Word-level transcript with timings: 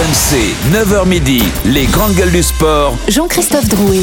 RMC, 0.00 0.34
9h 0.72 1.06
midi, 1.06 1.42
les 1.66 1.86
grandes 1.86 2.14
gueules 2.14 2.32
du 2.32 2.42
sport. 2.42 2.96
Jean-Christophe 3.06 3.68
Drouet. 3.68 4.00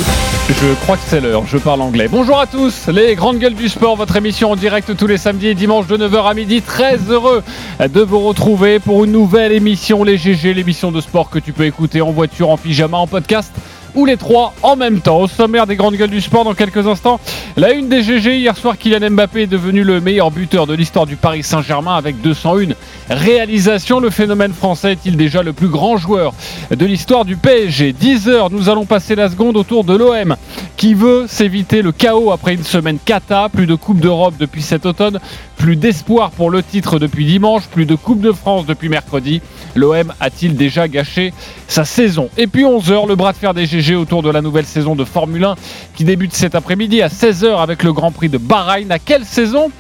Je 0.50 0.74
crois 0.84 0.96
que 0.96 1.04
c'est 1.06 1.20
l'heure, 1.20 1.44
je 1.46 1.58
parle 1.58 1.82
anglais. 1.82 2.08
Bonjour 2.08 2.40
à 2.40 2.48
tous, 2.48 2.88
les 2.88 3.16
grandes 3.16 3.40
gueules 3.40 3.56
du 3.56 3.68
sport, 3.68 3.98
votre 3.98 4.16
émission 4.16 4.52
en 4.52 4.56
direct 4.56 4.96
tous 4.96 5.08
les 5.08 5.18
samedis 5.18 5.48
et 5.48 5.56
dimanches 5.56 5.88
de 5.88 5.98
9h 5.98 6.30
à 6.30 6.34
midi. 6.34 6.62
Très 6.62 6.98
heureux 7.10 7.44
de 7.82 8.02
vous 8.02 8.20
retrouver 8.20 8.80
pour 8.80 9.04
une 9.04 9.12
nouvelle 9.12 9.52
émission, 9.52 10.06
les 10.06 10.18
GG, 10.18 10.54
l'émission 10.54 10.94
de 10.94 11.02
sport 11.02 11.30
que 11.30 11.40
tu 11.40 11.52
peux 11.52 11.66
écouter 11.66 12.00
en 12.00 12.12
voiture, 12.12 12.50
en 12.52 12.58
pyjama, 12.58 12.98
en 12.98 13.08
podcast 13.08 13.52
ou 13.96 14.06
les 14.06 14.18
trois 14.18 14.54
en 14.64 14.76
même 14.76 15.02
temps. 15.02 15.20
Au 15.20 15.28
sommaire 15.28 15.68
des 15.68 15.76
grandes 15.76 15.96
gueules 15.96 16.10
du 16.10 16.22
sport 16.22 16.44
dans 16.44 16.54
quelques 16.54 16.88
instants, 16.88 17.20
la 17.56 17.72
une 17.72 17.90
des 17.90 18.04
GG. 18.04 18.38
Hier 18.38 18.56
soir, 18.56 18.78
Kylian 18.78 19.12
Mbappé 19.12 19.44
est 19.44 19.48
devenu 19.48 19.84
le 19.84 20.02
meilleur 20.02 20.32
buteur 20.32 20.68
de 20.68 20.74
l'histoire 20.74 21.06
du 21.06 21.16
Paris 21.16 21.44
Saint-Germain 21.44 21.96
avec 21.96 22.22
201 22.22 22.74
réalisations. 23.10 24.00
Le 24.00 24.10
phénomène 24.10 24.54
français 24.54 24.94
est-il 24.94 25.18
déjà 25.18 25.44
le 25.44 25.54
plus 25.54 25.68
grand 25.68 25.98
joueur 25.98 26.34
de 26.70 26.86
l'histoire 26.86 27.26
du 27.26 27.38
PSG 27.38 27.94
10 27.94 28.28
heures, 28.30 28.50
nous 28.52 28.70
allons 28.70 28.86
passer 28.86 29.16
la 29.16 29.30
seconde 29.30 29.58
autour 29.58 29.84
de 29.84 29.96
l'OM 29.96 30.36
qui 30.76 30.94
veut 30.94 31.26
s'éviter 31.28 31.82
le 31.82 31.92
chaos 31.92 32.32
après 32.32 32.54
une 32.54 32.64
semaine 32.64 33.00
cata. 33.04 33.50
Plus 33.52 33.68
de 33.68 33.76
Coupe 33.76 34.00
d'Europe 34.00 34.36
depuis 34.40 34.62
cet 34.62 34.86
automne, 34.86 35.20
plus 35.58 35.76
d'espoir 35.76 36.32
pour 36.32 36.50
le 36.50 36.64
titre 36.64 37.00
depuis 37.00 37.26
dimanche, 37.26 37.68
plus 37.68 37.86
de 37.86 37.96
Coupe 37.96 38.22
de 38.22 38.32
France 38.32 38.66
depuis 38.66 38.90
mercredi. 38.90 39.42
L'OM 39.76 40.14
a-t-il 40.20 40.56
déjà 40.56 40.88
gâché 40.88 41.34
sa 41.68 41.84
saison 41.84 42.30
Et 42.38 42.48
puis 42.48 42.64
11h, 42.64 43.08
le 43.08 43.16
bras 43.16 43.34
de 43.34 43.38
fer 43.38 43.54
des 43.54 43.66
GG 43.66 43.96
autour 43.96 44.24
de 44.24 44.30
la 44.30 44.42
nouvelle 44.42 44.66
saison 44.66 44.96
de 44.96 45.04
Formule 45.04 45.44
1 45.44 45.56
qui 45.96 46.04
débute 46.04 46.34
cet 46.34 46.56
après-midi 46.56 47.02
à 47.02 47.08
16h 47.08 47.62
avec 47.62 47.84
le 47.84 47.92
Grand 47.92 48.12
Prix 48.12 48.30
de 48.30 48.38
Bahreïn. 48.38 48.92
À 48.92 49.00
quelle 49.00 49.26
saison 49.26 49.72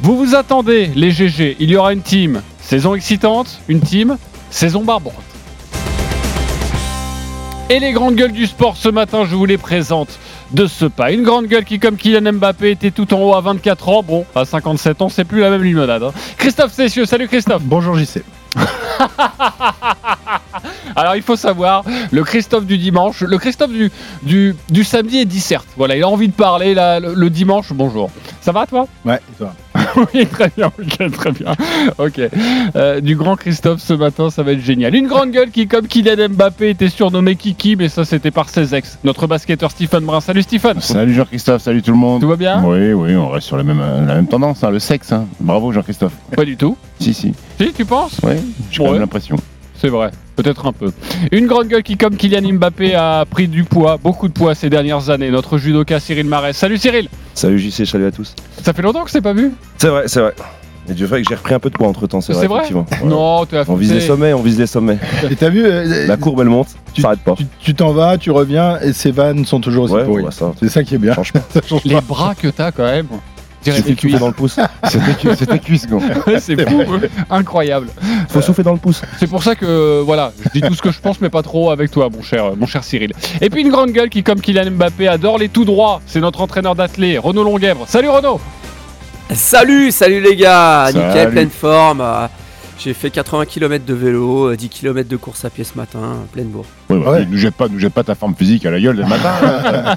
vous 0.00 0.16
vous 0.16 0.34
attendez, 0.34 0.90
les 0.94 1.10
GG 1.10 1.56
Il 1.60 1.70
y 1.70 1.76
aura 1.76 1.92
une 1.92 2.02
team 2.02 2.42
saison 2.60 2.94
excitante, 2.94 3.60
une 3.68 3.80
team 3.80 4.16
saison 4.50 4.82
barbante. 4.82 5.14
Et 7.70 7.78
les 7.78 7.92
grandes 7.92 8.14
gueules 8.14 8.32
du 8.32 8.46
sport 8.46 8.76
ce 8.76 8.90
matin, 8.90 9.24
je 9.24 9.34
vous 9.34 9.46
les 9.46 9.56
présente 9.56 10.18
de 10.54 10.66
ce 10.66 10.86
pas. 10.86 11.12
Une 11.12 11.22
grande 11.22 11.46
gueule 11.46 11.64
qui, 11.64 11.78
comme 11.78 11.96
Kylian 11.96 12.32
Mbappé, 12.34 12.70
était 12.70 12.90
tout 12.90 13.12
en 13.12 13.20
haut 13.20 13.34
à 13.34 13.40
24 13.40 13.88
ans. 13.88 14.02
Bon, 14.02 14.24
à 14.34 14.44
57 14.44 15.02
ans, 15.02 15.08
c'est 15.08 15.24
plus 15.24 15.40
la 15.40 15.50
même 15.50 15.62
limonade. 15.62 16.02
hein. 16.02 16.12
Christophe 16.38 16.72
Cessieux, 16.72 17.04
salut 17.06 17.28
Christophe. 17.28 17.62
Bonjour 17.62 17.96
JC. 17.96 18.22
Alors 20.96 21.16
il 21.16 21.22
faut 21.22 21.34
savoir, 21.36 21.82
le 22.12 22.22
Christophe 22.22 22.66
du 22.66 22.78
dimanche, 22.78 23.20
le 23.22 23.36
Christophe 23.36 23.72
du, 23.72 23.90
du, 24.22 24.54
du 24.70 24.84
samedi 24.84 25.18
est 25.18 25.24
disserte. 25.24 25.66
Voilà, 25.76 25.96
il 25.96 26.02
a 26.04 26.08
envie 26.08 26.28
de 26.28 26.32
parler 26.32 26.72
là, 26.74 27.00
le, 27.00 27.14
le 27.14 27.30
dimanche. 27.30 27.72
Bonjour. 27.72 28.10
Ça 28.40 28.52
va 28.52 28.66
toi? 28.66 28.86
Ouais, 29.04 29.16
et 29.16 29.36
toi 29.38 29.52
Oui, 30.14 30.26
très 30.26 30.50
bien, 30.56 30.72
très 31.12 31.32
bien. 31.32 31.54
Ok. 31.98 32.20
Euh, 32.76 33.00
du 33.00 33.16
grand 33.16 33.36
Christophe 33.36 33.80
ce 33.80 33.92
matin, 33.94 34.30
ça 34.30 34.42
va 34.42 34.52
être 34.52 34.60
génial. 34.60 34.94
Une 34.94 35.06
grande 35.06 35.30
gueule 35.30 35.50
qui, 35.50 35.66
comme 35.68 35.86
Kylian 35.86 36.28
Mbappé, 36.30 36.70
était 36.70 36.88
surnommé 36.88 37.36
Kiki, 37.36 37.76
mais 37.76 37.88
ça 37.88 38.04
c'était 38.04 38.30
par 38.30 38.48
ses 38.48 38.74
ex. 38.74 38.98
Notre 39.04 39.26
basketteur 39.26 39.70
Stephen 39.70 40.04
Brun. 40.04 40.20
Salut 40.20 40.42
Stephen. 40.42 40.80
Salut 40.80 41.14
Jean-Christophe, 41.14 41.62
salut 41.62 41.82
tout 41.82 41.92
le 41.92 41.96
monde. 41.98 42.20
Tout 42.20 42.28
va 42.28 42.36
bien? 42.36 42.62
Oui, 42.64 42.92
oui, 42.92 43.14
on 43.16 43.28
reste 43.28 43.46
sur 43.46 43.56
la 43.56 43.62
même, 43.62 43.80
la 43.80 44.14
même 44.14 44.26
tendance, 44.26 44.64
hein, 44.64 44.70
le 44.70 44.78
sexe. 44.78 45.12
hein. 45.12 45.26
Bravo 45.40 45.72
Jean-Christophe. 45.72 46.14
Pas 46.34 46.44
du 46.44 46.56
tout. 46.56 46.76
Si, 46.98 47.14
si. 47.14 47.32
Si, 47.60 47.72
tu 47.72 47.84
penses? 47.84 48.18
Oui, 48.22 48.34
j'ai 48.70 48.82
Ouais. 48.82 48.98
l'impression. 48.98 49.36
C'est 49.76 49.88
vrai, 49.88 50.10
peut-être 50.36 50.66
un 50.66 50.72
peu. 50.72 50.92
Une 51.32 51.46
grande 51.46 51.68
gueule 51.68 51.82
qui, 51.82 51.96
comme 51.96 52.16
Kylian 52.16 52.52
Mbappé, 52.54 52.94
a 52.94 53.24
pris 53.28 53.48
du 53.48 53.64
poids, 53.64 53.98
beaucoup 54.02 54.28
de 54.28 54.32
poids 54.32 54.54
ces 54.54 54.70
dernières 54.70 55.10
années. 55.10 55.30
Notre 55.30 55.58
judoka 55.58 56.00
Cyril 56.00 56.26
Marès. 56.26 56.56
Salut 56.56 56.78
Cyril 56.78 57.08
Salut 57.34 57.58
JC, 57.58 57.84
salut 57.86 58.06
à 58.06 58.10
tous. 58.12 58.34
Ça 58.62 58.72
fait 58.72 58.82
longtemps 58.82 59.04
que 59.04 59.10
c'est 59.10 59.20
pas 59.20 59.32
vu 59.32 59.52
C'est 59.78 59.88
vrai, 59.88 60.04
c'est 60.06 60.20
vrai. 60.20 60.34
Et 60.86 60.92
Dieu 60.92 61.06
fait 61.06 61.22
que 61.22 61.28
j'ai 61.28 61.34
repris 61.34 61.54
un 61.54 61.58
peu 61.58 61.70
de 61.70 61.74
poids 61.74 61.88
entre 61.88 62.06
temps, 62.06 62.20
c'est 62.20 62.34
vrai. 62.34 62.42
C'est 62.42 62.46
vrai 62.48 62.58
effectivement. 62.58 62.86
Ouais. 63.02 63.08
Non, 63.08 63.46
tu 63.46 63.56
as 63.56 63.64
On 63.68 63.74
vise 63.74 63.92
les 63.94 64.00
sommets, 64.02 64.34
on 64.34 64.42
vise 64.42 64.58
les 64.58 64.66
sommets. 64.66 64.98
Et 65.30 65.34
t'as 65.34 65.48
vu, 65.48 65.64
euh, 65.64 66.06
La 66.06 66.18
courbe 66.18 66.40
elle 66.42 66.48
monte, 66.50 66.68
tu- 66.92 67.00
ça 67.00 67.08
arrête 67.08 67.20
pas. 67.20 67.34
tu- 67.60 67.74
t'en 67.74 67.92
vas, 67.92 68.18
tu 68.18 68.30
reviens, 68.30 68.78
et 68.82 68.92
ces 68.92 69.10
vannes 69.10 69.46
sont 69.46 69.60
toujours 69.60 69.84
aussi 69.84 69.94
Ouais, 69.94 70.04
pourries. 70.04 70.24
bah. 70.24 70.52
C'est 70.60 70.68
ça 70.68 70.84
qui 70.84 70.94
est 70.94 70.98
bien. 70.98 71.14
Franchement, 71.14 71.40
Ça 71.50 71.60
change 71.66 71.80
Les 71.86 71.94
pas. 71.94 72.00
bras 72.02 72.34
que 72.34 72.48
t'as 72.48 72.70
quand 72.70 72.84
même. 72.84 73.06
Cuisses. 73.96 74.18
dans 74.18 74.26
le 74.28 74.32
pouce. 74.32 74.58
C'était 74.88 75.14
cu- 75.14 75.36
C'était 75.36 75.58
cuisse, 75.58 75.86
gros. 75.86 76.00
C'est 76.38 76.68
fou, 76.68 76.82
incroyable. 77.30 77.88
Faut 78.28 78.40
souffler 78.40 78.64
dans 78.64 78.72
le 78.72 78.78
pouce. 78.78 79.02
C'est 79.18 79.26
pour 79.26 79.42
ça 79.42 79.54
que 79.54 80.00
voilà, 80.00 80.32
je 80.44 80.48
dis 80.50 80.60
tout 80.60 80.74
ce 80.74 80.82
que 80.82 80.90
je 80.92 81.00
pense, 81.00 81.20
mais 81.20 81.30
pas 81.30 81.42
trop 81.42 81.70
avec 81.70 81.90
toi, 81.90 82.08
mon 82.14 82.22
cher, 82.22 82.56
mon 82.56 82.66
cher 82.66 82.84
Cyril. 82.84 83.12
Et 83.40 83.50
puis 83.50 83.62
une 83.62 83.70
grande 83.70 83.90
gueule 83.92 84.08
qui, 84.10 84.22
comme 84.22 84.40
Kylian 84.40 84.70
Mbappé, 84.72 85.08
adore 85.08 85.38
les 85.38 85.48
tout 85.48 85.64
droits. 85.64 86.00
C'est 86.06 86.20
notre 86.20 86.40
entraîneur 86.40 86.74
d'athlé, 86.74 87.18
Renaud 87.18 87.44
Longuèvre. 87.44 87.84
Salut 87.88 88.08
Renaud. 88.10 88.40
Salut, 89.32 89.90
salut 89.90 90.20
les 90.20 90.36
gars, 90.36 90.90
Salut. 90.92 91.06
nickel, 91.06 91.30
pleine 91.30 91.50
forme. 91.50 92.02
Euh, 92.74 92.78
J'ai 92.78 92.94
fait 92.94 93.10
80 93.10 93.46
km 93.46 93.84
de 93.84 93.94
vélo, 93.94 94.50
euh, 94.50 94.56
10 94.56 94.68
km 94.68 95.08
de 95.08 95.16
course 95.16 95.44
à 95.44 95.50
pied 95.50 95.64
ce 95.64 95.76
matin, 95.76 95.98
euh, 96.00 96.14
pleine 96.32 96.48
bourre. 96.48 96.64
Ouais, 96.90 96.98
bah, 96.98 97.10
Ouais. 97.12 97.26
Nous 97.30 97.38
jette 97.38 97.54
pas, 97.54 97.68
nous 97.68 97.78
jette 97.78 97.92
pas 97.94 98.02
ta 98.04 98.14
forme 98.14 98.34
physique 98.34 98.66
à 98.66 98.70
la 98.70 98.80
gueule 98.80 98.96
le 98.96 99.06
matin. 99.06 99.96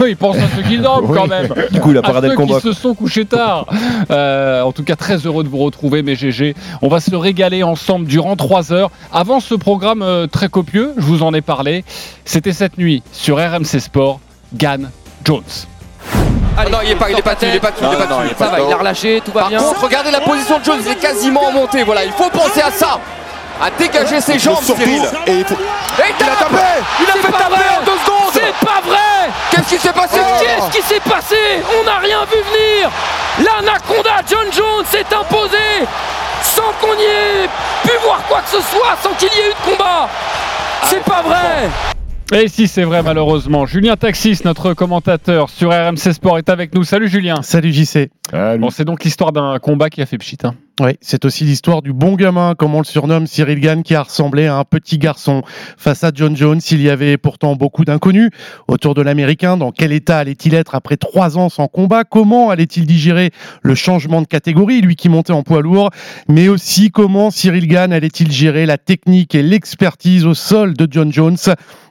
Oui, 0.00 0.10
il 0.10 0.16
pense 0.16 0.36
à 0.36 0.48
ceux 0.56 0.62
qui 0.62 0.78
dorment 0.78 1.10
Oui. 1.10 1.16
quand 1.18 1.26
même. 1.26 1.48
Du 1.72 1.80
coup, 1.80 1.90
il 1.90 1.96
a 1.96 2.00
à 2.00 2.02
pas 2.02 2.08
regardé 2.08 2.28
ceux 2.28 2.32
le 2.32 2.36
combat. 2.36 2.56
qui 2.56 2.62
se 2.62 2.72
sont 2.72 2.94
couchés 2.94 3.24
tard. 3.24 3.66
Euh, 4.10 4.62
en 4.62 4.72
tout 4.72 4.82
cas, 4.84 4.96
très 4.96 5.16
heureux 5.26 5.44
de 5.44 5.48
vous 5.48 5.58
retrouver, 5.58 6.02
mes 6.02 6.14
GG. 6.16 6.54
On 6.82 6.88
va 6.88 7.00
se 7.00 7.14
régaler 7.14 7.62
ensemble 7.62 8.06
durant 8.06 8.36
3 8.36 8.72
heures. 8.72 8.90
Avant 9.12 9.40
ce 9.40 9.54
programme 9.54 10.02
euh, 10.02 10.26
très 10.26 10.48
copieux, 10.48 10.92
je 10.96 11.02
vous 11.02 11.22
en 11.22 11.32
ai 11.34 11.40
parlé. 11.40 11.84
C'était 12.24 12.52
cette 12.52 12.78
nuit 12.78 13.02
sur 13.12 13.36
RMC 13.38 13.78
Sport, 13.80 14.20
Gann 14.54 14.90
Jones. 15.24 15.42
Allez, 16.56 16.70
non, 16.70 16.78
il 16.82 16.90
est 16.90 16.94
pas, 16.96 17.10
il 17.10 17.18
est 17.18 17.22
pas 17.22 17.34
dessus, 17.34 17.46
il 17.48 17.54
est 17.56 17.60
pas 17.60 17.70
dessus, 17.70 17.84
il 17.84 17.92
est 17.92 17.96
pas 17.96 18.06
dessus. 18.06 18.34
Ça 18.38 18.46
va, 18.46 18.60
il 18.60 18.72
a 18.72 18.76
relâché, 18.76 19.22
tout 19.24 19.32
va 19.32 19.40
Par 19.42 19.48
bien. 19.50 19.58
contre, 19.58 19.82
regardez 19.82 20.10
la 20.10 20.20
position 20.20 20.58
de 20.58 20.64
Jones, 20.64 20.80
il 20.84 20.92
est 20.92 20.96
quasiment 20.96 21.44
en 21.46 21.52
montée. 21.52 21.82
Voilà, 21.82 22.04
il 22.04 22.12
faut 22.12 22.30
penser 22.30 22.62
à 22.62 22.70
ça. 22.70 22.98
À 23.60 23.70
dégager 23.70 24.20
ses 24.20 24.38
jambes, 24.38 24.62
Cyril. 24.62 25.02
Et 25.26 25.38
il, 25.38 25.44
faut... 25.44 25.54
Et 25.54 26.12
il 26.20 26.26
a 26.26 26.36
tapé 26.36 26.62
Il 27.00 27.08
a 27.08 27.12
fait 27.12 27.32
taper 27.32 27.64
en 27.78 27.84
deux 27.84 27.98
secondes 28.04 28.30
C'est 28.34 28.66
pas 28.66 28.82
vrai 28.84 29.30
Qu'est-ce 29.50 29.74
qui 29.74 29.78
s'est 29.78 29.94
passé 29.94 30.20
Qu'est-ce 30.40 30.76
qui 30.76 30.82
s'est 30.82 31.00
passé? 31.00 31.36
On 31.80 31.84
n'a 31.84 31.96
rien 31.96 32.18
vu 32.26 32.36
venir 32.36 32.90
L'anaconda 33.38 34.10
John 34.28 34.52
Jones 34.52 34.84
s'est 34.90 35.06
imposé 35.14 35.86
sans 36.42 36.70
qu'on 36.80 36.94
y 36.98 37.04
ait 37.04 37.48
pu 37.82 37.92
voir 38.04 38.18
quoi 38.28 38.40
que 38.42 38.50
ce 38.50 38.60
soit, 38.60 38.96
sans 39.02 39.10
qu'il 39.14 39.28
y 39.28 39.40
ait 39.40 39.50
eu 39.50 39.54
de 39.54 39.70
combat 39.70 40.08
C'est 40.84 41.02
pas 41.02 41.22
vrai 41.22 41.70
Et 42.32 42.48
si 42.48 42.66
c'est 42.66 42.82
vrai, 42.82 43.02
malheureusement, 43.04 43.66
Julien 43.66 43.96
Taxis, 43.96 44.40
notre 44.44 44.74
commentateur 44.74 45.48
sur 45.48 45.70
RMC 45.70 46.12
Sport, 46.12 46.38
est 46.38 46.48
avec 46.48 46.74
nous. 46.74 46.82
Salut 46.82 47.08
Julien. 47.08 47.40
Salut 47.42 47.72
JC. 47.72 48.10
Salut. 48.30 48.60
Bon, 48.60 48.70
c'est 48.70 48.84
donc 48.84 49.04
l'histoire 49.04 49.32
d'un 49.32 49.58
combat 49.60 49.90
qui 49.90 50.02
a 50.02 50.06
fait 50.06 50.18
pchit. 50.18 50.38
hein. 50.42 50.54
Oui, 50.78 50.90
c'est 51.00 51.24
aussi 51.24 51.44
l'histoire 51.44 51.80
du 51.80 51.94
bon 51.94 52.16
gamin, 52.16 52.54
comme 52.54 52.74
on 52.74 52.80
le 52.80 52.84
surnomme, 52.84 53.26
Cyril 53.26 53.60
Gann, 53.60 53.82
qui 53.82 53.94
a 53.94 54.02
ressemblé 54.02 54.44
à 54.44 54.58
un 54.58 54.64
petit 54.64 54.98
garçon. 54.98 55.42
Face 55.78 56.04
à 56.04 56.10
John 56.14 56.36
Jones, 56.36 56.60
il 56.70 56.82
y 56.82 56.90
avait 56.90 57.16
pourtant 57.16 57.56
beaucoup 57.56 57.86
d'inconnus 57.86 58.28
autour 58.68 58.92
de 58.92 59.00
l'Américain. 59.00 59.56
Dans 59.56 59.72
quel 59.72 59.90
état 59.90 60.18
allait-il 60.18 60.52
être 60.52 60.74
après 60.74 60.98
trois 60.98 61.38
ans 61.38 61.48
sans 61.48 61.66
combat? 61.66 62.04
Comment 62.04 62.50
allait-il 62.50 62.84
digérer 62.84 63.30
le 63.62 63.74
changement 63.74 64.20
de 64.20 64.26
catégorie, 64.26 64.82
lui 64.82 64.96
qui 64.96 65.08
montait 65.08 65.32
en 65.32 65.42
poids 65.42 65.62
lourd? 65.62 65.88
Mais 66.28 66.48
aussi, 66.48 66.90
comment 66.90 67.30
Cyril 67.30 67.68
Gann 67.68 67.90
allait-il 67.90 68.30
gérer 68.30 68.66
la 68.66 68.76
technique 68.76 69.34
et 69.34 69.42
l'expertise 69.42 70.26
au 70.26 70.34
sol 70.34 70.74
de 70.74 70.86
John 70.90 71.10
Jones? 71.10 71.38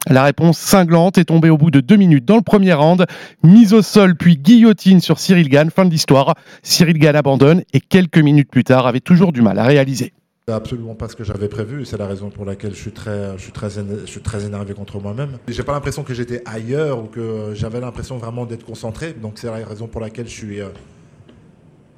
La 0.07 0.23
réponse 0.23 0.59
cinglante 0.59 1.17
est 1.17 1.25
tombée 1.25 1.49
au 1.49 1.57
bout 1.57 1.71
de 1.71 1.79
deux 1.79 1.95
minutes 1.95 2.25
dans 2.25 2.35
le 2.35 2.43
premier 2.43 2.73
round. 2.73 3.07
Mise 3.41 3.73
au 3.73 3.81
sol, 3.81 4.15
puis 4.15 4.37
guillotine 4.37 5.01
sur 5.01 5.17
Cyril 5.17 5.49
Gann. 5.49 5.71
Fin 5.71 5.85
de 5.85 5.89
l'histoire. 5.89 6.35
Cyril 6.61 6.99
Gann 6.99 7.15
abandonne 7.15 7.63
et 7.73 7.79
quelques 7.79 8.19
minutes 8.19 8.51
plus 8.51 8.63
tard 8.63 8.74
avait 8.83 8.99
toujours 8.99 9.31
du 9.31 9.41
mal 9.41 9.57
à 9.59 9.63
réaliser. 9.63 10.13
C'est 10.47 10.53
absolument 10.53 10.93
pas 10.93 11.09
ce 11.09 11.15
que 11.15 11.23
j'avais 11.23 11.47
prévu. 11.47 11.85
C'est 11.85 11.97
la 11.97 12.05
raison 12.05 12.29
pour 12.29 12.45
laquelle 12.45 12.75
je 12.75 12.79
suis 12.79 12.91
très, 12.91 13.35
je 13.35 13.41
suis 13.41 13.51
très, 13.51 13.69
je 13.69 14.05
suis 14.05 14.21
très 14.21 14.45
énervé 14.45 14.75
contre 14.75 14.99
moi-même. 14.99 15.39
J'ai 15.47 15.63
pas 15.63 15.73
l'impression 15.73 16.03
que 16.03 16.13
j'étais 16.13 16.43
ailleurs 16.45 17.03
ou 17.03 17.07
que 17.07 17.53
j'avais 17.55 17.79
l'impression 17.79 18.17
vraiment 18.17 18.45
d'être 18.45 18.63
concentré. 18.63 19.13
Donc 19.13 19.39
c'est 19.39 19.47
la 19.47 19.65
raison 19.65 19.87
pour 19.87 20.01
laquelle 20.01 20.27
je 20.27 20.33
suis, 20.33 20.61
euh, 20.61 20.67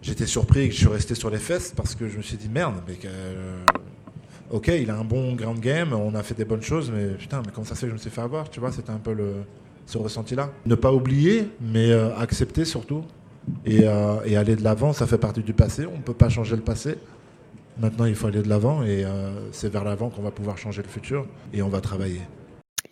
j'étais 0.01 0.25
surpris 0.25 0.61
et 0.61 0.67
que 0.69 0.73
je 0.73 0.79
suis 0.79 0.87
resté 0.87 1.13
sur 1.13 1.29
les 1.29 1.39
fesses 1.39 1.73
parce 1.75 1.93
que 1.93 2.07
je 2.07 2.17
me 2.17 2.21
suis 2.21 2.37
dit 2.37 2.47
merde, 2.47 2.75
mais 2.87 2.97
euh, 3.03 3.57
ok, 4.51 4.69
il 4.69 4.89
a 4.91 4.95
un 4.95 5.03
bon 5.03 5.35
ground 5.35 5.59
game, 5.59 5.91
on 5.91 6.15
a 6.15 6.23
fait 6.23 6.35
des 6.35 6.45
bonnes 6.45 6.61
choses, 6.61 6.89
mais 6.89 7.15
putain, 7.15 7.41
mais 7.45 7.51
comment 7.53 7.65
ça 7.65 7.75
se 7.75 7.81
fait 7.81 7.87
que 7.87 7.91
je 7.91 7.95
me 7.95 8.01
suis 8.01 8.09
fait 8.09 8.21
avoir? 8.21 8.49
Tu 8.49 8.61
vois, 8.61 8.71
c'était 8.71 8.91
un 8.91 8.99
peu 8.99 9.11
le, 9.11 9.33
ce 9.85 9.97
ressenti-là. 9.97 10.51
Ne 10.65 10.75
pas 10.75 10.93
oublier, 10.93 11.49
mais 11.59 11.91
euh, 11.91 12.15
accepter 12.15 12.63
surtout 12.63 13.03
et, 13.65 13.81
euh, 13.83 14.19
et 14.25 14.37
aller 14.37 14.55
de 14.55 14.63
l'avant. 14.63 14.93
Ça 14.93 15.07
fait 15.07 15.17
partie 15.17 15.41
du 15.41 15.53
passé. 15.53 15.85
On 15.85 15.97
ne 15.97 16.01
peut 16.01 16.13
pas 16.13 16.29
changer 16.29 16.55
le 16.55 16.61
passé. 16.61 16.97
Maintenant, 17.79 18.05
il 18.05 18.15
faut 18.15 18.27
aller 18.27 18.41
de 18.41 18.49
l'avant 18.49 18.83
et 18.83 19.05
euh, 19.05 19.29
c'est 19.51 19.71
vers 19.71 19.83
l'avant 19.83 20.09
qu'on 20.09 20.23
va 20.23 20.31
pouvoir 20.31 20.57
changer 20.57 20.81
le 20.81 20.87
futur 20.87 21.27
et 21.53 21.61
on 21.61 21.69
va 21.69 21.79
travailler. 21.79 22.21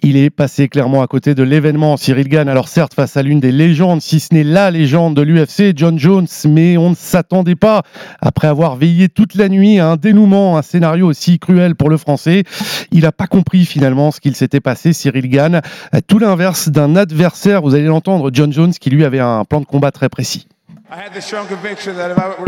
Il 0.01 0.17
est 0.17 0.29
passé 0.29 0.67
clairement 0.67 1.01
à 1.01 1.07
côté 1.07 1.33
de 1.35 1.43
l'événement. 1.43 1.97
Cyril 1.97 2.27
Gann, 2.27 2.47
alors 2.47 2.67
certes 2.67 2.93
face 2.93 3.17
à 3.17 3.23
l'une 3.23 3.39
des 3.39 3.51
légendes, 3.51 4.01
si 4.01 4.19
ce 4.19 4.33
n'est 4.33 4.43
la 4.43 4.71
légende 4.71 5.15
de 5.15 5.21
l'UFC, 5.21 5.73
John 5.75 5.97
Jones, 5.97 6.27
mais 6.47 6.77
on 6.77 6.91
ne 6.91 6.95
s'attendait 6.95 7.55
pas, 7.55 7.83
après 8.21 8.47
avoir 8.47 8.75
veillé 8.75 9.09
toute 9.09 9.35
la 9.35 9.49
nuit 9.49 9.79
à 9.79 9.89
un 9.89 9.95
dénouement, 9.95 10.57
un 10.57 10.61
scénario 10.61 11.07
aussi 11.07 11.39
cruel 11.39 11.75
pour 11.75 11.89
le 11.89 11.97
Français. 11.97 12.43
Il 12.91 13.01
n'a 13.01 13.11
pas 13.11 13.27
compris 13.27 13.65
finalement 13.65 14.11
ce 14.11 14.19
qu'il 14.19 14.35
s'était 14.35 14.59
passé, 14.59 14.93
Cyril 14.93 15.29
Gann. 15.29 15.61
Tout 16.07 16.19
l'inverse 16.19 16.69
d'un 16.69 16.95
adversaire, 16.95 17.61
vous 17.61 17.73
allez 17.73 17.85
l'entendre, 17.85 18.29
John 18.33 18.53
Jones, 18.53 18.73
qui 18.73 18.89
lui 18.89 19.05
avait 19.05 19.19
un 19.19 19.43
plan 19.45 19.59
de 19.59 19.65
combat 19.65 19.91
très 19.91 20.09
précis. 20.09 20.47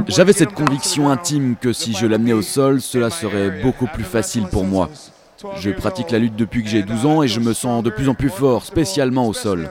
J'avais 0.07 0.33
cette 0.33 0.53
conviction 0.53 1.09
intime 1.09 1.55
que 1.59 1.73
si 1.73 1.93
je 1.93 2.05
l'amenais 2.05 2.33
au 2.33 2.43
sol, 2.43 2.81
cela 2.81 3.09
serait 3.09 3.61
beaucoup 3.63 3.87
plus 3.87 4.03
facile 4.03 4.43
pour 4.51 4.63
moi. 4.63 4.89
Je 5.57 5.71
pratique 5.71 6.11
la 6.11 6.19
lutte 6.19 6.35
depuis 6.35 6.63
que 6.63 6.69
j'ai 6.69 6.83
12 6.83 7.05
ans 7.05 7.23
et 7.23 7.27
je 7.27 7.39
me 7.39 7.53
sens 7.53 7.83
de 7.83 7.89
plus 7.89 8.09
en 8.09 8.13
plus 8.13 8.29
fort, 8.29 8.65
spécialement 8.65 9.27
au 9.27 9.33
sol. 9.33 9.69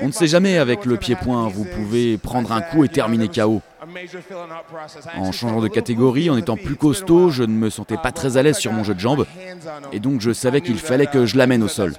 On 0.00 0.08
ne 0.08 0.12
sait 0.12 0.26
jamais 0.26 0.58
avec 0.58 0.84
le 0.84 0.96
pied-point, 0.96 1.48
vous 1.48 1.64
pouvez 1.64 2.18
prendre 2.18 2.52
un 2.52 2.60
coup 2.60 2.84
et 2.84 2.88
terminer 2.88 3.28
KO. 3.28 3.62
En 5.16 5.32
changeant 5.32 5.60
de 5.60 5.68
catégorie, 5.68 6.30
en 6.30 6.36
étant 6.36 6.56
plus 6.56 6.76
costaud, 6.76 7.30
je 7.30 7.44
ne 7.44 7.54
me 7.54 7.70
sentais 7.70 7.96
pas 7.96 8.12
très 8.12 8.36
à 8.36 8.42
l'aise 8.42 8.58
sur 8.58 8.72
mon 8.72 8.84
jeu 8.84 8.94
de 8.94 9.00
jambes 9.00 9.26
et 9.92 10.00
donc 10.00 10.20
je 10.20 10.32
savais 10.32 10.60
qu'il 10.60 10.78
fallait 10.78 11.06
que 11.06 11.26
je 11.26 11.38
l'amène 11.38 11.62
au 11.62 11.68
sol. 11.68 11.94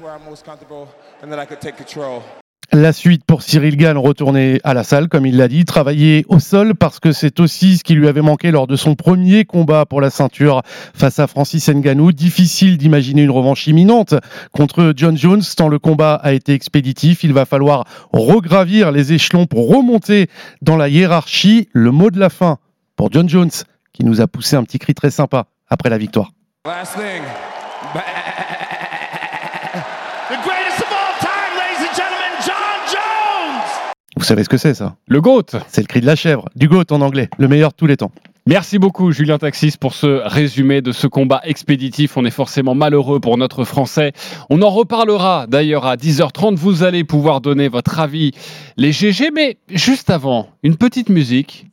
La 2.71 2.93
suite 2.93 3.23
pour 3.25 3.41
Cyril 3.41 3.77
Gann, 3.77 3.97
retourner 3.97 4.61
à 4.63 4.75
la 4.75 4.83
salle, 4.83 5.07
comme 5.07 5.25
il 5.25 5.37
l'a 5.37 5.47
dit, 5.47 5.65
travailler 5.65 6.23
au 6.29 6.37
sol 6.37 6.75
parce 6.75 6.99
que 6.99 7.11
c'est 7.11 7.39
aussi 7.39 7.77
ce 7.77 7.83
qui 7.83 7.95
lui 7.95 8.07
avait 8.07 8.21
manqué 8.21 8.51
lors 8.51 8.67
de 8.67 8.75
son 8.75 8.93
premier 8.93 9.43
combat 9.43 9.87
pour 9.87 10.01
la 10.01 10.11
ceinture 10.11 10.61
face 10.93 11.17
à 11.17 11.25
Francis 11.25 11.67
Ngannou. 11.67 12.11
Difficile 12.11 12.77
d'imaginer 12.77 13.23
une 13.23 13.31
revanche 13.31 13.65
imminente 13.65 14.13
contre 14.51 14.93
John 14.95 15.17
Jones 15.17 15.41
tant 15.57 15.67
le 15.67 15.79
combat 15.79 16.13
a 16.13 16.31
été 16.33 16.53
expéditif. 16.53 17.23
Il 17.23 17.33
va 17.33 17.45
falloir 17.45 17.85
regravir 18.13 18.91
les 18.91 19.13
échelons 19.13 19.47
pour 19.47 19.67
remonter 19.67 20.27
dans 20.61 20.77
la 20.77 20.89
hiérarchie. 20.89 21.69
Le 21.73 21.89
mot 21.89 22.11
de 22.11 22.19
la 22.19 22.29
fin 22.29 22.59
pour 22.95 23.11
John 23.11 23.27
Jones 23.27 23.49
qui 23.93 24.05
nous 24.05 24.21
a 24.21 24.27
poussé 24.27 24.55
un 24.55 24.63
petit 24.63 24.77
cri 24.77 24.93
très 24.93 25.09
sympa 25.09 25.47
après 25.69 25.89
la 25.89 25.97
victoire. 25.97 26.33
Vous 34.19 34.25
savez 34.25 34.43
ce 34.43 34.49
que 34.49 34.57
c'est 34.57 34.73
ça 34.73 34.97
Le 35.07 35.21
GOAT 35.21 35.45
C'est 35.69 35.79
le 35.79 35.87
cri 35.87 36.01
de 36.01 36.05
la 36.05 36.17
chèvre, 36.17 36.49
du 36.53 36.67
GOAT 36.67 36.91
en 36.91 36.99
anglais, 36.99 37.29
le 37.37 37.47
meilleur 37.47 37.69
de 37.69 37.75
tous 37.77 37.87
les 37.87 37.95
temps. 37.95 38.11
Merci 38.47 38.77
beaucoup 38.77 39.13
Julien 39.13 39.37
Taxis 39.37 39.75
pour 39.79 39.93
ce 39.93 40.21
résumé 40.27 40.81
de 40.81 40.91
ce 40.91 41.07
combat 41.07 41.39
expéditif. 41.45 42.17
On 42.17 42.25
est 42.25 42.29
forcément 42.29 42.75
malheureux 42.75 43.21
pour 43.21 43.37
notre 43.37 43.63
Français. 43.63 44.11
On 44.49 44.61
en 44.61 44.71
reparlera 44.71 45.45
d'ailleurs 45.47 45.85
à 45.85 45.95
10h30. 45.95 46.55
Vous 46.55 46.83
allez 46.83 47.05
pouvoir 47.05 47.39
donner 47.39 47.69
votre 47.69 47.97
avis, 48.01 48.31
les 48.75 48.91
GG, 48.91 49.31
mais 49.33 49.57
juste 49.69 50.09
avant, 50.09 50.49
une 50.63 50.75
petite 50.75 51.07
musique. 51.07 51.67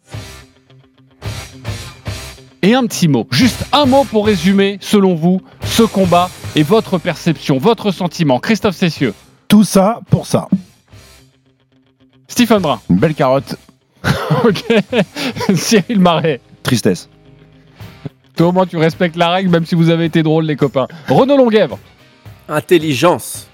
Et 2.63 2.75
un 2.75 2.87
petit 2.87 3.09
mot, 3.09 3.27
juste 3.33 3.67
un 3.73 3.87
mot 3.87 4.05
pour 4.05 4.25
résumer, 4.25 4.79
selon 4.81 5.17
vous, 5.17 5.41
ce 5.65 5.83
combat 5.83 6.31
et 6.55 6.63
votre 6.63 6.99
perception, 6.99 7.59
votre 7.59 7.91
sentiment. 7.91 8.39
Christophe 8.39 8.77
Cessieux. 8.77 9.15
Tout 9.49 9.65
ça 9.65 10.01
pour 10.11 10.27
ça. 10.27 10.47
Stephen 12.29 12.59
Brun. 12.59 12.81
Une 12.91 12.97
belle 12.97 13.15
carotte. 13.15 13.57
ok. 14.45 14.65
Cyril 15.55 16.01
Marais. 16.01 16.41
Tristesse. 16.63 17.09
Toi, 18.37 18.49
au 18.49 18.53
moins, 18.53 18.67
tu 18.67 18.77
respectes 18.77 19.17
la 19.17 19.31
règle, 19.31 19.51
même 19.51 19.65
si 19.65 19.75
vous 19.75 19.89
avez 19.89 20.05
été 20.05 20.23
drôles, 20.23 20.45
les 20.45 20.57
copains. 20.57 20.87
Renaud 21.09 21.37
Longuèvre. 21.37 21.79
Intelligence. 22.49 23.49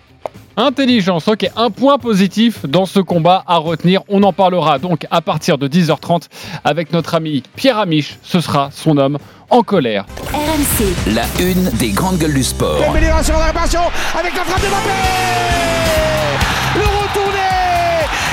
Intelligence, 0.57 1.29
ok, 1.29 1.51
un 1.57 1.71
point 1.71 1.97
positif 1.99 2.67
dans 2.67 2.85
ce 2.85 3.01
combat 3.01 3.43
à 3.47 3.57
retenir. 3.57 4.03
On 4.09 4.23
en 4.23 4.35
parlera 4.35 4.79
donc 4.79 5.07
à 5.11 5.23
partir 5.23 5.57
de 5.57 5.67
10h30 5.67 6.25
avec 6.63 6.93
notre 6.93 7.15
ami 7.15 7.43
Pierre 7.57 7.79
Amiche. 7.79 8.19
Ce 8.23 8.41
sera 8.41 8.69
son 8.71 8.99
homme 8.99 9.19
en 9.49 9.63
colère. 9.63 10.05
RMC. 10.35 11.15
La 11.15 11.23
une 11.41 11.71
des 11.79 11.91
grandes 11.91 12.19
gueules 12.19 12.35
du 12.35 12.45
sport. 12.45 12.83
Amélioration 12.87 13.35
de 13.35 13.41
la 13.41 13.47
avec 13.47 14.37
la 14.37 14.45
frappe 14.45 14.63
de 14.63 14.67
Mbappé 14.69 14.91
Le 16.75 16.83
retourné 16.83 17.42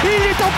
Il 0.09 0.25
est 0.25 0.41
en 0.43 0.49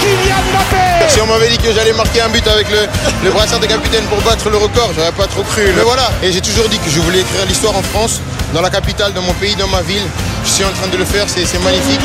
Kylian 0.00 0.36
Mbappé 0.52 1.08
Si 1.08 1.20
on 1.20 1.26
m'avait 1.26 1.48
dit 1.48 1.58
que 1.58 1.72
j'allais 1.72 1.92
marquer 1.92 2.20
un 2.22 2.28
but 2.28 2.46
avec 2.46 2.70
le, 2.70 2.86
le 3.24 3.30
brassard 3.30 3.58
de 3.58 3.66
capitaine 3.66 4.04
pour 4.04 4.20
battre 4.22 4.48
le 4.50 4.56
record, 4.56 4.90
j'aurais 4.96 5.12
pas 5.12 5.26
trop 5.26 5.42
cru. 5.42 5.72
Mais 5.76 5.82
voilà, 5.82 6.10
et 6.22 6.30
j'ai 6.32 6.40
toujours 6.40 6.68
dit 6.68 6.78
que 6.78 6.88
je 6.90 7.00
voulais 7.00 7.20
écrire 7.20 7.44
l'histoire 7.46 7.76
en 7.76 7.82
France, 7.82 8.20
dans 8.54 8.62
la 8.62 8.70
capitale, 8.70 9.12
dans 9.12 9.22
mon 9.22 9.34
pays, 9.34 9.56
dans 9.56 9.68
ma 9.68 9.82
ville. 9.82 10.06
Je 10.44 10.50
suis 10.50 10.64
en 10.64 10.70
train 10.72 10.88
de 10.88 10.96
le 10.96 11.04
faire, 11.04 11.26
c'est 11.28 11.62
magnifique. 11.62 12.00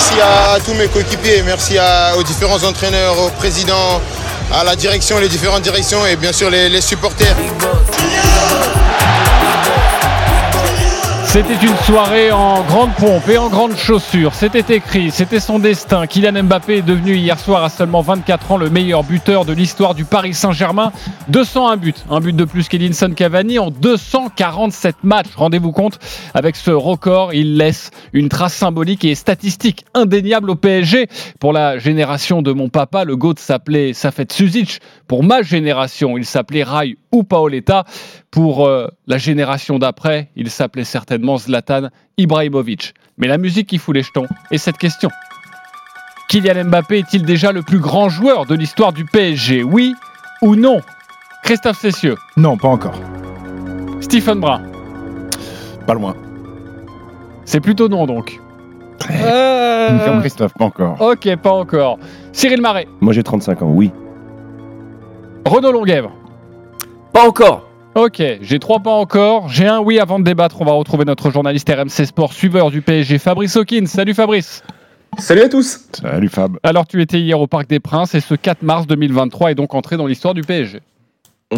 Merci 0.00 0.18
à 0.22 0.58
tous 0.64 0.72
mes 0.72 0.88
coéquipiers, 0.88 1.42
merci 1.42 1.76
aux 2.16 2.22
différents 2.22 2.64
entraîneurs, 2.64 3.20
au 3.20 3.28
président, 3.28 4.00
à 4.50 4.64
la 4.64 4.74
direction, 4.74 5.18
les 5.18 5.28
différentes 5.28 5.60
directions 5.60 6.06
et 6.06 6.16
bien 6.16 6.32
sûr 6.32 6.48
les 6.48 6.80
supporters. 6.80 7.36
C'était 11.32 11.64
une 11.64 11.76
soirée 11.84 12.32
en 12.32 12.64
grande 12.64 12.92
pompe 12.96 13.28
et 13.28 13.38
en 13.38 13.48
grande 13.48 13.76
chaussure. 13.76 14.34
C'était 14.34 14.74
écrit, 14.74 15.12
c'était 15.12 15.38
son 15.38 15.60
destin. 15.60 16.08
Kylian 16.08 16.42
Mbappé 16.42 16.78
est 16.78 16.82
devenu 16.82 17.14
hier 17.14 17.38
soir 17.38 17.62
à 17.62 17.68
seulement 17.68 18.00
24 18.00 18.50
ans 18.50 18.56
le 18.56 18.68
meilleur 18.68 19.04
buteur 19.04 19.44
de 19.44 19.52
l'histoire 19.52 19.94
du 19.94 20.04
Paris 20.04 20.34
Saint-Germain. 20.34 20.90
201 21.28 21.76
buts, 21.76 21.94
un 22.10 22.18
but 22.18 22.34
de 22.34 22.44
plus 22.44 22.66
qu'Edinson 22.66 23.12
Cavani 23.14 23.60
en 23.60 23.70
247 23.70 25.04
matchs. 25.04 25.28
Rendez-vous 25.36 25.70
compte, 25.70 26.00
avec 26.34 26.56
ce 26.56 26.72
record, 26.72 27.32
il 27.32 27.56
laisse 27.56 27.92
une 28.12 28.28
trace 28.28 28.54
symbolique 28.54 29.04
et 29.04 29.14
statistique 29.14 29.84
indéniable 29.94 30.50
au 30.50 30.56
PSG. 30.56 31.06
Pour 31.38 31.52
la 31.52 31.78
génération 31.78 32.42
de 32.42 32.50
mon 32.50 32.70
papa, 32.70 33.04
le 33.04 33.14
GOAT 33.14 33.34
s'appelait 33.36 33.92
Safet 33.92 34.26
Suzic. 34.32 34.80
Pour 35.06 35.22
ma 35.22 35.42
génération, 35.42 36.18
il 36.18 36.24
s'appelait 36.24 36.64
Rai 36.64 36.96
ou 37.12 37.22
Paoletta. 37.22 37.84
Pour 38.30 38.66
euh, 38.66 38.86
la 39.08 39.18
génération 39.18 39.78
d'après, 39.78 40.30
il 40.36 40.50
s'appelait 40.50 40.84
certainement 40.84 41.36
Zlatan 41.36 41.88
Ibrahimovic. 42.16 42.94
Mais 43.18 43.26
la 43.26 43.38
musique 43.38 43.66
qui 43.68 43.78
fout 43.78 43.94
les 43.94 44.02
jetons 44.02 44.26
est 44.52 44.58
cette 44.58 44.78
question. 44.78 45.10
Kylian 46.28 46.66
Mbappé 46.66 46.98
est-il 47.00 47.24
déjà 47.24 47.50
le 47.50 47.62
plus 47.62 47.80
grand 47.80 48.08
joueur 48.08 48.46
de 48.46 48.54
l'histoire 48.54 48.92
du 48.92 49.04
PSG 49.04 49.64
Oui 49.64 49.94
ou 50.42 50.54
non? 50.54 50.80
Christophe 51.42 51.80
Cessieux. 51.80 52.16
Non, 52.36 52.56
pas 52.56 52.68
encore. 52.68 52.94
Stephen 54.00 54.38
Brun. 54.38 54.62
Pas 55.86 55.94
loin. 55.94 56.14
C'est 57.44 57.60
plutôt 57.60 57.88
non 57.88 58.06
donc. 58.06 58.38
Euh, 59.10 60.06
Comme 60.06 60.20
Christophe, 60.20 60.52
pas 60.54 60.66
encore. 60.66 61.00
Ok, 61.00 61.34
pas 61.36 61.50
encore. 61.50 61.98
Cyril 62.32 62.60
Marais. 62.60 62.86
Moi 63.00 63.12
j'ai 63.12 63.24
35 63.24 63.62
ans, 63.62 63.70
oui. 63.70 63.90
Renaud 65.44 65.72
Longuèvre. 65.72 66.12
Pas 67.12 67.26
encore. 67.26 67.66
Ok, 67.96 68.22
j'ai 68.40 68.58
trois 68.60 68.78
pas 68.78 68.92
encore. 68.92 69.48
J'ai 69.48 69.66
un 69.66 69.80
oui 69.80 69.98
avant 69.98 70.20
de 70.20 70.24
débattre. 70.24 70.60
On 70.60 70.64
va 70.64 70.72
retrouver 70.72 71.04
notre 71.04 71.30
journaliste 71.32 71.68
RMC 71.68 72.06
Sport, 72.06 72.32
suiveur 72.32 72.70
du 72.70 72.82
PSG, 72.82 73.18
Fabrice 73.18 73.56
Hawkins. 73.56 73.86
Salut 73.86 74.14
Fabrice. 74.14 74.62
Salut 75.18 75.40
à 75.40 75.48
tous. 75.48 75.88
Salut 75.92 76.28
Fab. 76.28 76.58
Alors 76.62 76.86
tu 76.86 77.02
étais 77.02 77.20
hier 77.20 77.40
au 77.40 77.48
Parc 77.48 77.68
des 77.68 77.80
Princes 77.80 78.14
et 78.14 78.20
ce 78.20 78.36
4 78.36 78.62
mars 78.62 78.86
2023 78.86 79.50
est 79.50 79.54
donc 79.56 79.74
entré 79.74 79.96
dans 79.96 80.06
l'histoire 80.06 80.34
du 80.34 80.42
PSG. 80.42 80.80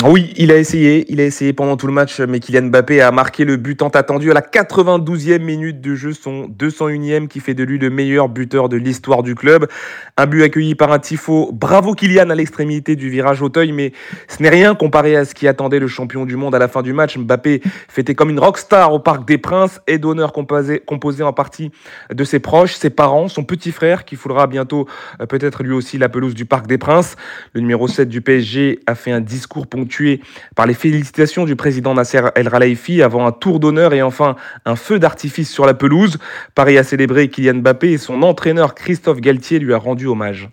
Oui, 0.01 0.33
il 0.39 0.51
a 0.51 0.57
essayé, 0.57 1.05
il 1.13 1.21
a 1.21 1.25
essayé 1.25 1.53
pendant 1.53 1.77
tout 1.77 1.87
le 1.87 1.93
match, 1.93 2.19
mais 2.21 2.41
Kylian 2.41 2.69
Mbappé 2.69 3.03
a 3.03 3.13
marqué 3.13 3.45
le 3.45 3.59
but 3.59 3.77
tant 3.77 3.91
attendu 3.91 4.31
à 4.31 4.35
la 4.35 4.41
92e 4.41 5.41
minute 5.41 5.83
de 5.83 5.95
jeu, 5.95 6.15
son 6.15 6.49
201e 6.49 7.29
qui 7.29 7.41
fait 7.41 7.53
de 7.53 7.63
lui 7.63 7.77
le 7.79 7.91
meilleur 7.91 8.31
buteur 8.31 8.71
de 8.71 8.79
l'histoire 8.79 9.23
du 9.23 9.35
club. 9.35 9.69
Un 10.17 10.25
but 10.25 10.45
accueilli 10.45 10.75
par 10.75 10.93
un 10.93 10.99
tifo. 10.99 11.51
Bravo 11.53 11.93
Kylian 11.95 12.31
à 12.31 12.35
l'extrémité 12.35 12.97
du 12.97 13.11
virage 13.11 13.43
Auteuil, 13.43 13.73
mais 13.73 13.93
ce 14.29 14.43
n'est 14.43 14.49
rien 14.49 14.75
comparé 14.75 15.15
à 15.15 15.27
ce 15.27 15.35
qui 15.35 15.47
attendait 15.47 15.79
le 15.79 15.89
champion 15.89 16.25
du 16.25 16.37
monde 16.37 16.55
à 16.55 16.59
la 16.59 16.69
fin 16.69 16.81
du 16.81 16.95
match. 16.95 17.19
Mbappé 17.19 17.61
fêtait 17.89 18.15
comme 18.15 18.31
une 18.31 18.41
rockstar 18.41 18.95
au 18.95 18.99
Parc 18.99 19.29
des 19.29 19.37
Princes 19.37 19.83
et 19.87 19.99
d'honneur 19.99 20.33
composé, 20.33 20.81
composé 20.81 21.23
en 21.23 21.35
partie 21.35 21.71
de 22.11 22.25
ses 22.25 22.39
proches, 22.39 22.77
ses 22.77 22.89
parents, 22.89 23.29
son 23.29 23.45
petit 23.45 23.73
frère 23.73 24.07
qui 24.07 24.17
foulera 24.17 24.47
bientôt 24.47 24.89
euh, 25.21 25.27
peut-être 25.27 25.63
lui 25.63 25.75
aussi 25.75 25.99
la 25.99 26.09
pelouse 26.09 26.35
du 26.35 26.47
Parc 26.47 26.67
des 26.67 26.79
Princes. 26.79 27.17
Le 27.53 27.61
numéro 27.61 27.89
7 27.89 28.09
du 28.09 28.23
PSG 28.23 28.81
a 28.87 28.95
fait 28.95 29.13
un 29.13 29.21
discours 29.21 29.67
ponctué 29.83 30.21
par 30.55 30.67
les 30.67 30.75
félicitations 30.75 31.45
du 31.45 31.57
président 31.57 31.95
Nasser 31.95 32.23
El 32.35 32.49
Khelaifi 32.49 33.03
avant 33.03 33.27
un 33.27 33.33
tour 33.33 33.59
d'honneur 33.59 33.95
et 33.95 34.03
enfin 34.03 34.37
un 34.65 34.77
feu 34.77 34.99
d'artifice 34.99 35.51
sur 35.51 35.67
la 35.67 35.75
pelouse. 35.75 36.19
Paris 36.55 36.79
a 36.79 36.85
célébré 36.85 37.29
Kylian 37.29 37.55
Mbappé 37.55 37.93
et 37.93 37.99
son 37.99 38.23
entraîneur 38.23 38.75
Christophe 38.75 39.21
Galtier 39.21 39.59
lui 39.59 39.75
a 39.75 39.79
rendu 39.79 40.07
hommage. 40.07 40.49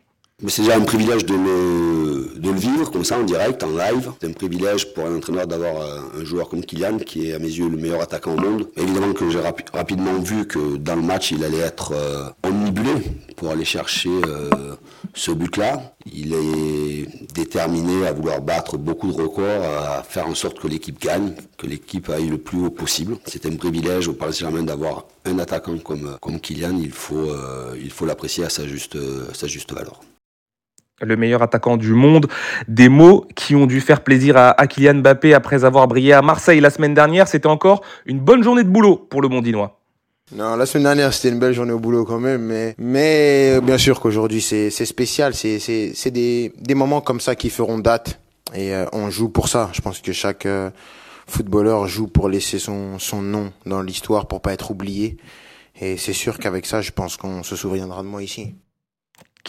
De 2.39 2.49
le 2.49 2.57
vivre 2.57 2.89
comme 2.91 3.03
ça 3.03 3.19
en 3.19 3.23
direct, 3.23 3.63
en 3.63 3.69
live. 3.69 4.11
C'est 4.21 4.27
un 4.27 4.33
privilège 4.33 4.93
pour 4.93 5.05
un 5.05 5.17
entraîneur 5.17 5.45
d'avoir 5.47 5.81
euh, 5.81 6.21
un 6.21 6.23
joueur 6.23 6.49
comme 6.49 6.63
Kylian, 6.63 6.97
qui 6.99 7.29
est 7.29 7.33
à 7.33 7.39
mes 7.39 7.47
yeux 7.47 7.69
le 7.69 7.77
meilleur 7.77 8.01
attaquant 8.01 8.33
au 8.33 8.37
monde. 8.39 8.67
Évidemment 8.77 9.13
que 9.13 9.29
j'ai 9.29 9.39
rapi 9.39 9.63
rapidement 9.73 10.17
vu 10.19 10.47
que 10.47 10.77
dans 10.77 10.95
le 10.95 11.01
match, 11.01 11.31
il 11.31 11.43
allait 11.43 11.59
être 11.59 11.91
euh, 11.93 12.29
omnibulé 12.43 12.91
pour 13.35 13.51
aller 13.51 13.65
chercher 13.65 14.09
euh, 14.09 14.75
ce 15.13 15.31
but-là. 15.31 15.93
Il 16.11 16.33
est 16.33 17.33
déterminé 17.33 18.07
à 18.07 18.13
vouloir 18.13 18.41
battre 18.41 18.77
beaucoup 18.77 19.11
de 19.11 19.21
records, 19.21 19.63
à 19.63 20.03
faire 20.03 20.27
en 20.27 20.35
sorte 20.35 20.59
que 20.59 20.67
l'équipe 20.67 20.99
gagne, 20.99 21.33
que 21.57 21.67
l'équipe 21.67 22.09
aille 22.09 22.27
le 22.27 22.37
plus 22.37 22.65
haut 22.65 22.71
possible. 22.71 23.17
C'est 23.25 23.45
un 23.45 23.55
privilège 23.55 24.07
au 24.07 24.13
Paris 24.13 24.33
Saint-Germain 24.33 24.63
d'avoir 24.63 25.05
un 25.25 25.39
attaquant 25.39 25.77
comme, 25.77 26.17
comme 26.21 26.39
Kylian. 26.39 26.77
Il 26.81 26.91
faut, 26.91 28.05
l'apprécier 28.05 28.45
à 28.45 28.49
sa 28.49 28.65
juste, 28.65 28.97
sa 29.33 29.47
juste 29.47 29.73
valeur. 29.73 29.99
Le 31.01 31.15
meilleur 31.15 31.41
attaquant 31.41 31.77
du 31.77 31.93
monde. 31.93 32.27
Des 32.67 32.89
mots 32.89 33.25
qui 33.35 33.55
ont 33.55 33.65
dû 33.65 33.81
faire 33.81 34.01
plaisir 34.01 34.37
à, 34.37 34.49
à 34.51 34.67
Kylian 34.67 34.95
Mbappé 34.95 35.33
après 35.33 35.65
avoir 35.65 35.87
brillé 35.87 36.13
à 36.13 36.21
Marseille 36.21 36.59
la 36.59 36.69
semaine 36.69 36.93
dernière. 36.93 37.27
C'était 37.27 37.47
encore 37.47 37.81
une 38.05 38.19
bonne 38.19 38.43
journée 38.43 38.63
de 38.63 38.69
boulot 38.69 38.95
pour 38.95 39.21
le 39.21 39.27
Mondinois. 39.27 39.79
Non, 40.35 40.55
la 40.55 40.67
semaine 40.67 40.83
dernière, 40.83 41.11
c'était 41.11 41.29
une 41.29 41.39
belle 41.39 41.53
journée 41.53 41.71
au 41.71 41.79
boulot 41.79 42.05
quand 42.05 42.19
même, 42.19 42.43
mais, 42.43 42.75
mais 42.77 43.59
bien 43.61 43.79
sûr 43.79 43.99
qu'aujourd'hui, 43.99 44.41
c'est 44.41 44.69
spécial. 44.69 45.33
C'est 45.33 46.11
des, 46.11 46.53
des 46.55 46.75
moments 46.75 47.01
comme 47.01 47.19
ça 47.19 47.35
qui 47.35 47.49
feront 47.49 47.79
date. 47.79 48.19
Et 48.53 48.73
euh, 48.73 48.85
on 48.93 49.09
joue 49.09 49.29
pour 49.29 49.47
ça. 49.47 49.69
Je 49.73 49.81
pense 49.81 50.01
que 50.01 50.11
chaque 50.11 50.45
euh, 50.45 50.69
footballeur 51.27 51.87
joue 51.87 52.07
pour 52.07 52.29
laisser 52.29 52.59
son, 52.59 52.99
son 52.99 53.21
nom 53.21 53.51
dans 53.65 53.81
l'histoire, 53.81 54.27
pour 54.27 54.41
pas 54.41 54.53
être 54.53 54.71
oublié. 54.71 55.17
Et 55.81 55.97
c'est 55.97 56.13
sûr 56.13 56.37
qu'avec 56.37 56.65
ça, 56.65 56.81
je 56.81 56.91
pense 56.91 57.17
qu'on 57.17 57.41
se 57.41 57.55
souviendra 57.55 58.03
de 58.03 58.07
moi 58.07 58.21
ici. 58.21 58.55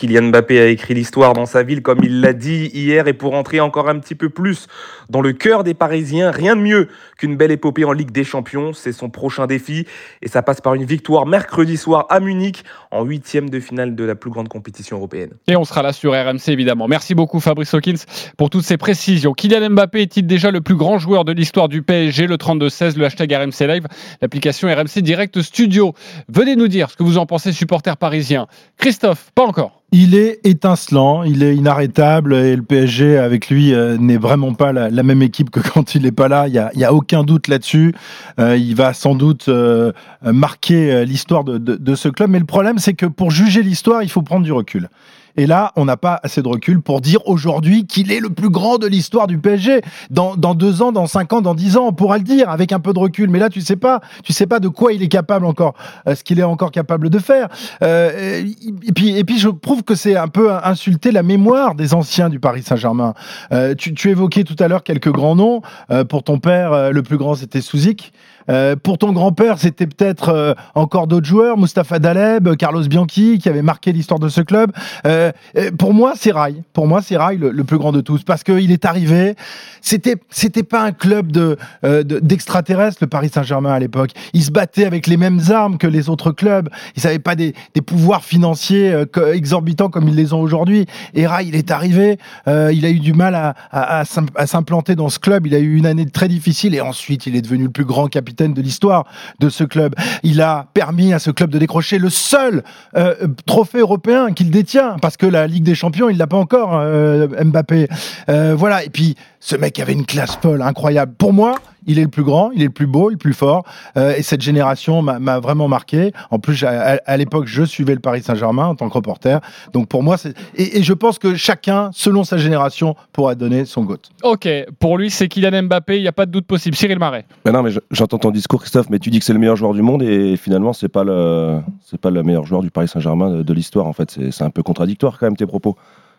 Kylian 0.00 0.30
Mbappé 0.30 0.58
a 0.58 0.66
écrit 0.66 0.94
l'histoire 0.94 1.34
dans 1.34 1.44
sa 1.44 1.62
ville, 1.62 1.82
comme 1.82 1.98
il 2.02 2.22
l'a 2.22 2.32
dit 2.32 2.70
hier, 2.72 3.06
et 3.06 3.12
pour 3.12 3.34
entrer 3.34 3.60
encore 3.60 3.90
un 3.90 3.98
petit 3.98 4.14
peu 4.14 4.30
plus 4.30 4.66
dans 5.10 5.20
le 5.20 5.34
cœur 5.34 5.62
des 5.62 5.74
Parisiens, 5.74 6.30
rien 6.30 6.56
de 6.56 6.62
mieux 6.62 6.88
qu'une 7.20 7.36
belle 7.36 7.50
épopée 7.50 7.84
en 7.84 7.92
Ligue 7.92 8.10
des 8.10 8.24
Champions. 8.24 8.72
C'est 8.72 8.92
son 8.92 9.10
prochain 9.10 9.46
défi, 9.46 9.86
et 10.22 10.28
ça 10.28 10.42
passe 10.42 10.60
par 10.60 10.74
une 10.74 10.84
victoire 10.84 11.26
mercredi 11.26 11.76
soir 11.76 12.06
à 12.08 12.18
Munich, 12.18 12.64
en 12.90 13.04
huitième 13.04 13.50
de 13.50 13.60
finale 13.60 13.94
de 13.94 14.04
la 14.04 14.14
plus 14.14 14.30
grande 14.30 14.48
compétition 14.48 14.96
européenne. 14.96 15.32
Et 15.46 15.54
on 15.54 15.64
sera 15.64 15.82
là 15.82 15.92
sur 15.92 16.12
RMC 16.12 16.48
évidemment. 16.48 16.88
Merci 16.88 17.14
beaucoup 17.14 17.38
Fabrice 17.38 17.74
Hawkins 17.74 18.02
pour 18.38 18.48
toutes 18.48 18.64
ces 18.64 18.78
précisions. 18.78 19.34
Kylian 19.34 19.70
Mbappé 19.70 20.00
est-il 20.00 20.26
déjà 20.26 20.50
le 20.50 20.62
plus 20.62 20.76
grand 20.76 20.98
joueur 20.98 21.26
de 21.26 21.32
l'histoire 21.32 21.68
du 21.68 21.82
PSG 21.82 22.26
Le 22.26 22.36
32-16, 22.36 22.96
le 22.96 23.04
hashtag 23.04 23.32
RMC 23.32 23.66
Live, 23.66 23.86
l'application 24.22 24.68
RMC 24.68 25.02
Direct 25.02 25.42
Studio? 25.42 25.94
Venez 26.28 26.56
nous 26.56 26.68
dire 26.68 26.90
ce 26.90 26.96
que 26.96 27.02
vous 27.02 27.18
en 27.18 27.26
pensez, 27.26 27.52
supporters 27.52 27.98
parisiens. 27.98 28.46
Christophe, 28.78 29.30
pas 29.34 29.44
encore. 29.44 29.80
Il 29.92 30.14
est 30.14 30.38
étincelant, 30.44 31.24
il 31.24 31.42
est 31.42 31.56
inarrêtable 31.56 32.34
et 32.34 32.54
le 32.54 32.62
PSG 32.62 33.18
avec 33.18 33.50
lui 33.50 33.74
euh, 33.74 33.96
n'est 33.98 34.18
vraiment 34.18 34.54
pas 34.54 34.72
la, 34.72 34.88
la, 34.88 35.02
même 35.02 35.20
équipe 35.20 35.50
que 35.50 35.58
quand 35.58 35.96
il 35.96 36.02
n'est 36.02 36.12
pas 36.12 36.28
là. 36.28 36.46
Il 36.46 36.54
y 36.54 36.58
a, 36.58 36.70
a, 36.88 36.92
aucun 36.92 37.09
doute 37.24 37.48
là-dessus. 37.48 37.94
Euh, 38.38 38.56
il 38.56 38.74
va 38.74 38.92
sans 38.92 39.14
doute 39.14 39.48
euh, 39.48 39.92
marquer 40.22 41.04
l'histoire 41.04 41.44
de, 41.44 41.58
de, 41.58 41.76
de, 41.76 41.94
ce 41.94 42.08
club. 42.08 42.30
Mais 42.30 42.38
le 42.38 42.44
problème, 42.44 42.78
c'est 42.78 42.94
que 42.94 43.06
pour 43.06 43.30
juger 43.30 43.62
l'histoire, 43.62 44.02
il 44.02 44.10
faut 44.10 44.22
prendre 44.22 44.44
du 44.44 44.52
recul. 44.52 44.88
Et 45.36 45.46
là, 45.46 45.72
on 45.76 45.84
n'a 45.84 45.96
pas 45.96 46.20
assez 46.22 46.42
de 46.42 46.48
recul 46.48 46.80
pour 46.80 47.00
dire 47.00 47.20
aujourd'hui 47.26 47.86
qu'il 47.86 48.12
est 48.12 48.20
le 48.20 48.30
plus 48.30 48.50
grand 48.50 48.78
de 48.78 48.86
l'histoire 48.86 49.26
du 49.26 49.38
PSG. 49.38 49.82
Dans, 50.10 50.36
dans, 50.36 50.54
deux 50.54 50.82
ans, 50.82 50.92
dans 50.92 51.06
cinq 51.06 51.32
ans, 51.32 51.40
dans 51.40 51.54
dix 51.54 51.76
ans, 51.76 51.86
on 51.88 51.92
pourra 51.92 52.18
le 52.18 52.24
dire 52.24 52.48
avec 52.50 52.72
un 52.72 52.80
peu 52.80 52.92
de 52.92 52.98
recul. 52.98 53.30
Mais 53.30 53.38
là, 53.38 53.48
tu 53.48 53.60
sais 53.60 53.76
pas, 53.76 54.00
tu 54.22 54.32
sais 54.32 54.46
pas 54.46 54.60
de 54.60 54.68
quoi 54.68 54.92
il 54.92 55.02
est 55.02 55.08
capable 55.08 55.46
encore, 55.46 55.74
euh, 56.06 56.14
ce 56.14 56.24
qu'il 56.24 56.38
est 56.38 56.44
encore 56.44 56.70
capable 56.70 57.10
de 57.10 57.18
faire. 57.18 57.48
Euh, 57.82 58.44
et 58.86 58.92
puis, 58.92 59.16
et 59.16 59.24
puis, 59.24 59.38
je 59.38 59.48
trouve 59.48 59.82
que 59.82 59.94
c'est 59.94 60.16
un 60.16 60.28
peu 60.28 60.52
insulter 60.52 61.12
la 61.12 61.22
mémoire 61.22 61.74
des 61.74 61.94
anciens 61.94 62.28
du 62.28 62.40
Paris 62.40 62.62
Saint-Germain. 62.62 63.14
Euh, 63.52 63.74
tu, 63.74 63.94
tu, 63.94 64.10
évoquais 64.10 64.44
tout 64.44 64.56
à 64.58 64.68
l'heure 64.68 64.82
quelques 64.82 65.10
grands 65.10 65.36
noms. 65.36 65.62
Euh, 65.90 66.04
pour 66.04 66.22
ton 66.22 66.38
père, 66.38 66.92
le 66.92 67.02
plus 67.02 67.16
grand, 67.16 67.34
c'était 67.34 67.60
Souzik. 67.60 68.12
Euh, 68.48 68.76
pour 68.76 68.98
ton 68.98 69.12
grand-père, 69.12 69.58
c'était 69.58 69.86
peut-être 69.86 70.30
euh, 70.30 70.54
encore 70.74 71.06
d'autres 71.06 71.26
joueurs, 71.26 71.58
Mustapha 71.58 71.98
Daleb, 71.98 72.56
Carlos 72.56 72.82
Bianchi, 72.84 73.38
qui 73.38 73.48
avait 73.48 73.62
marqué 73.62 73.92
l'histoire 73.92 74.20
de 74.20 74.28
ce 74.28 74.40
club. 74.40 74.72
Euh, 75.06 75.32
pour 75.78 75.92
moi, 75.94 76.14
c'est 76.16 76.32
Rai. 76.32 76.54
Pour 76.72 76.86
moi, 76.86 77.02
c'est 77.02 77.16
Rai 77.16 77.36
le, 77.36 77.64
plus 77.64 77.78
grand 77.78 77.92
de 77.92 78.00
tous, 78.00 78.22
parce 78.22 78.42
qu'il 78.42 78.72
est 78.72 78.84
arrivé. 78.84 79.34
C'était, 79.80 80.16
c'était 80.30 80.62
pas 80.62 80.82
un 80.82 80.92
club 80.92 81.30
de, 81.30 81.56
d'extraterrestres, 81.82 82.98
le 83.00 83.06
Paris 83.06 83.30
Saint-Germain 83.32 83.72
à 83.72 83.78
l'époque. 83.78 84.10
Il 84.32 84.42
se 84.42 84.50
battait 84.50 84.84
avec 84.84 85.06
les 85.06 85.16
mêmes 85.16 85.40
armes 85.50 85.78
que 85.78 85.86
les 85.86 86.08
autres 86.08 86.32
clubs. 86.32 86.68
Ils 86.96 87.04
n'avaient 87.04 87.18
pas 87.18 87.34
des, 87.34 87.54
des, 87.74 87.80
pouvoirs 87.80 88.24
financiers 88.24 89.04
exorbitants 89.32 89.88
comme 89.88 90.08
ils 90.08 90.14
les 90.14 90.32
ont 90.32 90.40
aujourd'hui. 90.40 90.86
Et 91.14 91.26
Rai, 91.26 91.44
il 91.46 91.54
est 91.54 91.70
arrivé. 91.70 92.18
il 92.46 92.84
a 92.84 92.90
eu 92.90 93.00
du 93.00 93.12
mal 93.12 93.34
à, 93.34 93.54
à, 93.70 94.04
à 94.34 94.46
s'implanter 94.46 94.96
dans 94.96 95.08
ce 95.08 95.18
club. 95.18 95.46
Il 95.46 95.54
a 95.54 95.58
eu 95.58 95.76
une 95.76 95.86
année 95.86 96.06
très 96.06 96.28
difficile 96.28 96.74
et 96.74 96.80
ensuite, 96.80 97.26
il 97.26 97.36
est 97.36 97.42
devenu 97.42 97.64
le 97.64 97.70
plus 97.70 97.84
grand 97.84 98.08
capitaine 98.08 98.29
de 98.34 98.62
l'histoire 98.62 99.04
de 99.38 99.48
ce 99.48 99.64
club. 99.64 99.94
Il 100.22 100.40
a 100.40 100.66
permis 100.74 101.12
à 101.12 101.18
ce 101.18 101.30
club 101.30 101.50
de 101.50 101.58
décrocher 101.58 101.98
le 101.98 102.10
seul 102.10 102.62
euh, 102.96 103.14
trophée 103.46 103.78
européen 103.78 104.32
qu'il 104.32 104.50
détient, 104.50 104.96
parce 105.00 105.16
que 105.16 105.26
la 105.26 105.46
Ligue 105.46 105.64
des 105.64 105.74
Champions, 105.74 106.08
il 106.08 106.16
l'a 106.16 106.26
pas 106.26 106.36
encore, 106.36 106.74
euh, 106.74 107.26
Mbappé. 107.44 107.88
Euh, 108.28 108.54
voilà. 108.56 108.84
Et 108.84 108.90
puis, 108.90 109.16
ce 109.40 109.56
mec 109.56 109.78
avait 109.78 109.92
une 109.92 110.06
classe 110.06 110.36
folle, 110.36 110.62
incroyable. 110.62 111.14
Pour 111.16 111.32
moi, 111.32 111.56
il 111.86 111.98
est 111.98 112.02
le 112.02 112.08
plus 112.08 112.22
grand, 112.22 112.50
il 112.52 112.62
est 112.62 112.66
le 112.66 112.70
plus 112.70 112.86
beau, 112.86 113.10
le 113.10 113.16
plus 113.16 113.32
fort. 113.34 113.64
Euh, 113.96 114.14
et 114.16 114.22
cette 114.22 114.40
génération 114.40 115.02
m'a 115.02 115.40
vraiment 115.40 115.68
marqué. 115.68 116.12
En 116.30 116.38
plus, 116.38 116.62
à, 116.64 116.98
à 117.04 117.16
l'époque, 117.16 117.46
je 117.46 117.62
suivais 117.64 117.94
le 117.94 118.00
Paris 118.00 118.22
Saint-Germain 118.22 118.66
en 118.66 118.74
tant 118.74 118.88
que 118.88 118.94
reporter. 118.94 119.40
Donc 119.72 119.88
pour 119.88 120.02
moi, 120.02 120.16
c'est 120.16 120.34
et, 120.54 120.78
et, 120.78 120.82
je 120.82 120.92
pense 120.92 121.18
que 121.18 121.34
chacun, 121.34 121.90
selon 121.92 122.24
sa 122.24 122.38
génération, 122.38 122.94
pourra 123.12 123.34
donner 123.34 123.64
son 123.64 123.84
goût. 123.84 123.96
Ok, 124.22 124.48
pour 124.78 124.98
lui, 124.98 125.10
c'est 125.10 125.28
Kylian 125.28 125.64
Mbappé. 125.64 125.96
Il 125.96 126.02
n'y 126.02 126.08
a 126.08 126.12
pas 126.12 126.26
de 126.26 126.30
doute 126.30 126.46
possible. 126.46 126.76
Cyril 126.76 126.98
Marais. 126.98 127.24
Mais 127.44 127.52
non, 127.52 127.62
mais 127.62 127.70
j'entends 127.90 128.18
ton 128.18 128.30
discours, 128.30 128.60
Christophe. 128.60 128.90
Mais 128.90 128.98
tu 128.98 129.10
dis 129.10 129.18
que 129.18 129.24
c'est 129.24 129.32
le 129.32 129.38
meilleur 129.38 129.56
joueur 129.56 129.74
du 129.74 129.82
monde 129.82 130.02
et 130.02 130.36
finalement, 130.36 130.72
c'est 130.72 130.88
pas 130.88 131.04
le 131.04 131.60
c'est 131.84 132.00
pas 132.00 132.10
le 132.10 132.22
meilleur 132.22 132.46
joueur 132.46 132.62
du 132.62 132.70
Paris 132.70 132.88
Saint-Germain 132.88 133.30
de, 133.30 133.42
de 133.42 133.52
l'histoire. 133.52 133.86
En 133.86 133.92
fait, 133.92 134.18
c'est 134.30 134.44
un 134.44 134.50
peu 134.50 134.62
contradictoire 134.62 135.18
quand 135.18 135.26
même 135.26 135.36
tes 135.36 135.46
propos. 135.46 135.76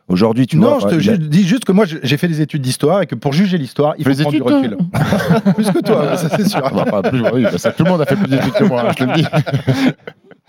Aujourd'hui, 0.08 0.48
tu 0.48 0.58
non, 0.58 0.77
vois, 0.77 0.89
je 0.89 1.12
te 1.12 1.15
dis 1.15 1.48
juste 1.48 1.63
que 1.63 1.72
moi 1.72 1.86
j'ai 1.86 2.17
fait 2.17 2.27
des 2.27 2.41
études 2.41 2.62
d'histoire 2.62 3.01
et 3.01 3.08
que 3.08 3.15
pour 3.15 3.34
juger 3.34 3.58
l'histoire, 3.58 3.93
il 3.98 4.05
faut 4.05 4.22
prendre 4.22 4.36
du 4.36 4.41
recul. 4.41 4.77
plus 5.55 5.72
que 5.72 5.79
toi, 5.79 6.17
ça 6.17 6.29
c'est 6.36 6.48
sûr. 6.48 6.62
Bah, 6.74 6.86
pas 6.86 7.01
plus, 7.01 7.24
oui, 7.34 7.46
ça, 7.58 7.72
tout 7.72 7.84
le 7.84 7.91
monde 7.91 8.01
a 8.01 8.05
fait 8.05 8.15
plus 8.15 8.27
d'études 8.27 8.53
que 8.53 8.63
moi, 8.65 8.88
je 8.89 8.96
te 8.96 9.03
le 9.03 9.13
dis. 9.13 9.25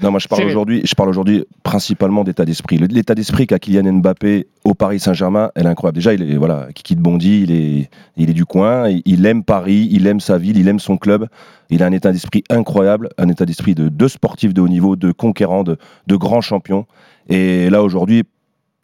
Non, 0.02 0.10
moi 0.10 0.18
je 0.18 0.26
parle 0.26 0.42
aujourd'hui, 0.44 0.82
je 0.84 0.94
parle 0.96 1.10
aujourd'hui 1.10 1.44
principalement 1.62 2.24
d'état 2.24 2.44
d'esprit. 2.44 2.76
L'état 2.76 3.14
d'esprit 3.14 3.46
qu'a 3.46 3.60
Kylian 3.60 3.92
Mbappé 3.92 4.48
au 4.64 4.74
Paris 4.74 4.98
Saint-Germain, 4.98 5.52
elle 5.54 5.66
est 5.66 5.68
incroyable. 5.68 5.94
Déjà, 5.94 6.12
il 6.12 6.28
est 6.28 6.36
voilà, 6.36 6.68
Kiki 6.74 6.96
de 6.96 7.00
Bondy, 7.00 7.42
il 7.42 7.52
est, 7.52 7.90
il 8.16 8.28
est 8.28 8.32
du 8.32 8.44
coin, 8.44 8.88
il 8.88 9.26
aime 9.26 9.44
Paris, 9.44 9.88
il 9.92 10.08
aime 10.08 10.18
sa 10.18 10.38
ville, 10.38 10.58
il 10.58 10.66
aime 10.66 10.80
son 10.80 10.96
club. 10.96 11.28
Il 11.70 11.84
a 11.84 11.86
un 11.86 11.92
état 11.92 12.10
d'esprit 12.10 12.42
incroyable, 12.50 13.10
un 13.16 13.28
état 13.28 13.46
d'esprit 13.46 13.76
de 13.76 13.88
deux 13.88 14.08
sportifs 14.08 14.52
de 14.52 14.60
haut 14.60 14.68
niveau, 14.68 14.96
de 14.96 15.12
conquérants, 15.12 15.62
de, 15.62 15.76
de 16.08 16.16
grands 16.16 16.40
champions. 16.40 16.86
Et 17.28 17.70
là 17.70 17.84
aujourd'hui, 17.84 18.24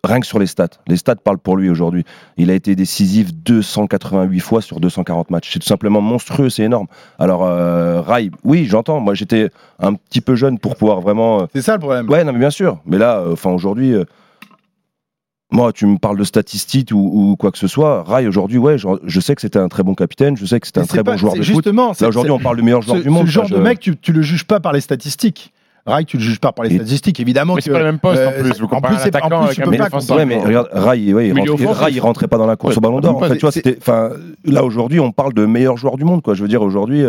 rien 0.05 0.21
que 0.21 0.26
sur 0.26 0.38
les 0.38 0.47
stats. 0.47 0.69
Les 0.87 0.97
stats 0.97 1.17
parlent 1.17 1.38
pour 1.38 1.57
lui 1.57 1.71
aujourd'hui. 1.71 2.05
Il 2.37 2.50
a 2.50 2.55
été 2.55 2.76
décisif 2.76 3.35
288 3.35 4.40
fois 4.40 4.62
sur 4.62 4.81
240 4.81 5.31
matchs. 5.31 5.50
C'est 5.52 5.59
tout 5.59 5.67
simplement 5.67 6.00
monstrueux, 6.00 6.50
c'est 6.50 6.64
énorme. 6.64 6.87
Alors, 7.19 7.45
euh, 7.45 8.00
Rai, 8.00 8.31
oui, 8.45 8.67
j'entends. 8.67 9.00
Moi, 9.00 9.14
j'étais 9.14 9.50
un 9.78 9.95
petit 9.95 10.21
peu 10.21 10.35
jeune 10.35 10.59
pour 10.59 10.76
pouvoir 10.76 11.00
vraiment. 11.00 11.47
C'est 11.52 11.62
ça 11.62 11.75
le 11.75 11.81
problème. 11.81 12.09
Ouais, 12.09 12.25
non, 12.25 12.33
mais 12.33 12.38
bien 12.38 12.50
sûr. 12.50 12.78
Mais 12.87 12.99
là, 12.99 13.25
enfin, 13.31 13.50
euh, 13.50 13.55
aujourd'hui. 13.55 13.95
Euh, 13.95 14.05
moi, 15.50 15.73
tu 15.73 15.87
me 15.87 15.97
parles 15.97 16.19
de 16.19 16.25
statistiques 16.25 16.90
ou, 16.93 17.31
ou, 17.31 17.37
quoi 17.37 17.50
que 17.50 17.57
ce 17.57 17.69
soit. 17.69 18.02
Rai, 18.02 18.26
aujourd'hui, 18.26 18.59
ouais, 18.59 18.76
je, 18.76 18.87
je, 19.02 19.19
sais 19.19 19.35
que 19.35 19.40
c'était 19.40 19.59
un 19.59 19.69
très 19.69 19.83
bon 19.83 19.95
capitaine, 19.95 20.37
je 20.37 20.45
sais 20.45 20.61
que 20.61 20.67
c'était 20.67 20.81
un 20.81 20.85
très 20.85 21.02
pas, 21.02 21.12
bon 21.12 21.17
joueur 21.17 21.35
de 21.35 21.43
justement, 21.43 21.95
foot. 21.95 22.02
Là, 22.02 22.09
aujourd'hui, 22.09 22.33
on 22.33 22.38
parle 22.38 22.57
du 22.57 22.62
meilleur 22.62 22.83
joueur 22.83 22.99
ce, 22.99 23.02
du 23.02 23.09
monde. 23.09 23.26
Ce 23.26 23.33
genre 23.33 23.49
ça, 23.49 23.55
de 23.55 23.61
mec, 23.61 23.81
tu, 23.81 23.97
tu 23.97 24.12
le 24.12 24.21
juges 24.21 24.45
pas 24.45 24.61
par 24.61 24.75
les 24.75 24.83
statistiques. 24.83 25.55
Rai, 25.87 26.04
tu 26.04 26.18
le 26.18 26.23
juges 26.23 26.40
pas 26.40 26.52
par 26.52 26.64
les 26.64 26.75
statistiques, 26.76 27.20
évidemment. 27.20 27.54
Mais 27.54 27.61
c'est 27.61 27.70
pas 27.70 27.78
le 27.78 27.85
même 27.85 27.99
poste 27.99 28.23
en 28.23 28.32
plus. 28.32 28.61
Vous 28.61 28.68
comparez 28.68 28.97
un 28.97 28.99
attaquant 28.99 29.42
avec 29.42 29.58
un 29.58 29.70
défenseur. 29.70 30.16
Ouais, 30.16 30.26
mais 30.26 30.38
regarde, 30.42 30.68
Rai, 30.73 31.12
ouais, 31.12 31.28
il, 31.28 31.66
Rai, 31.66 31.92
il 31.92 32.00
rentrait 32.00 32.28
pas 32.28 32.38
dans 32.38 32.47
la 32.47 32.56
course 32.56 32.76
au 32.76 32.80
Ballon 32.80 33.00
d'Or. 33.00 33.16
En 33.16 33.20
fait, 33.20 33.35
tu 33.35 33.40
vois, 33.40 33.52
c'était, 33.52 33.76
enfin, 33.80 34.11
là 34.44 34.64
aujourd'hui, 34.64 35.00
on 35.00 35.12
parle 35.12 35.32
de 35.35 35.47
meilleur 35.47 35.76
joueur 35.76 35.97
du 35.97 36.04
monde, 36.04 36.23
quoi. 36.23 36.35
Je 36.35 36.42
veux 36.42 36.49
dire, 36.49 36.62
aujourd'hui. 36.62 37.04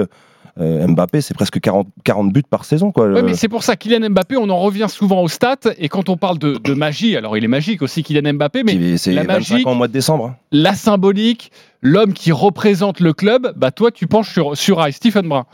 Euh, 0.59 0.88
Mbappé, 0.88 1.21
c'est 1.21 1.33
presque 1.33 1.59
40, 1.59 1.88
40, 2.03 2.33
buts 2.33 2.43
par 2.49 2.65
saison. 2.65 2.91
Quoi. 2.91 3.07
Ouais, 3.07 3.21
mais 3.21 3.33
c'est 3.33 3.47
pour 3.47 3.63
ça, 3.63 3.75
Kylian 3.77 4.09
Mbappé, 4.09 4.35
on 4.35 4.49
en 4.49 4.59
revient 4.59 4.88
souvent 4.89 5.21
aux 5.21 5.27
stats. 5.27 5.55
Et 5.77 5.88
quand 5.88 6.09
on 6.09 6.17
parle 6.17 6.38
de, 6.38 6.57
de 6.57 6.73
magie, 6.73 7.15
alors 7.15 7.38
il 7.38 7.43
est 7.43 7.49
magique 7.49 7.81
aussi, 7.81 8.03
Kylian 8.03 8.33
Mbappé, 8.33 8.63
mais 8.63 8.97
c'est 8.97 9.13
la 9.13 9.23
magie, 9.23 9.63
en 9.65 9.75
mois 9.75 9.88
de 9.88 9.93
décembre. 9.93 10.35
La 10.51 10.73
symbolique, 10.73 11.51
l'homme 11.81 12.13
qui 12.13 12.31
représente 12.31 12.99
le 12.99 13.13
club, 13.13 13.53
bah 13.55 13.71
toi, 13.71 13.91
tu 13.91 14.07
penches 14.07 14.31
sur, 14.31 14.57
sur 14.57 14.79
Rai. 14.79 14.91
Stephen 14.91 15.27
Brun. 15.27 15.45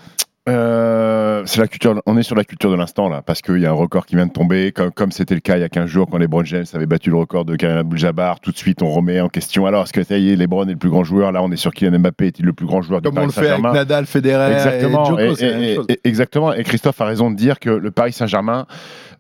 Euh, 0.48 1.42
c'est 1.46 1.60
la 1.60 1.68
culture. 1.68 2.00
On 2.06 2.18
est 2.18 2.24
sur 2.24 2.36
la 2.36 2.44
culture 2.44 2.70
de 2.70 2.76
l'instant 2.76 3.10
là, 3.10 3.24
parce 3.26 3.42
qu'il 3.42 3.58
y 3.58 3.66
a 3.66 3.72
un 3.72 3.74
record 3.74 4.06
qui 4.06 4.16
vient 4.16 4.28
de 4.28 4.32
tomber, 4.32 4.72
comme 4.72 4.92
comme 4.92 5.12
c'était 5.12 5.34
le 5.34 5.40
cas 5.40 5.58
il 5.58 5.62
y 5.62 5.64
a 5.64 5.70
15 5.70 5.88
jours 5.88 6.08
quand 6.10 6.20
LeBron 6.20 6.44
James 6.44 6.66
avait 6.74 6.86
battu 6.86 7.10
le 7.10 7.18
record 7.18 7.46
de 7.46 7.56
Karim 7.56 7.78
Abdul-Jabbar. 7.78 8.40
Tout 8.40 8.52
de 8.52 8.58
suite, 8.58 8.84
on 8.84 8.92
remet 8.92 9.20
en 9.22 9.30
question. 9.30 9.66
Alors, 9.66 9.84
est-ce 9.84 9.94
que 9.94 10.04
ça 10.04 10.18
y 10.18 10.32
est, 10.32 10.36
LeBron 10.36 10.68
est 10.68 10.74
le 10.74 10.78
plus 10.78 10.90
grand 10.90 11.04
joueur? 11.04 11.32
Là, 11.32 11.42
on 11.42 11.52
est 11.52 11.56
sur 11.56 11.74
Kylian 11.74 12.00
Mbappé 12.00 12.28
est-il 12.28 12.46
le 12.46 12.54
plus 12.54 12.68
grand 12.68 12.84
joueur 12.84 13.02
comme 13.02 13.12
du 13.12 13.16
Paris 13.16 13.32
Saint-Germain 13.32 13.70
Comme 13.70 13.70
on 13.70 13.74
le 13.74 13.78
fait 13.78 13.78
avec 13.78 13.90
Nadal, 13.90 14.06
Federer, 14.06 14.54
exactement. 14.54 15.18
et 15.18 15.30
Djoko, 15.30 15.42
et, 15.42 15.84
et, 15.90 15.94
et, 15.94 16.00
exactement. 16.04 16.54
Et 16.54 16.64
Christophe 16.64 17.02
a 17.02 17.06
raison 17.06 17.32
de 17.32 17.36
dire 17.36 17.60
que 17.60 17.72
le 17.72 17.90
Paris 17.90 18.14
Saint-Germain. 18.14 18.68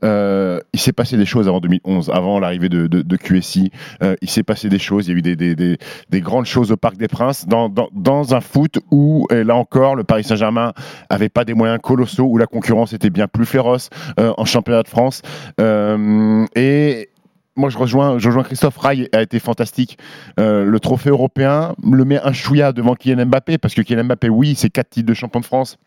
Euh, 0.03 0.59
il 0.73 0.79
s'est 0.79 0.93
passé 0.93 1.17
des 1.17 1.25
choses 1.25 1.47
avant 1.47 1.59
2011, 1.59 2.09
avant 2.13 2.39
l'arrivée 2.39 2.69
de, 2.69 3.17
QSI. 3.17 3.71
Euh, 4.03 4.15
il 4.21 4.29
s'est 4.29 4.43
passé 4.43 4.69
des 4.69 4.79
choses. 4.79 5.07
Il 5.07 5.11
y 5.11 5.15
a 5.15 5.17
eu 5.17 5.21
des, 5.21 5.35
des, 5.35 5.55
des, 5.55 5.77
des 6.09 6.21
grandes 6.21 6.45
choses 6.45 6.71
au 6.71 6.77
Parc 6.77 6.97
des 6.97 7.07
Princes 7.07 7.47
dans, 7.47 8.35
un 8.35 8.41
foot 8.41 8.79
où, 8.91 9.27
là 9.31 9.55
encore, 9.55 9.95
le 9.95 10.03
Paris 10.03 10.23
Saint-Germain 10.23 10.73
avait 11.09 11.29
pas 11.29 11.45
des 11.45 11.53
moyens 11.53 11.79
colossaux, 11.81 12.25
où 12.25 12.37
la 12.37 12.47
concurrence 12.47 12.93
était 12.93 13.09
bien 13.09 13.27
plus 13.27 13.45
féroce 13.45 13.89
euh, 14.19 14.33
en 14.37 14.45
championnat 14.45 14.83
de 14.83 14.87
France. 14.87 15.21
Et 15.59 17.09
moi, 17.57 17.69
je 17.69 17.77
rejoins, 17.77 18.17
je 18.19 18.27
rejoins 18.27 18.43
Christophe 18.43 18.77
Rai 18.77 19.07
a 19.13 19.21
été 19.21 19.39
fantastique. 19.39 19.97
Le 20.37 20.77
trophée 20.79 21.09
européen 21.09 21.73
le 21.83 22.05
met 22.05 22.19
un 22.21 22.33
chouïa 22.33 22.73
devant 22.73 22.95
Kylian 22.95 23.25
Mbappé 23.27 23.57
parce 23.57 23.73
que 23.73 23.81
Kylian 23.81 24.05
Mbappé, 24.05 24.29
oui, 24.29 24.55
c'est 24.55 24.69
quatre 24.69 24.89
titres 24.89 25.07
de 25.07 25.13
champion 25.13 25.39
de 25.39 25.45
France 25.45 25.77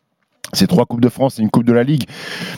c'est 0.52 0.67
trois 0.67 0.87
Coupes 0.87 1.00
de 1.00 1.09
France 1.09 1.38
et 1.38 1.43
une 1.43 1.50
Coupe 1.50 1.64
de 1.64 1.73
la 1.73 1.83
Ligue, 1.83 2.05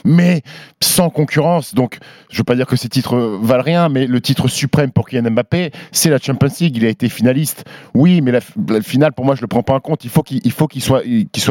mais 0.05 0.43
sans 0.83 1.11
concurrence. 1.11 1.75
Donc, 1.75 1.99
je 2.29 2.35
ne 2.35 2.39
veux 2.39 2.45
pas 2.45 2.55
dire 2.55 2.67
que 2.67 2.77
ces 2.77 2.89
titres 2.89 3.17
valent 3.43 3.63
rien, 3.63 3.89
mais 3.89 4.07
le 4.07 4.21
titre 4.21 4.49
suprême 4.49 4.91
pour 4.93 5.09
Kylian 5.09 5.31
Mbappé, 5.31 5.73
c'est 5.93 6.11
la 6.11 6.19
Champions 6.19 6.49
League. 6.61 6.77
Il 6.77 6.85
a 6.85 6.89
été 6.89 7.09
finaliste. 7.09 7.65
Oui, 7.95 8.21
mais 8.21 8.33
la, 8.33 8.41
finale, 8.83 9.13
pour 9.13 9.25
moi, 9.25 9.35
je 9.35 9.41
ne 9.41 9.45
le 9.45 9.49
prends 9.49 9.63
pas 9.63 9.75
en 9.75 9.81
compte. 9.81 10.05
Il 10.05 10.11
faut 10.11 10.23
qu'il 10.23 10.83
soit, 10.83 11.03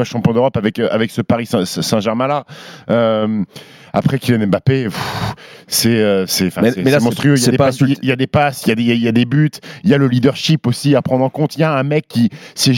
champion 0.04 0.34
d'Europe 0.34 0.58
avec, 0.58 0.80
avec 0.80 1.12
ce 1.12 1.22
Paris 1.22 1.46
Saint-Germain-là. 1.46 2.46
Euh, 2.90 3.44
après, 3.94 4.20
Kylian 4.20 4.48
Mbappé, 4.48 4.88
c'est 5.68 6.22
monstrueux. 7.02 7.38
Il 7.38 7.46
y, 7.46 7.48
a 7.48 7.52
des 7.52 7.58
passes, 7.58 7.82
il 7.82 8.06
y 8.06 8.12
a 8.12 8.16
des 8.16 8.28
passes, 8.28 8.64
il 8.66 8.70
y 8.70 8.72
a 8.72 8.76
des, 8.76 8.84
il 8.84 9.04
y 9.04 9.08
a 9.08 9.12
des 9.12 9.26
buts, 9.26 9.52
il 9.84 9.90
y 9.90 9.94
a 9.94 9.98
le 9.98 10.08
leadership 10.08 10.68
aussi 10.68 10.96
à 10.96 11.02
prendre 11.02 11.24
en 11.24 11.30
compte. 11.30 11.56
Il 11.56 11.62
y 11.62 11.64
a 11.64 11.74
un 11.74 11.84
mec 11.84 12.08
qui 12.08 12.30
s'est 12.56 12.74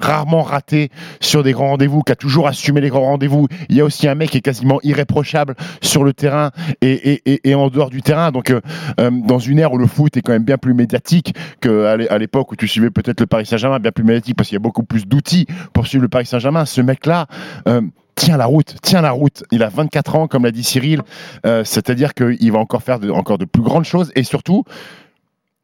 rarement 0.00 0.42
raté 0.42 0.90
sur 1.20 1.42
des 1.42 1.52
grands 1.52 1.68
rendez-vous, 1.68 2.02
qui 2.02 2.12
a 2.12 2.16
toujours 2.16 2.46
assumé 2.48 2.80
les 2.80 2.88
grands 2.88 3.02
rendez-vous. 3.02 3.48
Il 3.68 3.76
y 3.76 3.80
a 3.80 3.84
aussi 3.84 4.08
un 4.08 4.14
mec 4.14 4.30
qui 4.30 4.38
est 4.38 4.42
quasiment 4.42 4.78
irréprochable 4.82 5.54
sur 5.80 6.04
le 6.04 6.12
terrain 6.12 6.50
et, 6.80 7.20
et, 7.24 7.50
et 7.50 7.54
en 7.54 7.68
dehors 7.68 7.90
du 7.90 8.02
terrain. 8.02 8.30
Donc, 8.30 8.50
euh, 8.50 8.60
euh, 9.00 9.10
dans 9.10 9.38
une 9.38 9.58
ère 9.58 9.72
où 9.72 9.78
le 9.78 9.86
foot 9.86 10.16
est 10.16 10.22
quand 10.22 10.32
même 10.32 10.44
bien 10.44 10.58
plus 10.58 10.74
médiatique 10.74 11.34
qu'à 11.60 12.18
l'époque 12.18 12.52
où 12.52 12.56
tu 12.56 12.68
suivais 12.68 12.90
peut-être 12.90 13.20
le 13.20 13.26
Paris 13.26 13.46
Saint-Germain, 13.46 13.78
bien 13.78 13.92
plus 13.92 14.04
médiatique 14.04 14.36
parce 14.36 14.48
qu'il 14.48 14.56
y 14.56 14.60
a 14.60 14.60
beaucoup 14.60 14.84
plus 14.84 15.06
d'outils 15.06 15.46
pour 15.72 15.86
suivre 15.86 16.02
le 16.02 16.08
Paris 16.08 16.26
Saint-Germain. 16.26 16.64
Ce 16.64 16.80
mec-là, 16.80 17.26
euh, 17.68 17.80
tient 18.24 18.36
la 18.36 18.46
route, 18.46 18.76
tient 18.82 19.00
la 19.02 19.10
route. 19.10 19.42
Il 19.50 19.62
a 19.62 19.68
24 19.68 20.16
ans, 20.16 20.26
comme 20.28 20.44
l'a 20.44 20.50
dit 20.52 20.62
Cyril, 20.64 21.02
euh, 21.46 21.62
c'est-à-dire 21.64 22.14
qu'il 22.14 22.52
va 22.52 22.58
encore 22.58 22.82
faire 22.82 22.98
de, 23.00 23.10
encore 23.10 23.38
de 23.38 23.44
plus 23.44 23.62
grandes 23.62 23.84
choses 23.84 24.12
et 24.14 24.22
surtout. 24.22 24.64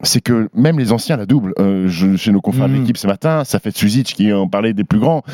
C'est 0.05 0.21
que 0.21 0.49
même 0.55 0.79
les 0.79 0.93
anciens 0.93 1.17
la 1.17 1.27
double. 1.27 1.53
Euh, 1.59 1.89
chez 2.17 2.31
nos 2.31 2.41
confrères 2.41 2.69
de 2.69 2.75
Mm. 2.75 2.81
l'équipe 2.83 2.97
ce 2.97 3.09
matin, 3.09 3.43
ça 3.45 3.59
fait 3.59 3.77
Suzic 3.77 4.07
qui 4.15 4.33
en 4.33 4.47
parlait 4.47 4.73
des 4.73 4.85
plus 4.85 5.01
grands. 5.01 5.25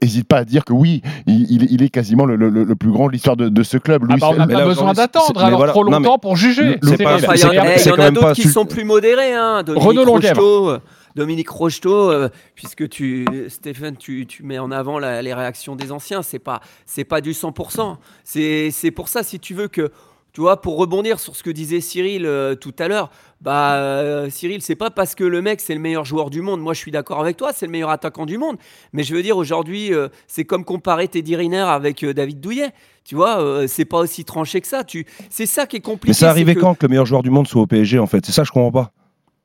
N'hésite 0.00 0.26
pas 0.26 0.38
à 0.38 0.44
dire 0.46 0.64
que 0.64 0.72
oui, 0.72 1.02
il, 1.26 1.42
il- 1.52 1.70
il 1.70 1.82
est 1.82 1.90
quasiment 1.90 2.24
le, 2.24 2.34
le- 2.34 2.48
le 2.48 2.76
plus 2.76 2.90
grand 2.90 3.08
de 3.08 3.12
l'histoire 3.12 3.36
de, 3.36 3.50
de 3.50 3.62
ce 3.62 3.76
club. 3.76 4.04
Ah 4.08 4.12
Luis 4.14 4.20
bah, 4.20 4.28
on 4.32 4.36
n'a 4.36 4.46
pas 4.46 4.64
besoin 4.64 4.94
d'attendre 4.94 5.44
alors 5.44 5.66
trop 5.66 5.82
longtemps 5.84 6.18
pour 6.18 6.34
juger. 6.34 6.78
il 6.82 6.88
y, 6.88 7.04
en- 7.44 7.52
y 7.52 8.00
a 8.00 8.10
d'autres 8.10 8.32
qui 8.32 8.48
sont 8.48 8.64
plus 8.64 8.84
modérés. 8.84 9.34
Hein. 9.34 9.62
Renaud 9.68 10.04
Longuèvre. 10.06 10.80
Dominique 11.16 11.48
Rocheteau, 11.48 12.10
euh, 12.12 12.28
puisque 12.54 12.88
tu, 12.88 13.24
Stéphane, 13.48 13.96
tu, 13.96 14.26
tu 14.26 14.42
mets 14.44 14.58
en 14.58 14.70
avant 14.70 14.98
la- 15.00 15.22
les 15.22 15.34
réactions 15.34 15.74
des 15.74 15.90
anciens, 15.90 16.22
c'est 16.22 16.38
pas, 16.38 16.60
c'est 16.84 17.04
pas 17.04 17.20
du 17.20 17.32
100%. 17.32 17.96
C'est, 18.22 18.90
pour 18.94 19.08
ça, 19.08 19.22
si 19.22 19.40
tu 19.40 19.54
veux 19.54 19.66
que, 19.68 19.90
tu 20.34 20.42
vois, 20.42 20.60
pour 20.60 20.76
rebondir 20.76 21.18
sur 21.18 21.34
ce 21.34 21.42
que 21.42 21.48
disait 21.48 21.80
Cyril 21.80 22.26
euh, 22.26 22.54
tout 22.54 22.74
à 22.78 22.88
l'heure, 22.88 23.10
bah 23.40 23.76
euh, 23.76 24.28
Cyril, 24.28 24.60
c'est 24.60 24.74
pas 24.76 24.90
parce 24.90 25.14
que 25.14 25.24
le 25.24 25.40
mec 25.40 25.60
c'est 25.62 25.72
le 25.74 25.80
meilleur 25.80 26.04
joueur 26.04 26.28
du 26.28 26.42
monde. 26.42 26.60
Moi, 26.60 26.74
je 26.74 26.78
suis 26.80 26.90
d'accord 26.90 27.20
avec 27.20 27.38
toi, 27.38 27.52
c'est 27.54 27.64
le 27.64 27.72
meilleur 27.72 27.88
attaquant 27.88 28.26
du 28.26 28.36
monde. 28.36 28.56
Mais 28.92 29.02
je 29.02 29.14
veux 29.14 29.22
dire, 29.22 29.38
aujourd'hui, 29.38 29.94
euh, 29.94 30.08
c'est 30.26 30.44
comme 30.44 30.64
comparer 30.66 31.08
Teddy 31.08 31.34
Riner 31.36 31.60
avec 31.60 32.04
David 32.04 32.40
Douillet. 32.40 32.70
Tu 33.04 33.14
vois, 33.14 33.66
c'est 33.68 33.84
pas 33.86 33.98
aussi 34.00 34.24
tranché 34.26 34.60
que 34.60 34.66
ça. 34.66 34.84
Tu, 34.84 35.06
c'est 35.30 35.46
ça 35.46 35.64
qui 35.66 35.76
est 35.76 35.80
compliqué. 35.80 36.10
Mais 36.10 36.14
ça 36.14 36.28
arrivait 36.28 36.54
que- 36.54 36.60
quand 36.60 36.74
que 36.74 36.84
le 36.84 36.90
meilleur 36.90 37.06
joueur 37.06 37.22
du 37.22 37.30
monde 37.30 37.46
soit 37.46 37.62
au 37.62 37.66
PSG 37.66 37.98
en 37.98 38.06
fait? 38.06 38.26
C'est 38.26 38.32
ça 38.32 38.42
que 38.42 38.48
je 38.48 38.52
comprends 38.52 38.72
pas. 38.72 38.92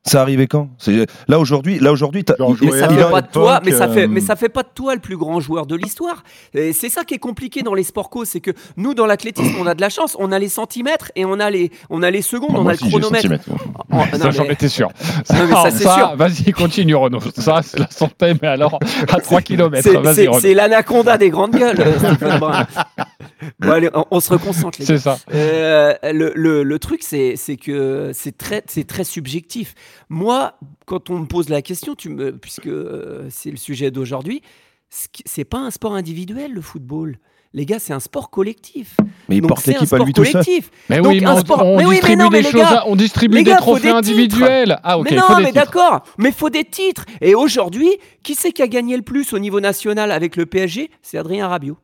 Ça 0.04 0.20
arrivait 0.20 0.48
quand? 0.48 0.68
Là 1.28 1.38
aujourd'hui, 1.38 1.78
là 1.78 1.92
aujourd'hui, 1.92 2.24
Mais 2.60 2.70
ça 2.80 2.88
fait 2.88 3.10
pas 3.10 3.22
de 3.22 3.28
toi, 3.28 3.60
mais 3.64 3.70
ça 3.70 3.88
fait, 3.88 4.02
euh, 4.04 4.08
mais 4.08 4.20
ça 4.20 4.34
fait 4.34 4.48
pas 4.48 4.64
de 4.64 4.68
toi 4.74 4.94
le 4.96 5.00
plus 5.00 5.16
grand 5.16 5.38
joueur 5.38 5.64
de 5.64 5.76
l'histoire. 5.76 6.24
C'est 6.52 6.88
ça 6.88 7.04
qui 7.04 7.14
est 7.14 7.18
compliqué 7.18 7.62
dans 7.62 7.74
les 7.74 7.84
sports 7.84 8.10
co, 8.10 8.24
c'est 8.24 8.40
que 8.40 8.50
nous 8.76 8.94
dans 8.94 9.06
l'athlétisme 9.06 9.54
on 9.60 9.66
a 9.66 9.74
de 9.74 9.80
la 9.80 9.90
chance, 9.90 10.16
on 10.18 10.32
a 10.32 10.38
les 10.40 10.48
centimètres 10.48 11.12
et 11.14 11.24
on 11.24 11.38
a 11.38 11.50
les, 11.50 11.70
on 11.88 12.02
a 12.02 12.10
les 12.10 12.22
secondes, 12.22 12.50
on 12.54 12.66
a 12.66 12.72
aussi, 12.72 12.84
le 12.84 12.90
chronomètre. 12.90 13.28
Oh, 13.92 13.96
non, 14.12 14.18
Ça, 14.18 14.30
j'en 14.32 14.42
mais- 14.44 14.54
étais 14.54 14.68
sûr. 14.68 14.88
Non, 15.32 15.46
mais 15.64 15.70
ça, 15.70 15.94
sûr. 15.94 16.16
Vas-y, 16.16 16.52
continue, 16.52 16.96
Renaud. 16.96 17.20
Ça, 17.36 17.60
c'est 17.62 17.78
la 17.78 17.88
santé, 17.90 18.32
mais 18.42 18.48
alors 18.48 18.80
à 19.08 19.20
3 19.20 19.40
km. 19.40 19.88
C'est- 20.40 20.54
l'anaconda 20.54 21.16
des 21.16 21.30
grandes 21.30 21.52
gueules. 21.52 21.76
Bon, 23.58 23.70
allez, 23.72 23.90
on, 23.92 24.04
on 24.10 24.20
se 24.20 24.30
reconcentre. 24.30 24.78
les 24.78 24.86
C'est 24.86 24.98
ça. 24.98 25.18
Euh, 25.34 25.94
le, 26.12 26.32
le- 26.34 26.62
le 26.62 26.78
truc, 26.78 27.02
c'est 27.02 27.34
c'est 27.36 27.56
que 27.56 28.10
c'est 28.14 28.36
très, 28.36 28.62
c'est 28.66 28.86
très 28.86 29.04
subjectif. 29.04 29.74
Moi, 30.08 30.54
quand 30.86 31.10
on 31.10 31.18
me 31.20 31.26
pose 31.26 31.48
la 31.48 31.62
question, 31.62 31.94
tu 31.94 32.08
me, 32.08 32.32
puisque 32.36 32.66
euh, 32.66 33.26
c'est 33.30 33.50
le 33.50 33.56
sujet 33.56 33.90
d'aujourd'hui, 33.90 34.42
c'est 34.90 35.44
pas 35.44 35.58
un 35.58 35.70
sport 35.70 35.94
individuel, 35.94 36.52
le 36.52 36.60
football. 36.60 37.18
Les 37.54 37.66
gars, 37.66 37.78
c'est 37.78 37.92
un 37.92 38.00
sport 38.00 38.30
collectif. 38.30 38.96
Mais 39.28 39.36
il 39.36 39.40
Donc, 39.42 39.50
porte 39.50 39.66
l'équipe 39.66 39.92
à 39.92 39.98
lui 39.98 40.12
tout 40.14 40.24
seul. 40.24 40.42
Mais 40.88 40.96
Donc, 40.98 41.06
oui, 41.08 41.20
mais 41.20 41.26
un 41.26 41.34
on, 41.34 41.40
sport- 41.40 41.66
on 41.66 41.76
mais 41.76 41.84
oui, 41.84 41.88
mais 41.90 41.94
distribue 41.96 42.22
non, 42.22 42.30
mais 42.30 42.38
les 42.42 42.50
choses, 42.50 42.60
gars, 42.62 42.84
on 42.86 42.96
distribue 42.96 43.36
les 43.36 43.42
des 43.44 43.50
gars, 43.50 43.56
trophées 43.58 43.90
individuels. 43.90 44.80
Ah 44.82 44.98
ok, 44.98 45.10
mais 45.10 45.16
non, 45.16 45.22
faut 45.24 45.36
des 45.36 45.42
mais 45.44 45.52
d'accord, 45.52 46.02
mais 46.16 46.28
il 46.30 46.34
faut 46.34 46.48
des 46.48 46.64
titres. 46.64 47.04
Et 47.20 47.34
aujourd'hui, 47.34 47.90
qui 48.22 48.34
c'est 48.34 48.52
qui 48.52 48.62
a 48.62 48.68
gagné 48.68 48.96
le 48.96 49.02
plus 49.02 49.34
au 49.34 49.38
niveau 49.38 49.60
national 49.60 50.12
avec 50.12 50.36
le 50.36 50.46
PSG 50.46 50.90
C'est 51.02 51.18
Adrien 51.18 51.46
Rabiot. 51.48 51.76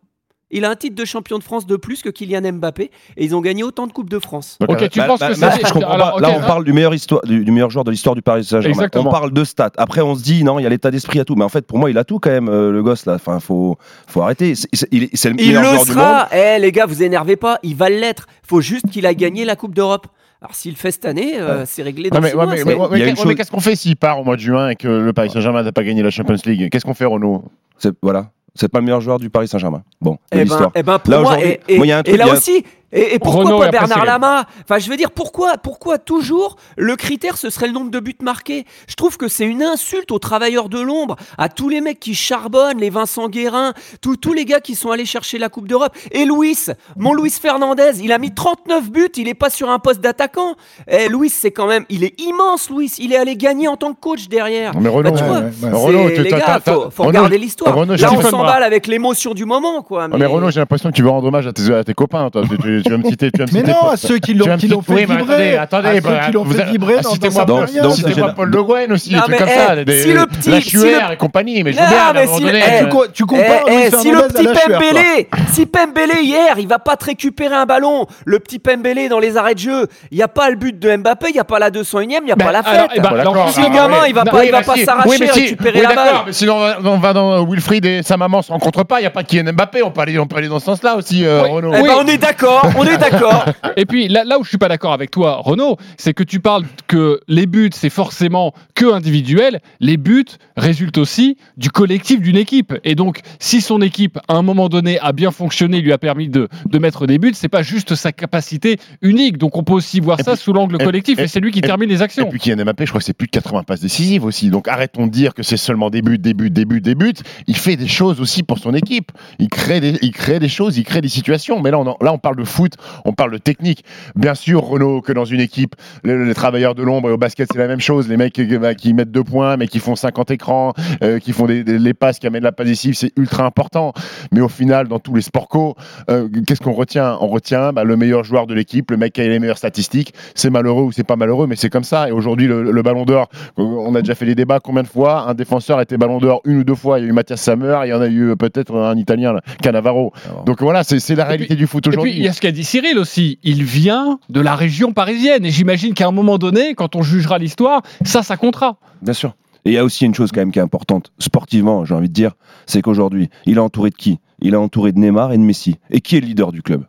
Il 0.51 0.65
a 0.65 0.71
un 0.71 0.77
titre 0.77 0.95
de 0.97 1.05
champion 1.05 1.39
de 1.39 1.43
France 1.45 1.67
de 1.67 1.77
plus 1.77 2.01
que 2.03 2.09
Kylian 2.09 2.53
Mbappé 2.55 2.91
et 3.19 3.25
ils 3.25 3.37
ont 3.37 3.41
gagné 3.43 3.63
autant 3.63 3.87
de 3.87 3.93
coupes 3.93 4.09
de 4.09 4.19
France. 4.19 4.57
Ok, 4.67 4.89
tu 4.89 4.99
Bah, 4.99 5.07
penses 5.07 5.21
bah, 5.21 5.35
que 5.35 5.39
bah, 5.41 5.51
c'est. 5.53 5.67
je 5.69 5.73
comprends 5.75 5.91
alors, 5.91 6.11
pas. 6.13 6.15
ok, 6.17 6.21
Là, 6.23 6.31
on 6.31 6.39
hein. 6.43 6.47
parle 6.47 6.65
du 6.65 6.73
meilleur, 6.73 6.95
histoire, 6.95 7.21
du, 7.23 7.45
du 7.45 7.51
meilleur 7.53 7.69
joueur 7.71 7.85
de 7.85 7.91
l'histoire 7.91 8.15
du 8.15 8.23
Paris 8.23 8.45
Saint-Germain. 8.45 8.75
Exactement. 8.75 9.09
On 9.09 9.13
parle 9.13 9.33
de 9.33 9.45
stats. 9.45 9.73
Après, 9.77 10.01
on 10.01 10.15
se 10.15 10.23
dit, 10.23 10.45
non, 10.45 10.59
il 10.59 10.63
y 10.63 10.67
a 10.67 10.71
l'état 10.71 10.91
d'esprit 10.91 11.21
à 11.21 11.25
tout. 11.27 11.35
Mais 11.35 11.45
en 11.45 11.51
fait, 11.51 11.67
pour 11.67 11.79
moi, 11.79 11.91
il 11.91 11.99
a 11.99 12.05
tout 12.05 12.19
quand 12.19 12.31
même, 12.31 12.49
euh, 12.49 12.71
le 12.73 12.83
gosse, 12.83 13.05
là. 13.05 13.15
Enfin, 13.17 13.41
faut, 13.41 13.77
faut 14.07 14.23
arrêter. 14.23 14.55
C'est 14.55 14.69
il 14.91 15.01
le 15.03 15.09
Il 15.15 15.35
meilleur 15.35 15.63
le 15.63 15.69
joueur 15.69 15.85
du 15.85 15.93
monde. 15.93 15.99
sera. 15.99 16.29
Eh 16.35 16.59
les 16.59 16.73
gars, 16.73 16.87
vous 16.87 17.03
énervez 17.03 17.37
pas. 17.37 17.59
Il 17.63 17.75
va 17.77 17.91
l'être. 17.91 18.27
Faut 18.43 18.63
juste 18.63 18.89
qu'il 18.91 19.05
a 19.07 19.13
gagné 19.13 19.45
la 19.45 19.55
Coupe 19.57 19.75
d'Europe. 19.75 20.07
Alors 20.41 20.55
s'il 20.55 20.71
le 20.73 20.77
fait 20.79 20.93
cette 20.93 21.05
année, 21.05 21.39
euh, 21.39 21.65
c'est 21.67 21.83
réglé 21.83 22.11
dans 22.11 22.17
Ouais, 22.17 22.23
mais, 22.23 22.29
six 22.31 22.37
ouais, 22.37 22.75
mois, 22.77 22.89
mais- 22.93 23.17
chose- 23.17 23.35
qu'est-ce 23.35 23.51
qu'on 23.51 23.59
fait 23.61 23.75
s'il 23.75 23.97
part 23.97 24.21
au 24.21 24.25
mois 24.25 24.37
de 24.37 24.41
juin 24.41 24.69
et 24.71 24.77
que 24.77 24.87
le 24.87 25.13
Paris 25.13 25.31
Saint-Germain 25.31 25.65
n'a 25.65 25.73
pas 25.73 25.83
gagné 25.83 26.01
la 26.01 26.11
Champions 26.11 26.37
League? 26.47 26.71
Qu'est-ce 26.71 26.85
qu'on 26.85 26.95
fait, 26.95 27.07
Renaud? 27.07 27.43
C'est- 27.77 27.93
Voilà. 28.03 28.31
C'est 28.55 28.69
pas 28.69 28.79
le 28.81 28.85
meilleur 28.85 29.01
joueur 29.01 29.19
du 29.19 29.31
Paris 29.31 29.49
Saint-Germain. 29.49 29.83
Bon, 30.01 30.13
de 30.13 30.19
Eh 30.33 30.37
ben, 30.37 30.43
l'histoire. 30.45 30.71
eh 30.75 30.83
ben, 30.83 30.99
pour 30.99 31.11
Là, 31.13 31.21
moi, 31.21 31.31
aujourd'hui, 31.33 31.59
et, 31.69 31.75
et- 31.75 31.77
moi, 31.77 31.87
y 31.87 31.93
a 31.93 31.99
un 31.99 32.01
et 32.01 32.05
truc, 32.05 32.17
là 32.19 32.27
y 32.27 32.31
a- 32.31 32.33
aussi, 32.35 32.65
et, 32.93 33.15
et 33.15 33.19
pourquoi 33.19 33.45
Renaud 33.45 33.63
et 33.63 33.67
pas 33.67 33.71
Bernard. 33.87 34.05
Lama 34.05 34.45
Enfin, 34.65 34.79
je 34.79 34.89
veux 34.91 34.97
dire, 34.97 35.11
pourquoi, 35.11 35.59
pourquoi 35.59 35.99
toujours 35.99 36.57
le 36.77 36.97
critère 36.97 37.37
ce 37.37 37.51
serait 37.51 37.67
le 37.67 37.73
nombre 37.73 37.91
de 37.91 38.01
buts 38.01 38.17
marqués? 38.23 38.65
Je 38.89 38.95
trouve 38.95 39.17
que 39.17 39.29
c'est 39.29 39.45
une 39.45 39.63
insulte 39.63 40.11
aux 40.11 40.19
travailleurs 40.19 40.69
de 40.69 40.81
l'ombre, 40.81 41.17
à 41.37 41.49
tous 41.49 41.69
les 41.69 41.81
mecs 41.81 42.01
qui 42.01 42.15
charbonnent, 42.15 42.79
les 42.79 42.91
Vincent 42.91 43.29
Guérin, 43.29 43.73
tous 44.01 44.17
tous 44.17 44.33
les 44.33 44.45
gars 44.45 44.61
qui 44.61 44.75
sont 44.75 44.91
allés 44.91 45.05
chercher 45.05 45.39
la 45.39 45.49
Coupe 45.49 45.69
d'Europe. 45.69 45.95
Et 46.13 46.25
Luis, 46.25 46.67
mon 46.97 47.13
Luis 47.15 47.31
Fernandez, 47.31 48.01
il 48.03 48.13
a 48.13 48.19
mis 48.19 48.33
39 48.35 48.91
buts, 48.91 49.09
il 49.17 49.29
est 49.29 49.35
pas 49.35 49.51
sur 49.51 49.69
un 49.71 49.79
poste 49.79 50.01
d'attaquant. 50.01 50.55
Eh, 50.89 51.09
Luis, 51.09 51.31
c'est 51.31 51.51
quand 51.51 51.67
même, 51.67 51.85
il 51.89 52.05
est 52.05 52.19
immense, 52.21 52.71
Luis. 52.71 52.93
Il 52.99 53.13
est 53.13 53.17
allé 53.17 53.37
gagner 53.37 53.69
en 53.69 53.77
tant 53.77 53.93
que 53.93 54.01
coach 54.01 54.29
derrière. 54.29 54.75
Non, 54.75 54.81
mais 54.81 54.89
Renaud, 54.89 55.11
Bah, 55.11 55.17
tu 55.19 55.23
ouais, 55.25 55.29
vois, 55.29 55.39
ouais, 55.39 55.45
ouais. 55.45 55.53
c'est- 55.61 55.71
Renaud, 55.71 56.11
tu- 56.11 56.23
les 56.23 56.31
gars, 56.31 56.61
faut, 56.65 56.91
faut 56.91 57.03
Renaud, 57.03 57.09
regarder 57.19 57.39
l'histoire. 57.39 57.75
Renaud, 57.75 57.95
Là, 57.97 58.11
on 58.13 58.23
s'emballe 58.23 58.63
avec 58.63 58.87
l'émotion 58.87 59.35
du 59.35 59.45
moment, 59.45 59.83
quoi. 59.83 60.09
Mais 60.09 60.25
Renaud, 60.27 60.51
j'ai 60.51 60.61
l'impression 60.61 60.91
que 60.91 60.95
tu 60.97 61.03
veux 61.03 61.11
rendre 61.11 61.27
hommage 61.29 61.47
à 61.47 61.53
tes, 61.53 61.73
à 61.75 61.85
tes 61.85 61.95
copains. 61.95 62.31
Toi. 62.31 62.43
Tu, 62.83 62.91
vas 62.91 62.97
me 62.99 63.05
citer. 63.05 63.31
Tu 63.31 63.39
vas 63.39 63.47
me 63.47 63.53
Mais 63.53 63.61
citer 63.61 63.73
non, 63.73 63.89
à 63.89 63.97
ceux 63.97 64.19
qui 64.19 64.35
l'ont 64.35 64.45
fait 64.83 64.93
oui, 64.93 65.01
vibrer. 65.07 65.57
attendez, 65.57 65.57
à 65.57 65.63
attendez. 65.63 65.89
ceux 65.97 66.01
bah, 66.01 66.21
qui 66.27 66.33
l'ont 66.33 66.45
vous 66.45 66.53
fait 66.55 66.65
vibrer 66.65 66.97
Citez-moi 67.03 68.33
Paul- 68.37 68.51
Le 68.51 68.63
Guen 68.63 68.93
aussi, 68.93 69.11
des 69.11 69.17
trucs 69.19 69.37
comme 69.37 69.49
eh, 69.49 69.91
ça. 69.91 70.03
si 70.03 70.13
le 70.13 70.27
petit- 70.27 70.51
la 70.51 70.61
si 70.61 70.71
Chuer 70.71 70.93
le- 70.93 71.13
et 71.13 71.17
compagnie. 71.17 71.63
Mais 71.63 71.73
je 71.73 71.79
veux 71.79 71.87
bien, 71.87 72.27
si- 72.27 73.13
Tu, 73.13 73.25
compares 73.25 73.65
le 73.67 74.29
petit. 74.29 74.45
Pembele, 74.47 75.27
si 75.53 75.67
Pembele 75.67 76.23
hier, 76.23 76.59
il 76.59 76.69
va 76.69 76.79
pas 76.79 76.97
te 76.97 77.05
récupérer 77.07 77.55
un 77.55 77.67
ballon, 77.67 78.07
le 78.25 78.39
petit 78.39 78.59
Pembele 78.59 79.09
dans 79.09 79.19
les 79.19 79.37
arrêts 79.37 79.55
de 79.55 79.61
jeu, 79.61 79.87
il 80.11 80.19
y 80.19 80.23
a 80.23 80.29
pas 80.29 80.51
le 80.51 80.57
but 80.57 80.79
de 80.79 80.97
Mbappé, 80.97 81.27
il 81.31 81.37
y 81.37 81.41
a 81.41 81.45
pas 81.45 81.59
la 81.59 81.71
201e, 81.71 82.21
il 82.23 82.29
y 82.29 82.33
a 82.33 82.37
pas 82.37 82.53
la 82.53 82.63
fête. 82.63 82.91
eh 82.95 83.01
d'accord, 83.01 83.51
si 83.51 83.61
le 83.61 83.69
gamin, 83.69 84.07
il 84.07 84.15
va 84.15 84.25
pas, 84.25 84.39
oui, 84.39 84.47
il 84.47 84.53
va 84.53 84.61
bah, 84.61 84.67
pas 84.67 84.75
si. 84.75 84.85
s'arracher, 84.85 85.27
récupérer 85.27 85.83
la 85.83 85.95
balle. 85.95 86.15
sinon, 86.31 86.57
on 86.85 86.99
va, 86.99 87.13
dans 87.13 87.45
Wilfried 87.45 87.85
et 87.85 88.03
sa 88.03 88.17
maman 88.17 88.43
se 88.43 88.53
rencontrent 88.53 88.85
pas. 88.85 88.99
Il 88.99 89.03
n'y 89.03 89.07
a 89.07 89.11
pas 89.11 89.23
Kylian 89.23 89.53
Mbappé. 89.53 89.83
On 89.83 89.91
peut 89.91 90.01
aller, 90.01 90.19
on 90.19 90.27
peut 90.27 90.37
aller 90.37 90.49
dans 90.49 90.59
ce 90.59 90.67
sens-là 90.67 90.97
aussi. 90.97 91.27
Renaud. 91.27 91.73
Eh 91.77 91.83
ben, 91.83 91.95
on 91.99 92.07
est 92.07 92.19
d'accord, 92.19 92.68
on 92.77 92.85
est 92.85 92.99
d'accord. 92.99 93.45
Et 93.77 93.85
puis 93.87 94.09
là, 94.09 94.25
là 94.25 94.39
où 94.39 94.45
je 94.45 94.49
suis 94.49 94.59
pas 94.59 94.69
d'accord 94.69 94.93
avec 94.93 95.11
toi, 95.11 95.37
Renaud, 95.43 95.77
c'est 95.97 96.15
que 96.15 96.23
tu 96.23 96.41
parles 96.41 96.65
que 96.87 97.21
les 97.29 97.47
buts 97.47 97.71
c'est 97.73 97.91
forcément 97.91 98.53
que 98.75 98.93
individuel. 98.93 99.61
Les 99.81 99.97
buts 99.97 100.25
résultent 100.57 100.99
aussi 100.99 101.37
du 101.57 101.71
collectif 101.71 102.21
d'une 102.21 102.37
équipe. 102.37 102.75
Et 102.85 102.95
donc, 102.95 103.21
si 103.39 103.61
son 103.61 103.81
équipe 103.81 104.19
à 104.29 104.35
un 104.35 104.43
moment 104.43 104.69
donné 104.69 104.99
a 105.01 105.13
bien 105.13 105.31
fonctionné, 105.31 105.81
lui 105.81 105.93
a 105.93 105.99
permis 105.99 106.29
de, 106.29 106.49
de 106.67 106.79
mettre 106.79 107.07
des 107.07 107.19
buts, 107.19 107.33
c'est 107.35 107.49
pas 107.49 107.63
juste 107.63 107.95
sa 107.95 108.13
capacité 108.13 108.79
unique. 109.03 109.39
Donc 109.39 109.57
on 109.57 109.63
peut 109.65 109.73
aussi 109.75 110.01
voir 110.01 110.19
Et 110.21 110.23
ça 110.23 110.33
puis- 110.33 110.41
sous 110.41 110.53
l'angle 110.53 110.77
et- 110.81 110.85
collectif. 110.85 111.19
Et, 111.19 111.23
et- 111.25 111.29
c'est 111.29 111.41
lui 111.41 111.51
qui 111.53 111.61
et- 111.61 111.63
termine 111.63 111.89
les 111.89 112.01
Et 112.01 112.03
actions. 112.03 112.29
puis 112.29 112.39
Kylian 112.39 112.65
Mbappé, 112.65 112.85
je 112.87 112.91
crois 112.91 113.01
que 113.01 113.05
c'est 113.05 113.13
plus 113.13 113.27
de 113.27 113.33
80 113.33 113.63
passes 113.65 113.81
décisives 113.81 114.25
aussi. 114.25 114.51
Donc 114.51 114.69
arrêtons 114.69 115.07
de 115.07 115.13
dire 115.13 115.35
que 115.35 115.43
c'est 115.43 115.57
seulement 115.57 115.91
des 115.91 116.03
buts, 116.03 116.19
des 116.19 116.35
buts, 116.35 116.51
des 116.51 116.65
buts, 116.65 116.81
des 116.81 116.95
buts. 116.95 117.13
Il 117.47 117.57
fait 117.57 117.77
des 117.77 117.89
choses 117.89 118.21
aussi 118.21 118.43
pour 118.43 118.59
son 118.59 118.75
équipe. 118.75 119.13
Il 119.39 119.49
crée 119.49 119.81
des, 119.81 119.99
il 120.03 120.13
crée 120.13 120.39
des 120.39 120.49
choses, 120.49 120.77
il 120.79 120.85
crée 120.85 121.01
des 121.01 121.09
situations. 121.09 121.61
Mais 121.61 121.71
là, 121.71 121.79
on, 121.79 121.87
en- 121.87 121.97
là, 122.01 122.13
on 122.13 122.19
parle 122.19 122.37
de 122.37 122.45
foot, 122.59 122.73
on 123.05 123.13
parle 123.13 123.31
de 123.33 123.39
technique. 123.39 123.85
Bien 124.17 124.35
sûr, 124.35 124.63
Renault, 124.63 125.01
que 125.01 125.13
dans 125.13 125.25
une 125.25 125.41
équipe, 125.41 125.75
les, 126.05 126.25
les 126.25 126.35
travailleurs 126.35 126.75
de 126.75 126.83
l'ombre 126.83 127.09
et 127.09 127.13
au 127.13 127.17
basket, 127.19 127.49
c'est 127.53 127.59
la 127.59 127.69
même 127.69 127.81
chose. 127.81 128.09
Les 128.09 128.17
mecs 128.17 128.33
qui, 128.33 128.45
bah, 128.59 128.75
qui 128.75 128.93
mettent 128.95 129.13
deux 129.13 129.23
points, 129.25 129.57
mais 129.57 129.69
qui 129.69 129.79
font 129.79 129.95
50 129.97 130.31
écrans, 130.33 130.73
euh, 131.05 131.19
qui 131.21 131.33
font 131.33 131.47
des, 131.47 131.63
des- 131.65 131.79
les 131.79 131.95
passes, 131.95 132.19
qui 132.19 132.27
amènent 132.27 132.43
la 132.43 132.53
passe 132.53 132.67
décisive, 132.67 132.95
c'est 132.95 133.13
ultra 133.17 133.45
important. 133.45 133.93
Mais 134.33 134.41
au 134.41 134.49
final, 134.49 134.89
dans 134.89 134.99
tous 134.99 135.15
les 135.15 135.23
sports 135.23 135.49
co, 135.49 135.77
euh, 136.11 136.29
qu'est-ce 136.47 136.61
qu'on 136.61 136.73
retient? 136.73 137.17
On 137.21 137.29
retient 137.29 137.73
bah, 137.73 137.85
le 137.85 137.97
meilleur 137.97 138.25
joueur 138.25 138.47
de 138.49 138.55
l'équipe, 138.55 138.91
le 138.91 138.97
mec 138.97 139.13
qui 139.13 139.21
a 139.21 139.29
les 139.29 139.39
meilleures 139.39 139.59
statistiques. 139.59 140.13
C'est 140.35 140.51
malheureux 140.51 140.83
ou 140.83 140.93
c'est 140.93 141.05
pas 141.07 141.17
malheureux, 141.17 141.47
mais 141.47 141.57
c'est 141.57 141.71
comme 141.71 141.85
ça. 141.85 142.09
Et 142.09 142.13
aujourd'hui, 142.13 142.47
le, 142.49 142.71
le 142.73 142.83
ballon 142.83 143.05
d'or, 143.05 143.29
on 143.57 143.95
a 143.95 144.01
déjà 144.03 144.15
fait 144.15 144.25
les 144.27 144.35
débats 144.35 144.59
combien 144.61 144.83
de 144.83 144.89
fois 144.89 145.29
Un 145.29 145.35
défenseur 145.35 145.79
a 145.79 145.83
été 145.83 145.97
ballon 145.97 146.19
d'or 146.19 146.41
une 146.45 146.59
ou 146.59 146.65
deux 146.65 146.75
fois? 146.75 146.99
Il 146.99 147.03
y 147.05 147.07
a 147.07 147.11
eu 147.11 147.13
Mathias 147.13 147.41
Sammer, 147.41 147.79
il 147.85 147.89
y 147.91 147.93
en 147.93 148.01
a 148.01 148.09
eu 148.09 148.31
euh, 148.31 148.37
peut-être 148.37 148.75
un 148.75 148.97
Italien, 148.97 149.33
là, 149.35 149.41
Cannavaro. 149.63 150.13
Donc 150.47 150.61
voilà, 150.63 150.83
c'est 150.85 151.15
la 151.15 151.25
réalité 151.25 151.55
du 151.55 151.67
foot 151.67 151.85
il 151.87 151.91
aujourd'hui. 151.91 152.19
y 152.21 152.29
a 152.29 152.33
ce 152.33 152.41
qu'a 152.49 152.53
dit 152.53 152.65
Cyril 152.65 152.99
aussi. 152.99 153.39
Il 153.43 153.63
vient 153.63 154.19
de 154.31 154.41
la 154.41 154.57
région 154.57 154.95
parisienne. 154.95 155.45
Et 155.45 155.51
j'imagine 155.51 155.93
qu'à 155.93 156.09
un 156.09 156.13
moment 156.13 156.39
donné, 156.39 156.75
quand 156.75 156.97
on 156.97 157.03
jugera 157.03 157.37
l'histoire, 157.37 157.83
ça, 158.07 158.23
ça 158.23 158.39
comptera. 158.39 158.79
Bien 159.03 159.13
sûr. 159.13 159.35
Et 159.67 159.73
il 159.73 159.75
y 159.75 159.79
a 159.79 159.85
aussi 159.85 160.07
une 160.07 160.15
chose 160.15 160.31
quand 160.33 160.41
même 160.41 160.51
qui 160.51 160.59
est 160.59 160.63
importante, 160.63 161.13
sportivement, 161.19 161.85
j'ai 161.85 161.93
envie 161.93 162.09
de 162.09 162.15
dire, 162.15 162.33
c'est 162.65 162.81
qu'aujourd'hui, 162.81 163.29
il 163.45 163.57
est 163.57 163.61
entouré 163.61 163.91
de 163.91 163.97
qui? 163.97 164.19
Il 164.41 164.55
est 164.55 164.57
entouré 164.57 164.93
de 164.93 164.99
Neymar 164.99 165.33
et 165.33 165.37
de 165.37 165.43
Messi. 165.43 165.77
Et 165.91 166.01
qui 166.01 166.17
est 166.17 166.21
le 166.21 166.27
leader 166.27 166.53
du 166.53 166.63
club? 166.63 166.85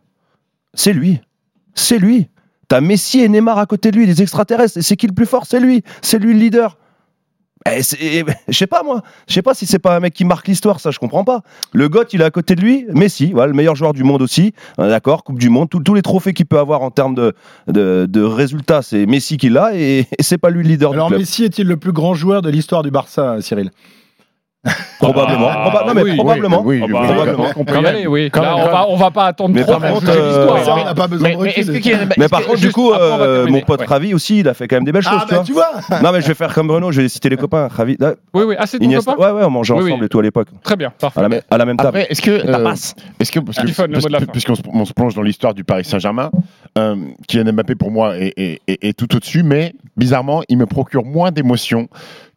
C'est 0.72 0.94
lui. 0.94 1.20
C'est 1.74 1.98
lui. 1.98 2.28
T'as 2.68 2.80
Messi 2.80 3.20
et 3.20 3.28
Neymar 3.28 3.58
à 3.58 3.66
côté 3.66 3.90
de 3.90 3.98
lui, 3.98 4.06
des 4.06 4.22
extraterrestres. 4.22 4.78
Et 4.78 4.82
c'est 4.82 4.96
qui 4.96 5.08
le 5.08 5.12
plus 5.12 5.26
fort? 5.26 5.44
C'est 5.44 5.60
lui. 5.60 5.82
C'est 6.00 6.18
lui 6.18 6.32
le 6.32 6.38
leader. 6.38 6.78
Eh, 7.66 7.82
c'est- 7.82 7.98
eh, 8.00 8.24
je 8.48 8.56
sais 8.56 8.66
pas 8.66 8.82
moi, 8.82 9.02
je 9.28 9.34
sais 9.34 9.42
pas 9.42 9.52
si 9.52 9.66
c'est 9.66 9.78
pas 9.78 9.94
un 9.94 10.00
mec 10.00 10.14
qui 10.14 10.24
marque 10.24 10.48
l'histoire, 10.48 10.80
ça 10.80 10.90
je 10.90 10.98
comprends 10.98 11.24
pas. 11.24 11.42
Le 11.74 11.90
goth 11.90 12.14
il 12.14 12.22
est 12.22 12.24
à 12.24 12.30
côté 12.30 12.54
de 12.54 12.62
lui, 12.62 12.86
Messi, 12.94 13.32
voilà, 13.32 13.48
le 13.48 13.52
meilleur 13.54 13.76
joueur 13.76 13.92
du 13.92 14.02
monde 14.02 14.22
aussi, 14.22 14.54
Euh, 14.78 14.88
d'accord, 14.88 15.24
Coupe 15.24 15.38
du 15.38 15.50
Monde, 15.50 15.68
tous- 15.68 15.92
les 15.94 16.00
trophées 16.02 16.32
qu'il 16.32 16.46
peut 16.46 16.58
avoir 16.58 16.80
en 16.80 16.90
termes 16.90 17.14
de, 17.14 17.34
de, 17.68 18.06
de 18.08 18.22
résultats, 18.22 18.80
c'est 18.80 19.04
Messi 19.04 19.36
qui 19.36 19.50
l'a 19.50 19.74
et, 19.74 20.06
et 20.18 20.22
c'est 20.22 20.38
pas 20.38 20.48
lui 20.48 20.62
le 20.62 20.70
leader 20.70 20.92
Alors 20.92 21.08
du 21.08 21.10
club. 21.10 21.20
Messi 21.20 21.44
est-il 21.44 21.66
le 21.66 21.76
plus 21.76 21.92
grand 21.92 22.14
joueur 22.14 22.40
de 22.40 22.48
l'histoire 22.48 22.82
du 22.82 22.90
Barça, 22.90 23.36
Cyril? 23.42 23.70
Probablement. 24.98 25.48
Proba- 25.50 25.86
non, 25.86 25.94
mais 25.94 26.02
oui, 26.02 26.16
probablement. 26.16 26.62
oui, 26.62 26.82
oui, 26.82 26.92
oui, 26.92 27.06
probablement. 27.06 27.46
On 27.56 27.64
oui. 28.06 28.30
Là, 28.34 28.40
va, 28.70 28.86
on 28.88 28.96
va 28.96 29.10
pas 29.10 29.26
attendre 29.26 29.54
Mais 29.54 29.62
trop 29.62 29.78
par 29.78 29.90
contre, 29.94 30.10
euh. 30.10 30.62
Ça, 30.64 30.74
on 30.76 30.84
n'a 30.84 30.94
pas 30.94 31.06
besoin 31.06 31.28
Mais, 31.30 31.34
de 31.36 31.40
mais 31.40 31.48
recul. 31.48 32.08
Mais 32.18 32.24
est-ce 32.24 32.28
par 32.28 32.42
contre, 32.42 32.60
du 32.60 32.70
coup, 32.70 32.92
euh, 32.92 33.46
mon 33.46 33.60
pote 33.62 33.80
Ouais. 33.80 33.86
Ravi 33.86 34.12
aussi, 34.12 34.40
il 34.40 34.48
a 34.48 34.52
fait 34.52 34.68
quand 34.68 34.76
même 34.76 34.84
des 34.84 34.92
belles 34.92 35.02
choses, 35.02 35.18
Ah 35.22 35.26
bah 35.30 35.42
tu 35.46 35.54
vois 35.54 35.70
vois. 35.88 36.00
Non, 36.02 36.12
mais 36.12 36.20
je 36.20 36.26
vais 36.28 36.34
faire 36.34 36.52
comme 36.52 36.66
Bruno, 36.66 36.92
je 36.92 37.00
vais 37.00 37.08
citer 37.08 37.30
les 37.30 37.38
copains. 37.38 37.68
Ravi, 37.68 37.96
là, 37.98 38.12
Oui, 38.34 38.42
oui. 38.46 38.54
Ah, 38.58 38.66
c'est 38.66 38.78
ton 38.78 38.90
copain 38.90 39.16
ouais, 39.16 39.30
ouais, 39.40 39.44
on 39.46 39.50
mangeait 39.50 39.72
Oui, 39.72 39.84
oui. 39.84 39.90
ensemble 39.92 40.04
et 40.04 40.08
tout 40.10 40.18
à 40.18 40.22
l'époque, 40.22 40.48
Très 40.62 40.76
bien, 40.76 40.90
parfait. 40.90 41.20
à 41.20 41.22
la, 41.22 41.28
même- 41.30 41.40
à 41.50 41.56
la 41.56 41.64
même 41.64 41.76
table. 41.78 41.98
Est-ce 42.10 42.20
que, 42.20 42.30
euh, 42.30 42.74
est-ce 43.18 43.32
que, 43.32 43.40
fin. 43.52 43.86
puisqu'on 44.30 44.54
se, 44.56 44.62
on 44.70 44.84
se 44.84 44.92
plonge 44.92 45.14
dans 45.14 45.22
l'histoire 45.22 45.54
du 45.54 45.64
Paris 45.64 45.84
Saint-Germain, 45.86 46.30
euh, 46.76 46.96
Kylian 47.26 47.52
Mbappé 47.54 47.74
pour 47.76 47.90
moi 47.90 48.12
est 48.18 48.98
tout 48.98 49.16
au-dessus, 49.16 49.42
mais 49.42 49.72
bizarrement, 49.96 50.42
il 50.50 50.58
me 50.58 50.66
procure 50.66 51.04
moins 51.06 51.30
d'émotions 51.30 51.88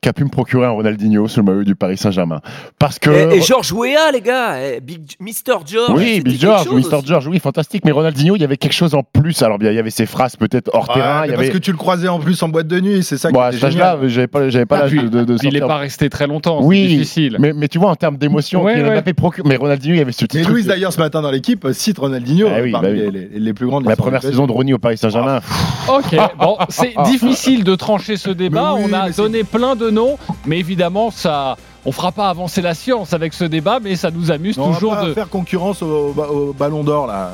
qu'a 0.03 0.13
pu 0.13 0.23
me 0.23 0.29
procurer 0.29 0.65
un 0.65 0.71
Ronaldinho 0.71 1.27
sur 1.27 1.41
le 1.41 1.51
maillot 1.51 1.63
du 1.63 1.75
Paris 1.75 1.97
Saint-Germain. 1.97 2.41
Parce 2.77 2.99
que. 2.99 3.09
Et, 3.09 3.37
et 3.37 3.41
Georges 3.41 3.71
Weah, 3.71 4.11
les 4.11 4.21
gars, 4.21 4.57
eh, 4.59 4.79
Big, 4.81 5.01
Mr. 5.19 5.59
George. 5.65 5.91
Oui, 5.95 6.21
Big 6.21 6.39
George, 6.39 6.67
aussi. 6.67 6.89
George, 7.05 7.27
oui, 7.27 7.39
fantastique. 7.39 7.83
Mais 7.85 7.91
Ronaldinho, 7.91 8.35
il 8.35 8.41
y 8.41 8.45
avait 8.45 8.57
quelque 8.57 8.73
chose 8.73 8.93
en 8.93 9.03
plus. 9.03 9.41
Alors, 9.41 9.57
bien, 9.57 9.71
il 9.71 9.75
y 9.75 9.79
avait 9.79 9.89
ses 9.89 10.05
phrases 10.05 10.35
peut-être 10.35 10.69
hors 10.73 10.89
Ouais, 10.89 10.95
terrain. 10.95 11.21
Il 11.25 11.29
y 11.29 11.31
Parce 11.31 11.43
avait. 11.43 11.49
que 11.51 11.57
tu 11.57 11.71
le 11.71 11.77
croisais 11.77 12.07
en 12.09 12.19
plus 12.19 12.41
en 12.43 12.49
boîte 12.49 12.67
de 12.67 12.79
nuit, 12.79 13.03
c'est 13.03 13.17
ça 13.17 13.29
qui 13.29 13.33
Bon, 13.33 13.39
à 13.41 13.51
cet 13.51 13.71
génial. 13.71 13.99
j'avais 14.09 14.27
pas, 14.27 14.49
j'avais 14.49 14.65
pas 14.65 14.77
Ah, 14.77 14.81
l'âge 14.81 14.91
puis, 14.91 15.03
de, 15.03 15.07
de, 15.07 15.23
de 15.23 15.37
Il 15.43 15.53
n'est 15.53 15.59
pas 15.61 15.77
resté 15.77 16.09
très 16.09 16.27
longtemps, 16.27 16.59
c'est 16.61 16.67
Oui, 16.67 16.87
difficile. 16.87 17.37
Mais, 17.39 17.53
mais 17.53 17.67
tu 17.69 17.79
vois, 17.79 17.89
en 17.89 17.95
termes 17.95 18.17
d'émotion, 18.17 18.63
Ouais, 18.63 18.73
Kylian 18.73 18.87
ouais. 18.89 18.93
Mbappé 18.95 19.13
procure. 19.13 19.45
Mais 19.47 19.55
Ronaldinho, 19.55 19.95
il 19.95 19.99
y 19.99 20.01
avait 20.01 20.11
ce 20.11 20.25
petit 20.25 20.39
Et 20.39 20.41
truc. 20.41 20.53
Louise 20.53 20.67
d'ailleurs 20.67 20.91
ce 20.93 20.99
matin 20.99 21.21
dans 21.21 21.31
l'équipe 21.31 21.65
cite 21.71 21.97
Ronaldinho 21.97 22.47
Ah 22.53 22.59
oui, 22.61 22.71
parmi 22.71 22.87
bah 22.87 22.93
oui. 22.93 23.11
les, 23.13 23.27
les- 23.29 23.39
les 23.39 23.53
plus 23.53 23.67
grandes. 23.67 23.85
La 23.87 23.95
première 23.95 24.21
saison 24.21 24.47
de 24.47 24.51
Ronnie 24.51 24.73
au 24.73 24.79
Paris 24.79 24.97
Saint-Germain. 24.97 25.39
Ok, 25.87 26.15
bon, 26.39 26.57
c'est 26.69 26.93
difficile 27.05 27.63
de 27.63 27.75
trancher 27.75 28.17
ce 28.17 28.29
débat. 28.29 28.73
On 28.75 28.91
a 28.93 29.09
donné 29.11 29.43
plein 29.43 29.75
de 29.75 29.89
noms, 29.93 30.17
mais 30.45 30.59
évidemment, 30.59 31.11
ça, 31.11 31.55
on 31.85 31.91
fera 31.91 32.11
pas 32.11 32.29
avancer 32.29 32.61
la 32.61 32.73
science 32.73 33.13
avec 33.13 33.33
ce 33.33 33.45
débat, 33.45 33.79
mais 33.81 33.95
ça 33.95 34.11
nous 34.11 34.31
amuse 34.31 34.57
Non, 34.57 34.65
on 34.65 34.69
va 34.71 34.75
toujours 34.75 34.95
pas 34.95 35.05
de. 35.05 35.13
faire 35.13 35.29
concurrence 35.29 35.81
au, 35.81 36.13
au- 36.15 36.21
au 36.49 36.53
Ballon 36.53 36.83
d'Or 36.83 37.07
là. 37.07 37.31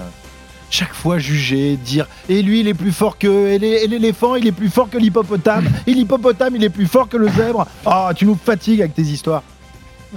Chaque 0.71 0.93
fois 0.93 1.17
juger, 1.17 1.77
dire 1.77 2.05
et 2.29 2.43
lui 2.43 2.59
il 2.59 2.67
est 2.67 2.75
plus 2.75 2.91
fort 2.91 3.17
que 3.17 3.27
et 3.47 3.57
l'éléphant 3.87 4.35
il 4.35 4.45
est 4.45 4.51
plus 4.51 4.69
fort 4.69 4.87
que 4.87 4.99
l'hippopotame 4.99 5.67
et 5.87 5.93
l'hippopotame 5.95 6.55
il 6.57 6.63
est 6.63 6.69
plus 6.69 6.85
fort 6.85 7.09
que 7.09 7.17
le 7.17 7.27
zèbre. 7.29 7.65
Ah 7.87 8.11
tu 8.15 8.27
nous 8.27 8.35
fatigues 8.35 8.81
avec 8.81 8.93
tes 8.93 9.01
histoires. 9.01 9.41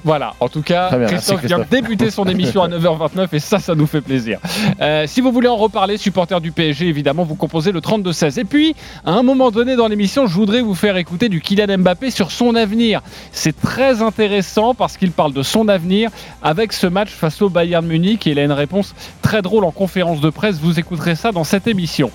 Voilà, 0.04 0.34
en 0.40 0.48
tout 0.48 0.62
cas, 0.62 0.96
bien, 0.96 1.06
Christophe, 1.06 1.44
vient 1.44 1.64
débuter 1.70 2.10
son 2.10 2.24
émission 2.24 2.62
à 2.62 2.68
9h29 2.68 3.28
et 3.32 3.38
ça, 3.38 3.58
ça 3.58 3.74
nous 3.74 3.86
fait 3.86 4.00
plaisir. 4.00 4.38
Euh, 4.80 5.04
si 5.06 5.20
vous 5.20 5.32
voulez 5.32 5.48
en 5.48 5.56
reparler, 5.56 5.98
supporter 5.98 6.40
du 6.40 6.50
PSG, 6.50 6.88
évidemment, 6.88 7.24
vous 7.24 7.34
composez 7.34 7.72
le 7.72 7.80
32-16. 7.80 8.40
Et 8.40 8.44
puis, 8.44 8.74
à 9.04 9.12
un 9.12 9.22
moment 9.22 9.50
donné 9.50 9.76
dans 9.76 9.88
l'émission, 9.88 10.26
je 10.26 10.34
voudrais 10.34 10.62
vous 10.62 10.74
faire 10.74 10.96
écouter 10.96 11.28
du 11.28 11.40
Kylian 11.40 11.78
Mbappé 11.78 12.10
sur 12.10 12.30
son 12.30 12.54
avenir. 12.54 13.02
C'est 13.32 13.60
très 13.60 14.02
intéressant 14.02 14.74
parce 14.74 14.96
qu'il 14.96 15.12
parle 15.12 15.32
de 15.32 15.42
son 15.42 15.68
avenir 15.68 16.10
avec 16.42 16.72
ce 16.72 16.86
match 16.86 17.10
face 17.10 17.42
au 17.42 17.50
Bayern 17.50 17.86
Munich 17.86 18.26
et 18.26 18.30
il 18.30 18.38
a 18.38 18.44
une 18.44 18.52
réponse 18.52 18.94
très 19.20 19.42
drôle 19.42 19.64
en 19.64 19.72
conférence 19.72 20.20
de 20.20 20.30
presse. 20.30 20.56
Vous 20.56 20.78
écouterez 20.78 21.16
ça 21.16 21.32
dans 21.32 21.44
cette 21.44 21.66
émission. 21.66 22.10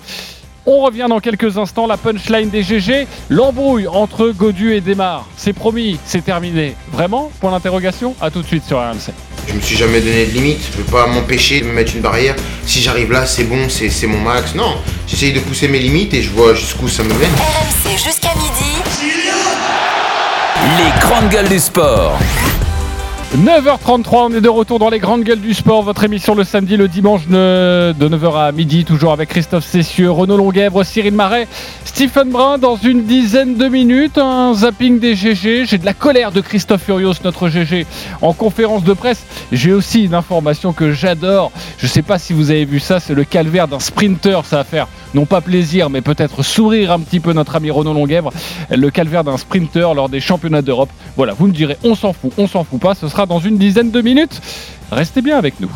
On 0.70 0.80
revient 0.80 1.06
dans 1.08 1.18
quelques 1.18 1.56
instants, 1.56 1.86
la 1.86 1.96
punchline 1.96 2.50
des 2.50 2.62
GG, 2.62 3.06
l'embrouille 3.30 3.88
entre 3.88 4.28
Godu 4.32 4.74
et 4.74 4.82
Desmar. 4.82 5.24
C'est 5.34 5.54
promis, 5.54 5.98
c'est 6.04 6.22
terminé. 6.22 6.74
Vraiment? 6.92 7.32
Point 7.40 7.52
d'interrogation 7.52 8.14
À 8.20 8.30
tout 8.30 8.42
de 8.42 8.46
suite 8.46 8.64
sur 8.66 8.76
RMC. 8.76 9.14
Je 9.46 9.54
me 9.54 9.60
suis 9.62 9.78
jamais 9.78 9.98
donné 10.00 10.26
de 10.26 10.32
limite, 10.32 10.58
je 10.70 10.76
veux 10.76 10.84
pas 10.84 11.06
m'empêcher 11.06 11.62
de 11.62 11.64
me 11.64 11.72
mettre 11.72 11.96
une 11.96 12.02
barrière. 12.02 12.36
Si 12.66 12.82
j'arrive 12.82 13.10
là, 13.10 13.24
c'est 13.24 13.44
bon, 13.44 13.70
c'est 13.70 13.88
c'est 13.88 14.06
mon 14.06 14.20
max. 14.20 14.54
Non, 14.54 14.76
j'essaye 15.06 15.32
de 15.32 15.40
pousser 15.40 15.68
mes 15.68 15.78
limites 15.78 16.12
et 16.12 16.20
je 16.20 16.28
vois 16.28 16.52
jusqu'où 16.52 16.86
ça 16.86 17.02
me 17.02 17.14
mène. 17.14 17.30
RMC 17.30 17.92
jusqu'à 17.92 18.34
midi. 18.34 18.76
Les 20.76 21.00
grandes 21.00 21.30
gueules 21.30 21.48
du 21.48 21.58
sport. 21.58 22.18
9h33, 23.36 24.08
on 24.14 24.32
est 24.32 24.40
de 24.40 24.48
retour 24.48 24.78
dans 24.78 24.88
les 24.88 24.98
grandes 24.98 25.22
gueules 25.22 25.42
du 25.42 25.52
sport. 25.52 25.82
Votre 25.82 26.02
émission 26.02 26.34
le 26.34 26.44
samedi, 26.44 26.78
le 26.78 26.88
dimanche 26.88 27.26
de 27.28 27.94
9h 28.00 28.46
à 28.48 28.52
midi, 28.52 28.86
toujours 28.86 29.12
avec 29.12 29.28
Christophe 29.28 29.66
Cessieux, 29.66 30.10
Renaud 30.10 30.38
Longuèvre, 30.38 30.82
Cyril 30.82 31.12
Marais, 31.12 31.46
Stephen 31.84 32.30
Brun. 32.30 32.56
Dans 32.56 32.76
une 32.76 33.04
dizaine 33.04 33.56
de 33.56 33.68
minutes, 33.68 34.16
un 34.16 34.54
zapping 34.54 34.98
des 34.98 35.14
GG. 35.14 35.66
J'ai 35.66 35.76
de 35.76 35.84
la 35.84 35.92
colère 35.92 36.32
de 36.32 36.40
Christophe 36.40 36.84
Furios, 36.84 37.12
notre 37.22 37.50
GG, 37.50 37.86
en 38.22 38.32
conférence 38.32 38.82
de 38.82 38.94
presse. 38.94 39.22
J'ai 39.52 39.74
aussi 39.74 40.04
une 40.04 40.14
information 40.14 40.72
que 40.72 40.92
j'adore. 40.92 41.52
Je 41.76 41.84
ne 41.84 41.90
sais 41.90 42.02
pas 42.02 42.18
si 42.18 42.32
vous 42.32 42.50
avez 42.50 42.64
vu 42.64 42.80
ça, 42.80 42.98
c'est 42.98 43.14
le 43.14 43.24
calvaire 43.24 43.68
d'un 43.68 43.78
sprinter. 43.78 44.40
Ça 44.46 44.56
va 44.56 44.64
faire 44.64 44.88
non 45.14 45.26
pas 45.26 45.42
plaisir, 45.42 45.90
mais 45.90 46.00
peut-être 46.00 46.42
sourire 46.42 46.92
un 46.92 47.00
petit 47.00 47.20
peu 47.20 47.34
notre 47.34 47.56
ami 47.56 47.70
Renaud 47.70 47.92
Longuèvre. 47.92 48.32
Le 48.70 48.90
calvaire 48.90 49.22
d'un 49.22 49.36
sprinter 49.36 49.92
lors 49.94 50.08
des 50.08 50.20
championnats 50.20 50.62
d'Europe. 50.62 50.90
Voilà, 51.16 51.34
vous 51.34 51.46
me 51.46 51.52
direz, 51.52 51.76
on 51.84 51.94
s'en 51.94 52.14
fout, 52.14 52.32
on 52.38 52.46
s'en 52.46 52.64
fout 52.64 52.80
pas. 52.80 52.94
Ce 52.94 53.06
sera 53.06 53.17
dans 53.26 53.38
une 53.38 53.58
dizaine 53.58 53.90
de 53.90 54.00
minutes. 54.00 54.40
Restez 54.90 55.22
bien 55.22 55.36
avec 55.36 55.60
nous. 55.60 55.70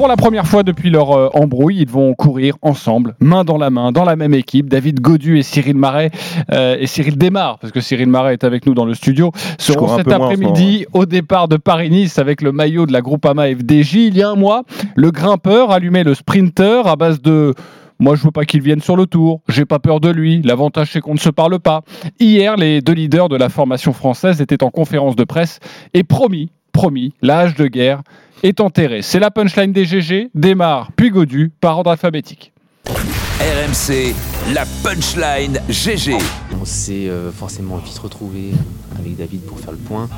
Pour 0.00 0.08
la 0.08 0.16
première 0.16 0.46
fois 0.46 0.62
depuis 0.62 0.88
leur 0.88 1.12
euh, 1.12 1.28
embrouille, 1.34 1.76
ils 1.80 1.88
vont 1.88 2.14
courir 2.14 2.56
ensemble, 2.62 3.16
main 3.20 3.44
dans 3.44 3.58
la 3.58 3.68
main, 3.68 3.92
dans 3.92 4.04
la 4.04 4.16
même 4.16 4.32
équipe. 4.32 4.66
David 4.70 5.00
Godu 5.00 5.38
et 5.38 5.42
Cyril 5.42 5.76
Marais 5.76 6.10
euh, 6.52 6.78
et 6.80 6.86
Cyril 6.86 7.18
Desmar, 7.18 7.58
parce 7.58 7.70
que 7.70 7.82
Cyril 7.82 8.08
Marais 8.08 8.32
est 8.32 8.44
avec 8.44 8.64
nous 8.64 8.72
dans 8.72 8.86
le 8.86 8.94
studio, 8.94 9.30
seront 9.58 9.98
cet 9.98 10.10
après-midi 10.10 10.86
au 10.94 11.04
départ 11.04 11.48
de 11.48 11.58
Paris-Nice 11.58 12.18
avec 12.18 12.40
le 12.40 12.50
maillot 12.50 12.86
de 12.86 12.94
la 12.94 13.02
Groupama 13.02 13.46
FDJ. 13.48 13.94
Il 13.96 14.16
y 14.16 14.22
a 14.22 14.30
un 14.30 14.36
mois, 14.36 14.62
le 14.94 15.10
grimpeur 15.10 15.70
allumait 15.70 16.02
le 16.02 16.14
sprinter 16.14 16.86
à 16.86 16.96
base 16.96 17.20
de 17.20 17.54
moi, 18.00 18.16
je 18.16 18.22
veux 18.24 18.30
pas 18.30 18.46
qu'il 18.46 18.62
vienne 18.62 18.80
sur 18.80 18.96
le 18.96 19.04
tour. 19.06 19.42
J'ai 19.48 19.66
pas 19.66 19.78
peur 19.78 20.00
de 20.00 20.08
lui. 20.08 20.40
L'avantage, 20.42 20.90
c'est 20.92 21.00
qu'on 21.00 21.12
ne 21.12 21.18
se 21.18 21.28
parle 21.28 21.58
pas. 21.60 21.82
Hier, 22.18 22.56
les 22.56 22.80
deux 22.80 22.94
leaders 22.94 23.28
de 23.28 23.36
la 23.36 23.50
formation 23.50 23.92
française 23.92 24.40
étaient 24.40 24.64
en 24.64 24.70
conférence 24.70 25.16
de 25.16 25.24
presse 25.24 25.60
et 25.92 26.02
promis, 26.02 26.50
promis, 26.72 27.12
la 27.20 27.40
hache 27.40 27.54
de 27.56 27.66
guerre 27.66 28.00
est 28.42 28.60
enterrée. 28.60 29.02
C'est 29.02 29.20
la 29.20 29.30
punchline 29.30 29.72
des 29.72 29.84
GG, 29.84 30.30
démarre, 30.34 30.92
puis 30.96 31.10
Godu, 31.10 31.52
par 31.60 31.76
ordre 31.76 31.90
alphabétique. 31.90 32.54
RMC, 32.86 34.14
la 34.54 34.64
punchline 34.82 35.60
GG. 35.68 36.14
On 36.58 36.64
s'est 36.64 37.06
euh, 37.08 37.30
forcément 37.30 37.76
vite 37.76 37.98
retrouvé 37.98 38.52
avec 38.98 39.14
David 39.16 39.42
pour 39.42 39.60
faire 39.60 39.72
le 39.72 39.78
point. 39.78 40.08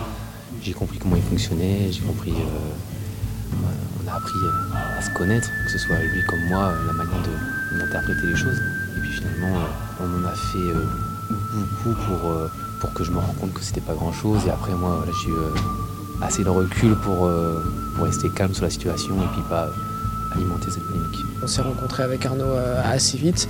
J'ai 0.62 0.72
compris 0.72 0.98
comment 0.98 1.16
il 1.16 1.22
fonctionnait, 1.22 1.90
j'ai 1.90 2.00
compris. 2.02 2.30
euh, 2.30 2.91
on 4.04 4.08
a 4.10 4.16
appris 4.16 4.38
euh, 4.44 4.98
à 4.98 5.02
se 5.02 5.10
connaître, 5.10 5.48
que 5.64 5.70
ce 5.70 5.78
soit 5.78 5.96
lui 5.98 6.24
comme 6.28 6.44
moi, 6.48 6.68
euh, 6.68 6.86
la 6.86 6.92
manière 6.92 7.22
d'interpréter 7.72 8.26
les 8.26 8.36
choses. 8.36 8.60
Et 8.96 9.00
puis 9.00 9.12
finalement, 9.12 9.56
euh, 9.56 10.04
on 10.04 10.24
en 10.24 10.28
a 10.28 10.34
fait 10.34 10.58
euh, 10.58 10.84
beaucoup 11.30 11.98
pour, 12.06 12.30
euh, 12.30 12.50
pour 12.80 12.92
que 12.92 13.04
je 13.04 13.10
me 13.10 13.18
rende 13.18 13.36
compte 13.36 13.54
que 13.54 13.62
c'était 13.62 13.80
pas 13.80 13.94
grand 13.94 14.12
chose. 14.12 14.40
Et 14.46 14.50
après, 14.50 14.72
moi, 14.72 15.04
j'ai 15.22 15.30
eu 15.30 15.34
euh, 15.34 15.54
assez 16.22 16.44
de 16.44 16.48
recul 16.50 16.94
pour, 16.96 17.26
euh, 17.26 17.62
pour 17.96 18.04
rester 18.04 18.28
calme 18.30 18.54
sur 18.54 18.64
la 18.64 18.70
situation 18.70 19.14
et 19.16 19.26
puis 19.34 19.42
pas, 19.48 19.68
alimenter 20.34 20.70
cette 20.70 20.84
polémique. 20.84 21.18
On 21.42 21.46
s'est 21.46 21.62
rencontré 21.62 22.02
avec 22.02 22.24
Arnaud 22.24 22.44
euh, 22.44 22.80
assez 22.84 23.18
vite 23.18 23.48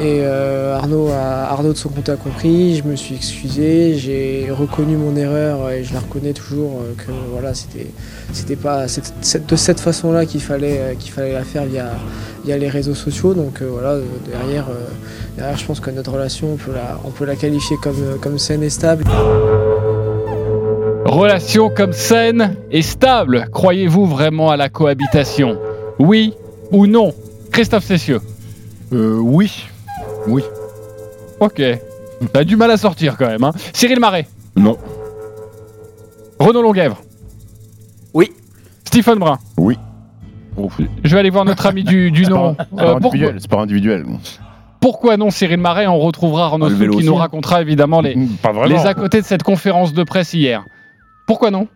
et 0.00 0.20
euh, 0.22 0.76
Arnaud, 0.76 1.08
a, 1.08 1.50
Arnaud 1.50 1.72
de 1.72 1.78
son 1.78 1.88
côté 1.88 2.12
a 2.12 2.16
compris, 2.16 2.76
je 2.76 2.82
me 2.84 2.96
suis 2.96 3.14
excusé, 3.14 3.96
j'ai 3.96 4.50
reconnu 4.50 4.96
mon 4.96 5.16
erreur 5.16 5.70
et 5.70 5.84
je 5.84 5.94
la 5.94 6.00
reconnais 6.00 6.32
toujours 6.32 6.80
euh, 6.80 6.94
que 6.96 7.12
voilà 7.30 7.54
c'était 7.54 7.90
c'était 8.32 8.56
pas 8.56 8.86
de 8.86 9.56
cette 9.56 9.80
façon-là 9.80 10.26
qu'il 10.26 10.40
fallait 10.40 10.96
qu'il 10.98 11.12
fallait 11.12 11.32
la 11.32 11.44
faire 11.44 11.64
via, 11.64 11.90
via 12.44 12.56
les 12.58 12.68
réseaux 12.68 12.94
sociaux 12.94 13.34
donc 13.34 13.62
voilà 13.62 13.96
derrière, 14.30 14.66
derrière 15.36 15.56
je 15.56 15.64
pense 15.64 15.80
que 15.80 15.90
notre 15.90 16.12
relation 16.12 16.52
on 16.52 16.56
peut 16.56 16.72
la, 16.74 16.98
on 17.04 17.10
peut 17.10 17.24
la 17.24 17.36
qualifier 17.36 17.76
comme, 17.82 18.18
comme 18.20 18.38
saine 18.38 18.62
et 18.62 18.70
stable. 18.70 19.04
Relation 21.04 21.70
comme 21.70 21.92
saine 21.92 22.56
et 22.70 22.82
stable, 22.82 23.48
croyez-vous 23.50 24.06
vraiment 24.06 24.50
à 24.50 24.56
la 24.56 24.68
cohabitation? 24.68 25.58
Oui 25.98 26.34
ou 26.70 26.86
non? 26.86 27.14
Christophe 27.50 27.84
Cessieux 27.84 28.20
euh, 28.92 29.18
Oui. 29.18 29.66
Oui. 30.26 30.44
Ok. 31.40 31.62
T'as 32.32 32.44
du 32.44 32.56
mal 32.56 32.70
à 32.70 32.76
sortir 32.76 33.16
quand 33.16 33.26
même. 33.26 33.42
Hein. 33.42 33.52
Cyril 33.72 34.00
Marais 34.00 34.26
Non. 34.56 34.76
Renaud 36.38 36.62
Longuèvre. 36.62 37.00
Stephen 38.88 39.18
Brun 39.18 39.38
Oui. 39.58 39.76
Je 41.04 41.12
vais 41.14 41.20
aller 41.20 41.28
voir 41.28 41.44
notre 41.44 41.66
ami 41.66 41.84
du, 41.84 42.10
du 42.10 42.24
nom. 42.24 42.56
Euh, 42.78 42.98
c'est 43.38 43.50
pas 43.50 43.60
individuel. 43.60 44.06
Pourquoi 44.80 45.18
non 45.18 45.30
Cyril 45.30 45.58
Marais 45.58 45.86
On 45.86 45.98
retrouvera 45.98 46.46
Arnaud 46.46 46.70
Souk 46.70 46.90
qui 46.92 47.04
nous 47.04 47.14
racontera 47.14 47.60
évidemment 47.60 48.00
les, 48.00 48.14
les 48.66 48.86
à 48.86 48.94
côté 48.94 49.20
de 49.20 49.26
cette 49.26 49.42
conférence 49.42 49.92
de 49.92 50.02
presse 50.04 50.32
hier. 50.32 50.64
Pourquoi 51.26 51.50
non? 51.50 51.68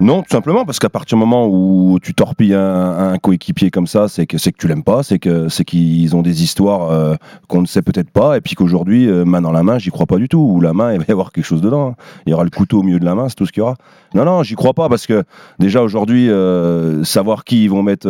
Non, 0.00 0.22
tout 0.22 0.30
simplement 0.30 0.64
parce 0.64 0.78
qu'à 0.78 0.88
partir 0.88 1.16
du 1.16 1.20
moment 1.20 1.48
où 1.48 1.98
tu 2.00 2.14
torpilles 2.14 2.54
un, 2.54 3.18
coéquipier 3.18 3.72
comme 3.72 3.88
ça, 3.88 4.06
c'est 4.06 4.26
que 4.26 4.38
c'est 4.38 4.52
que 4.52 4.56
tu 4.56 4.68
l'aimes 4.68 4.84
pas, 4.84 5.02
c'est 5.02 5.18
que 5.18 5.48
c'est 5.48 5.64
qu'ils 5.64 6.14
ont 6.14 6.22
des 6.22 6.44
histoires 6.44 6.90
euh, 6.90 7.16
qu'on 7.48 7.62
ne 7.62 7.66
sait 7.66 7.82
peut-être 7.82 8.10
pas, 8.10 8.36
et 8.36 8.40
puis 8.40 8.54
qu'aujourd'hui, 8.54 9.08
euh, 9.08 9.24
main 9.24 9.40
dans 9.40 9.50
la 9.50 9.64
main, 9.64 9.78
j'y 9.78 9.90
crois 9.90 10.06
pas 10.06 10.18
du 10.18 10.28
tout. 10.28 10.38
Ou 10.38 10.60
la 10.60 10.72
main, 10.72 10.92
il 10.92 11.00
va 11.00 11.04
y 11.08 11.10
avoir 11.10 11.32
quelque 11.32 11.44
chose 11.44 11.60
dedans. 11.60 11.88
Hein. 11.88 11.94
Il 12.26 12.30
y 12.30 12.32
aura 12.32 12.44
le 12.44 12.50
couteau 12.50 12.78
au 12.78 12.82
milieu 12.84 13.00
de 13.00 13.04
la 13.04 13.16
main, 13.16 13.28
c'est 13.28 13.34
tout 13.34 13.46
ce 13.46 13.50
qu'il 13.50 13.60
y 13.60 13.62
aura. 13.62 13.74
Non, 14.14 14.24
non, 14.24 14.44
j'y 14.44 14.54
crois 14.54 14.72
pas 14.72 14.88
parce 14.88 15.06
que 15.06 15.24
déjà 15.58 15.82
aujourd'hui, 15.82 16.30
euh, 16.30 17.02
savoir 17.02 17.42
qui 17.42 17.64
ils 17.64 17.70
vont 17.70 17.82
mettre 17.82 18.08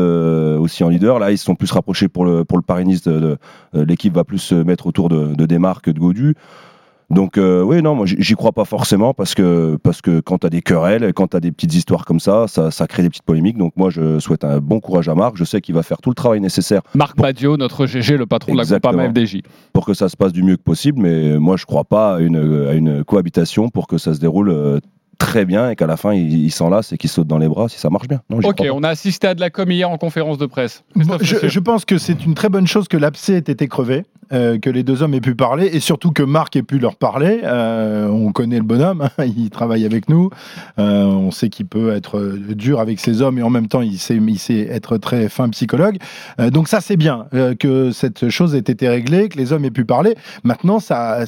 aussi 0.60 0.84
en 0.84 0.90
leader, 0.90 1.18
là, 1.18 1.30
ils 1.30 1.38
se 1.38 1.44
sont 1.46 1.54
plus 1.54 1.72
rapprochés 1.72 2.08
pour 2.08 2.26
le 2.26 2.44
pour 2.44 2.58
le 2.58 2.62
pariniste. 2.62 3.08
De, 3.08 3.38
l'équipe 3.72 4.14
va 4.14 4.24
plus 4.24 4.38
se 4.38 4.54
mettre 4.54 4.86
autour 4.86 5.08
de, 5.08 5.34
de 5.34 5.46
que 5.82 5.90
de 5.90 5.98
Godu. 5.98 6.34
Donc 7.10 7.38
euh, 7.38 7.62
oui, 7.62 7.80
non, 7.80 7.94
moi 7.94 8.04
j'y 8.06 8.34
crois 8.34 8.52
pas 8.52 8.66
forcément 8.66 9.14
parce 9.14 9.34
que 9.34 9.78
parce 9.82 10.02
que 10.02 10.20
quand 10.20 10.38
t'as 10.38 10.50
des 10.50 10.60
querelles, 10.60 11.14
quand 11.14 11.28
t'as 11.28 11.40
des 11.40 11.52
petites 11.52 11.74
histoires 11.74 12.04
comme 12.04 12.20
ça, 12.20 12.46
ça, 12.48 12.86
crée 12.86 13.02
des 13.02 13.08
petites 13.08 13.22
polémiques. 13.22 13.56
Donc 13.56 13.72
moi 13.76 13.88
je 13.88 14.18
souhaite 14.18 14.44
un 14.44 14.58
bon 14.58 14.80
courage 14.80 15.08
à 15.08 15.14
Marc. 15.14 15.36
Je 15.36 15.44
sais 15.44 15.62
qu'il 15.62 15.74
va 15.74 15.82
faire 15.82 15.98
tout 15.98 16.10
le 16.10 16.14
travail 16.14 16.40
nécessaire. 16.40 16.82
Marc 16.94 17.16
Badio, 17.16 17.56
notre 17.56 17.86
GG, 17.86 18.18
le 18.18 18.26
patron 18.26 18.52
de 18.52 18.58
la 18.58 18.64
Groupama 18.64 19.08
FDJ. 19.08 19.38
Pour 19.72 19.86
que 19.86 19.94
ça 19.94 20.10
se 20.10 20.16
passe 20.16 20.32
du 20.32 20.42
mieux 20.42 20.56
que 20.56 20.62
possible, 20.62 21.00
mais 21.00 21.38
moi 21.38 21.56
je 21.56 21.64
crois 21.64 21.84
pas 21.84 22.16
à 22.16 22.20
une, 22.20 22.66
à 22.68 22.74
une 22.74 23.04
cohabitation 23.04 23.70
pour 23.70 23.86
que 23.86 23.96
ça 23.96 24.12
se 24.12 24.20
déroule 24.20 24.50
euh, 24.50 24.78
très 25.18 25.44
bien 25.44 25.70
et 25.70 25.76
qu'à 25.76 25.86
la 25.86 25.96
fin 25.96 26.14
il, 26.14 26.50
s'enlace 26.50 26.92
et 26.92 26.98
qu'il 26.98 27.10
saute 27.10 27.26
dans 27.26 27.38
les 27.38 27.48
bras 27.48 27.68
si 27.68 27.78
ça 27.78 27.90
marche 27.90 28.08
bien. 28.08 28.20
ok, 28.30 28.62
on 28.72 28.82
a 28.82 28.88
assisté 28.88 29.26
à 29.26 29.34
de 29.34 29.40
la 29.40 29.50
com 29.50 29.70
hier 29.70 29.90
en 29.90 29.98
conférence 29.98 30.38
de 30.38 30.46
presse. 30.46 30.84
je, 30.94 31.60
pense 31.60 31.84
que 31.84 31.98
c'est 31.98 32.24
une 32.24 32.34
très 32.34 32.48
bonne 32.48 32.66
chose 32.66 32.88
que 32.88 32.96
l'abcès 32.96 33.34
ait 33.34 33.38
été 33.38 33.66
crevé, 33.66 34.04
euh, 34.32 34.58
que 34.58 34.70
les 34.70 34.82
deux 34.82 35.02
hommes 35.02 35.14
aient 35.14 35.20
pu 35.20 35.34
parler 35.34 35.66
et 35.72 35.80
surtout 35.80 36.12
que 36.12 36.22
Marc 36.22 36.56
ait 36.56 36.62
pu 36.62 36.78
leur 36.78 36.96
parler. 36.96 37.40
Euh, 37.44 38.08
on 38.08 38.32
connaît 38.32 38.58
le 38.58 38.64
bonhomme, 38.64 39.08
hein, 39.18 39.24
il 39.36 39.50
travaille 39.50 39.84
avec 39.84 40.08
nous, 40.08 40.30
euh, 40.78 41.04
on 41.04 41.30
sait 41.30 41.48
qu'il 41.48 41.66
peut 41.66 41.92
être 41.92 42.20
dur 42.54 42.80
avec 42.80 43.00
ses 43.00 43.22
hommes 43.22 43.38
et 43.38 43.42
en 43.42 43.50
même 43.50 43.68
temps 43.68 43.82
il 43.82 43.98
sait, 43.98 44.18
être 44.70 44.98
très 44.98 45.28
fin 45.28 45.48
psychologue. 45.50 45.98
donc 46.50 46.68
ça 46.68 46.80
c'est 46.80 46.96
bien 46.96 47.26
que 47.58 47.90
cette 47.90 48.28
chose 48.28 48.54
ait 48.54 48.58
été 48.58 48.88
réglée, 48.88 49.28
que 49.28 49.38
les 49.38 49.52
hommes 49.52 49.64
aient 49.64 49.70
pu 49.70 49.84
parler. 49.84 50.14
Maintenant 50.44 50.78
ça, 50.80 51.24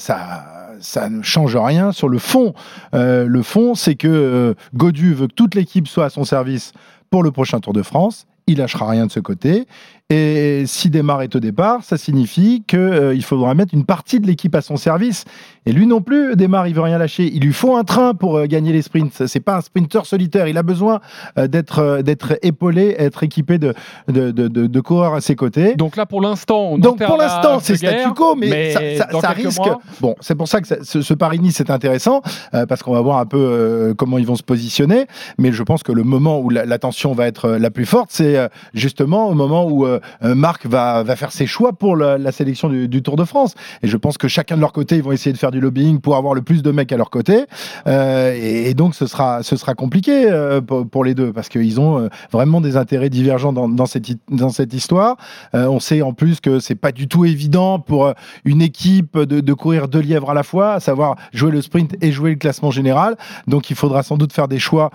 ne 1.11 1.23
change 1.23 1.57
rien 1.57 1.93
sur 1.93 2.09
le 2.09 2.19
fond. 2.19 2.55
Le 2.93 3.43
fond, 3.43 3.75
c'est 3.75 3.95
que 3.95 4.09
euh, 4.09 4.55
Godu 4.75 5.15
veut 5.15 5.27
que 5.27 5.33
toute 5.33 5.55
l'équipe 5.55 5.89
soit 5.89 6.07
à 6.07 6.11
son 6.11 6.25
service 6.25 6.73
pour 7.11 7.23
le 7.23 7.31
prochain 7.31 7.61
Tour 7.61 7.73
de 7.73 7.83
France. 7.83 8.27
Il 8.47 8.59
lâchera 8.59 8.89
rien 8.89 9.07
de 9.07 9.13
ce 9.13 9.21
côté. 9.21 9.67
Et 10.13 10.65
si 10.67 10.91
Desmar 10.91 11.23
est 11.23 11.37
au 11.37 11.41
départ, 11.41 11.85
ça 11.85 11.97
signifie 11.97 12.65
qu'il 12.67 12.81
euh, 12.81 13.21
faudra 13.21 13.55
mettre 13.55 13.75
une 13.75 13.85
partie 13.85 14.19
de 14.19 14.27
l'équipe 14.27 14.53
à 14.57 14.61
son 14.61 14.77
service. 14.77 15.25
Et 15.67 15.73
lui 15.73 15.87
non 15.87 16.01
plus, 16.03 16.35
Desmar, 16.35 16.67
il 16.67 16.75
veut 16.75 16.81
rien 16.81 16.99
lâcher. 16.99 17.31
Il 17.33 17.43
lui 17.45 17.53
faut 17.53 17.77
un 17.77 17.85
train 17.85 18.15
pour 18.15 18.37
euh, 18.37 18.47
gagner 18.47 18.73
les 18.73 18.83
sprints. 18.83 19.27
C'est 19.29 19.39
pas 19.39 19.59
un 19.59 19.61
sprinter 19.61 20.05
solitaire. 20.07 20.49
Il 20.49 20.59
a 20.59 20.65
besoin 20.65 21.01
euh, 21.39 21.47
d'être 21.47 22.03
d'être 22.03 22.37
épaulé, 22.43 22.97
être 22.99 23.23
équipé 23.23 23.59
de 23.59 23.73
de, 24.09 24.33
de, 24.33 24.49
de, 24.49 24.81
coureurs 24.81 25.15
à 25.15 25.21
ses 25.21 25.37
côtés. 25.37 25.77
Donc 25.77 25.97
là, 25.97 26.07
pour 26.07 26.21
l'instant, 26.21 26.77
donc 26.77 26.99
pour 27.05 27.17
l'instant, 27.17 27.61
c'est 27.61 27.77
statu 27.77 28.13
quo, 28.13 28.35
mais, 28.35 28.73
ça, 28.73 29.07
ça, 29.21 29.29
risque. 29.31 29.61
Bon, 30.01 30.17
c'est 30.21 30.35
pour 30.35 30.49
ça 30.49 30.61
que 30.61 30.67
ce, 30.85 31.03
ce 31.03 31.15
Paris-Nice 31.15 31.61
est 31.61 31.71
intéressant 31.71 32.21
parce 32.51 32.83
qu'on 32.83 32.95
va 32.95 33.01
voir 33.01 33.19
un 33.19 33.27
peu 33.27 33.95
comment 33.97 34.19
ils 34.19 34.27
vont 34.27 34.35
se 34.35 34.43
positionner. 34.43 35.07
Mais 35.39 35.53
je 35.53 35.63
pense 35.63 35.85
que 35.85 35.93
le 35.93 36.03
moment 36.03 36.41
où 36.41 36.51
la, 36.51 36.79
tension 36.79 37.13
va 37.13 37.29
être 37.29 37.51
la 37.51 37.71
plus 37.71 37.87
forte, 37.87 38.11
c'est 38.11 38.49
justement 38.75 39.29
au 39.29 39.35
moment 39.35 39.69
où 39.71 39.87
Marc 40.23 40.67
va, 40.67 41.05
faire 41.17 41.33
ses 41.33 41.47
choix 41.47 41.73
pour 41.73 41.97
la, 41.97 42.33
sélection 42.33 42.69
du, 42.69 43.03
Tour 43.03 43.17
de 43.17 43.25
France. 43.25 43.55
Et 43.83 43.89
je 43.89 43.97
pense 43.97 44.19
que 44.19 44.29
chacun 44.29 44.57
de 44.57 44.61
leur 44.61 44.73
côté, 44.73 44.97
ils 44.97 45.03
vont 45.03 45.13
essayer 45.13 45.33
de 45.33 45.39
faire 45.39 45.51
du 45.51 45.61
lobbying 45.61 46.01
pour 46.01 46.17
avoir 46.17 46.35
le 46.35 46.43
plus 46.43 46.63
de 46.63 46.71
mecs 46.71 46.93
à 46.93 46.97
leur 46.97 47.11
côté. 47.11 47.45
Euh, 47.87 48.37
et, 48.41 48.75
donc, 48.75 48.95
ce 48.95 49.07
sera, 49.07 49.43
compliqué 49.77 50.31
euh, 50.31 50.61
pour, 50.61 51.05
les 51.05 51.15
deux 51.15 51.33
parce 51.33 51.49
qu'ils 51.49 51.81
ont 51.81 52.09
vraiment 52.33 52.61
des 52.61 52.77
intérêts 52.77 53.11
divergents 53.11 53.53
dans, 53.53 53.87
cette, 53.87 54.75
histoire. 54.75 55.17
on 55.53 55.81
sait 55.81 56.03
en 56.03 56.13
plus 56.13 56.41
que 56.41 56.61
c'est 56.61 56.75
pas 56.75 56.93
du 56.93 57.09
tout 57.09 57.25
évident 57.25 57.79
pour 57.79 58.13
une 58.45 58.63
équipe 58.63 59.19
de, 59.19 59.41
de 59.41 59.53
courir 59.53 59.89
deux 59.89 60.01
lièvres 60.01 60.31
à 60.31 60.35
la 60.35 60.43
fois, 60.43 60.75
à 60.75 60.81
savoir 60.81 61.17
jouer 61.33 61.51
le 61.51 61.63
sprint 61.63 61.97
et 62.03 62.13
jouer 62.13 62.31
le 62.31 62.37
classement 62.37 62.71
général. 62.71 63.17
Donc, 63.47 63.71
il 63.71 63.77
faudra 63.77 64.03
sans 64.03 64.17
doute 64.17 64.33
faire 64.33 64.49
des 64.49 64.59
choix 64.59 64.91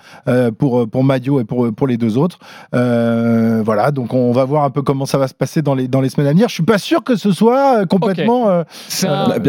pour, 0.57 1.03
Madio 1.03 1.39
et 1.39 1.45
pour 1.45 1.87
les 1.87 1.97
deux 1.97 2.17
autres. 2.17 2.39
voilà, 2.71 3.91
donc 3.91 4.13
on 4.13 4.31
va 4.31 4.45
voir 4.45 4.63
un 4.63 4.69
peu 4.69 4.81
comment 4.81 4.94
ça 5.05 5.17
va 5.17 5.27
se 5.27 5.33
passer 5.33 5.61
dans 5.61 5.75
les, 5.75 5.87
dans 5.87 5.99
les 5.99 6.09
semaines 6.09 6.27
à 6.27 6.31
venir. 6.31 6.47
Je 6.47 6.53
suis 6.53 6.63
pas 6.63 6.77
sûr 6.77 7.03
que 7.03 7.15
ce 7.15 7.31
soit 7.31 7.81
euh, 7.81 7.85
complètement 7.85 8.49
euh, 8.49 8.63
euh, 9.03 9.39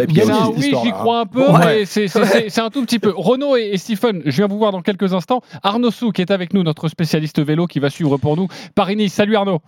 oui, 0.57 0.75
j'y 0.83 0.91
crois 0.91 1.21
un 1.21 1.27
peu, 1.27 1.47
mais 1.59 1.85
c'est 1.85 2.59
un 2.59 2.71
tout 2.71 2.83
petit 2.83 2.99
peu. 2.99 3.13
Renaud 3.17 3.57
et, 3.57 3.77
Stephen, 3.77 4.23
je 4.25 4.37
viens 4.37 4.49
vous 4.49 4.59
voir 4.59 4.73
dans 4.73 4.83
quelques 4.83 5.15
instants. 5.15 5.43
Arnaud 5.63 5.91
Sou, 5.91 6.11
qui 6.11 6.23
est 6.23 6.31
avec 6.33 6.55
nous, 6.55 6.63
notre 6.63 6.89
spécialiste 6.89 7.41
vélo, 7.41 7.67
qui 7.67 7.79
va 7.79 7.91
suivre 7.91 8.17
pour 8.17 8.37
nous 8.37 8.49
Paris-Nice. 8.75 9.13
Salut 9.13 9.37
Arnaud. 9.37 9.61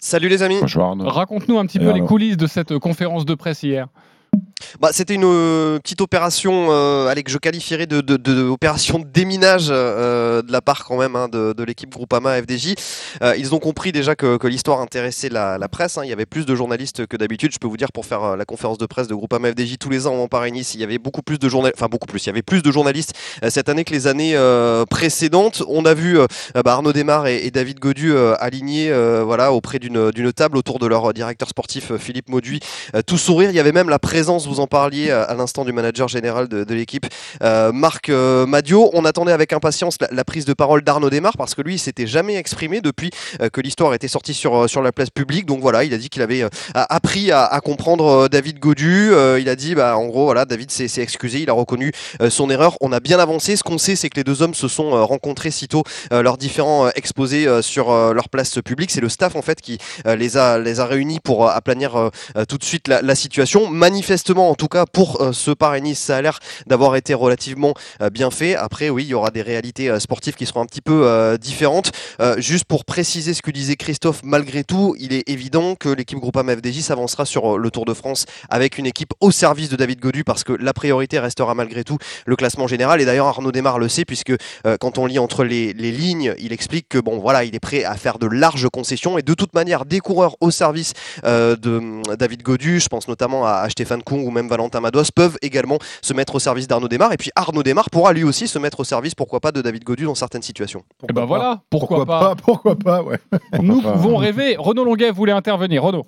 Salut 0.00 0.28
les 0.28 0.42
amis. 0.42 0.58
Bonjour 0.60 0.84
Arnaud. 0.84 1.08
Raconte-nous 1.08 1.58
un 1.58 1.66
petit 1.66 1.78
peu 1.78 1.92
les 1.92 2.00
coulisses 2.00 2.36
de 2.36 2.46
cette 2.46 2.78
conférence 2.78 3.24
de 3.24 3.34
presse 3.34 3.62
hier. 3.62 3.86
Bah, 4.80 4.90
c'était 4.92 5.14
une 5.14 5.24
euh, 5.24 5.78
petite 5.78 6.00
opération 6.00 6.68
euh, 6.70 7.06
allez, 7.08 7.22
que 7.22 7.30
je 7.30 7.38
qualifierais 7.38 7.86
de, 7.86 8.00
de, 8.00 8.16
de, 8.16 8.32
de 8.32 9.04
déminage 9.12 9.68
euh, 9.70 10.42
de 10.42 10.52
la 10.52 10.62
part 10.62 10.84
quand 10.84 10.96
même 10.96 11.16
hein, 11.16 11.28
de, 11.28 11.52
de 11.52 11.64
l'équipe 11.64 11.90
Groupama 11.90 12.40
FDJ. 12.40 12.74
Ils 13.36 13.54
ont 13.54 13.58
compris 13.58 13.92
déjà 13.92 14.14
que, 14.14 14.36
que 14.36 14.46
l'histoire 14.46 14.80
intéressait 14.80 15.28
la, 15.28 15.58
presse. 15.70 15.98
Hein. 15.98 16.02
Il 16.04 16.10
y 16.10 16.12
avait 16.12 16.26
plus 16.26 16.46
de 16.46 16.54
journalistes 16.54 17.06
que 17.06 17.16
d'habitude. 17.16 17.52
Je 17.52 17.58
peux 17.58 17.68
vous 17.68 17.76
dire 17.76 17.92
pour 17.92 18.06
faire 18.06 18.36
la 18.36 18.44
conférence 18.44 18.78
de 18.78 18.86
presse 18.86 19.08
de 19.08 19.14
Groupama 19.14 19.50
FDJ 19.50 19.76
tous 19.78 19.90
les 19.90 20.06
ans 20.06 20.14
en 20.14 20.28
Paris-Nice, 20.28 20.74
il 20.74 20.80
y 20.80 20.84
avait 20.84 20.98
beaucoup 20.98 21.22
plus 21.22 21.38
de 21.38 21.48
journalistes, 21.48 21.76
enfin 21.78 21.88
beaucoup 21.88 22.06
plus, 22.06 22.24
il 22.24 22.26
y 22.26 22.30
avait 22.30 22.42
plus 22.42 22.62
de 22.62 22.70
journalistes 22.72 23.12
cette 23.48 23.68
année 23.68 23.84
que 23.84 23.92
les 23.92 24.06
années 24.06 24.36
précédentes. 24.88 25.62
On 25.68 25.84
a 25.84 25.94
vu 25.94 26.18
bah, 26.54 26.72
Arnaud 26.72 26.92
Desmar 26.92 27.26
et, 27.26 27.50
David 27.50 27.78
Godu 27.80 28.16
alignés 28.38 28.92
voilà, 29.22 29.52
auprès 29.52 29.78
d'une 29.78 30.32
table 30.32 30.56
autour 30.56 30.78
de 30.78 30.86
leur 30.86 31.12
directeur 31.12 31.48
sportif 31.48 31.96
Philippe 31.96 32.28
Mauduit, 32.28 32.60
tout 33.06 33.18
sourire. 33.18 33.50
Il 33.50 33.56
y 33.56 33.60
avait 33.60 33.72
même 33.72 33.88
la 33.88 33.98
vous 34.26 34.60
en 34.60 34.66
parliez 34.66 35.10
à, 35.10 35.34
l'instant 35.34 35.64
du 35.64 35.72
manager 35.72 36.08
général 36.08 36.48
de, 36.48 36.74
l'équipe, 36.74 37.06
euh, 37.42 37.72
Marc 37.72 38.08
euh, 38.08 38.46
Madio. 38.46 38.90
On 38.92 39.04
attendait 39.04 39.32
avec 39.32 39.52
impatience 39.52 39.96
la, 40.10 40.24
prise 40.24 40.44
de 40.44 40.52
parole 40.52 40.82
d'Arnaud 40.82 41.10
Desmar 41.10 41.36
parce 41.36 41.54
que 41.54 41.62
lui, 41.62 41.74
il 41.74 41.78
s'était 41.78 42.06
jamais 42.06 42.36
exprimé 42.36 42.80
depuis 42.80 43.10
euh, 43.40 43.48
que 43.48 43.60
l'histoire 43.60 43.94
était 43.94 44.08
sortie 44.08 44.34
sur, 44.34 44.82
la 44.82 44.92
place 44.92 45.10
publique. 45.10 45.46
Donc 45.46 45.60
voilà, 45.60 45.84
il 45.84 45.92
a 45.94 45.98
dit 45.98 46.08
qu'il 46.08 46.22
avait 46.22 46.44
appris 46.74 47.32
à, 47.32 47.60
comprendre 47.62 48.28
David 48.28 48.58
Godu. 48.58 49.12
il 49.38 49.48
a 49.48 49.56
dit, 49.56 49.74
bah, 49.74 49.96
en 49.96 50.06
gros, 50.06 50.24
voilà, 50.24 50.44
David 50.44 50.70
s'est 50.70 51.02
excusé, 51.02 51.40
il 51.40 51.50
a 51.50 51.52
reconnu 51.52 51.92
son 52.28 52.48
erreur. 52.50 52.76
On 52.80 52.92
a 52.92 53.00
bien 53.00 53.18
avancé. 53.18 53.56
Ce 53.56 53.62
qu'on 53.62 53.78
sait, 53.78 53.96
c'est 53.96 54.08
que 54.08 54.16
les 54.16 54.24
deux 54.24 54.42
hommes 54.42 54.54
se 54.54 54.68
sont 54.68 55.06
rencontrés 55.06 55.50
sitôt 55.50 55.82
leurs 56.10 56.38
différents 56.38 56.88
exposés 56.94 57.46
sur 57.62 57.92
leur 57.92 58.28
place 58.28 58.58
publique. 58.64 58.90
C'est 58.90 59.00
le 59.00 59.08
staff 59.08 59.36
en 59.36 59.42
fait 59.42 59.60
qui 59.60 59.78
les 60.06 60.36
a 60.36 60.86
réunis 60.86 61.20
pour 61.20 61.48
aplanir 61.48 62.10
tout 62.48 62.58
de 62.58 62.64
suite 62.64 62.88
la, 62.88 63.14
situation. 63.14 63.68
En 64.10 64.56
tout 64.56 64.66
cas 64.66 64.86
pour 64.86 65.22
euh, 65.22 65.32
ce 65.32 65.52
Paris-Nice, 65.52 66.00
ça 66.00 66.16
a 66.16 66.22
l'air 66.22 66.40
d'avoir 66.66 66.96
été 66.96 67.14
relativement 67.14 67.74
euh, 68.02 68.10
bien 68.10 68.32
fait. 68.32 68.56
Après, 68.56 68.90
oui, 68.90 69.04
il 69.04 69.08
y 69.10 69.14
aura 69.14 69.30
des 69.30 69.42
réalités 69.42 69.88
euh, 69.88 70.00
sportives 70.00 70.34
qui 70.34 70.46
seront 70.46 70.62
un 70.62 70.66
petit 70.66 70.80
peu 70.80 71.38
différentes. 71.40 71.92
Juste 72.38 72.64
pour 72.64 72.84
préciser 72.84 73.34
ce 73.34 73.42
que 73.42 73.50
disait 73.50 73.76
Christophe, 73.76 74.20
malgré 74.24 74.64
tout, 74.64 74.96
il 74.98 75.12
est 75.12 75.28
évident 75.28 75.74
que 75.74 75.88
l'équipe 75.88 76.18
Groupama 76.18 76.56
FDJ 76.56 76.80
s'avancera 76.80 77.24
sur 77.24 77.58
le 77.58 77.70
Tour 77.70 77.84
de 77.84 77.94
France 77.94 78.26
avec 78.48 78.78
une 78.78 78.86
équipe 78.86 79.12
au 79.20 79.30
service 79.30 79.68
de 79.68 79.76
David 79.76 80.00
Godu 80.00 80.24
parce 80.24 80.44
que 80.44 80.52
la 80.52 80.72
priorité 80.72 81.18
restera 81.18 81.54
malgré 81.54 81.84
tout 81.84 81.98
le 82.26 82.36
classement 82.36 82.66
général. 82.66 83.00
Et 83.00 83.04
d'ailleurs, 83.04 83.26
Arnaud 83.26 83.52
Desmar 83.52 83.78
le 83.78 83.88
sait 83.88 84.04
puisque 84.04 84.34
quand 84.80 84.98
on 84.98 85.06
lit 85.06 85.18
entre 85.18 85.44
les, 85.44 85.72
lignes, 85.72 86.34
il 86.38 86.52
explique 86.52 86.88
que 86.88 86.98
bon, 86.98 87.18
voilà, 87.18 87.44
il 87.44 87.54
est 87.54 87.60
prêt 87.60 87.84
à 87.84 87.94
faire 87.94 88.18
de 88.18 88.26
larges 88.26 88.68
concessions 88.68 89.18
et 89.18 89.22
de 89.22 89.34
toute 89.34 89.54
manière, 89.54 89.84
des 89.84 90.00
coureurs 90.00 90.36
au 90.40 90.50
service 90.50 90.92
de 91.24 92.16
David 92.16 92.42
Godu, 92.42 92.80
je 92.80 92.88
pense 92.88 93.08
notamment 93.08 93.46
à 93.46 93.68
Stéphane 93.70 93.99
Kung 94.02 94.26
ou 94.26 94.30
même 94.30 94.48
Valentin 94.48 94.80
Madois, 94.80 95.04
peuvent 95.14 95.38
également 95.42 95.78
se 96.02 96.14
mettre 96.14 96.34
au 96.36 96.38
service 96.38 96.68
d'Arnaud 96.68 96.88
Desmar. 96.88 97.12
Et 97.12 97.16
puis 97.16 97.30
Arnaud 97.36 97.62
Desmar 97.62 97.90
pourra 97.90 98.12
lui 98.12 98.24
aussi 98.24 98.48
se 98.48 98.58
mettre 98.58 98.80
au 98.80 98.84
service, 98.84 99.14
pourquoi 99.14 99.40
pas, 99.40 99.52
de 99.52 99.62
David 99.62 99.84
Godu 99.84 100.04
dans 100.04 100.14
certaines 100.14 100.42
situations. 100.42 100.84
Et 101.08 101.12
ben 101.12 101.24
voilà, 101.24 101.62
pourquoi, 101.70 101.98
Pourquoi 101.98 102.06
pas, 102.06 102.34
pas 102.34 102.36
Pourquoi 102.36 102.76
pas 102.76 103.02
ouais. 103.02 103.18
Nous 103.60 103.80
pouvons 103.80 104.16
rêver. 104.16 104.56
Renaud 104.56 104.84
Longuet 104.84 105.10
voulait 105.10 105.32
intervenir. 105.32 105.82
Renaud. 105.82 106.06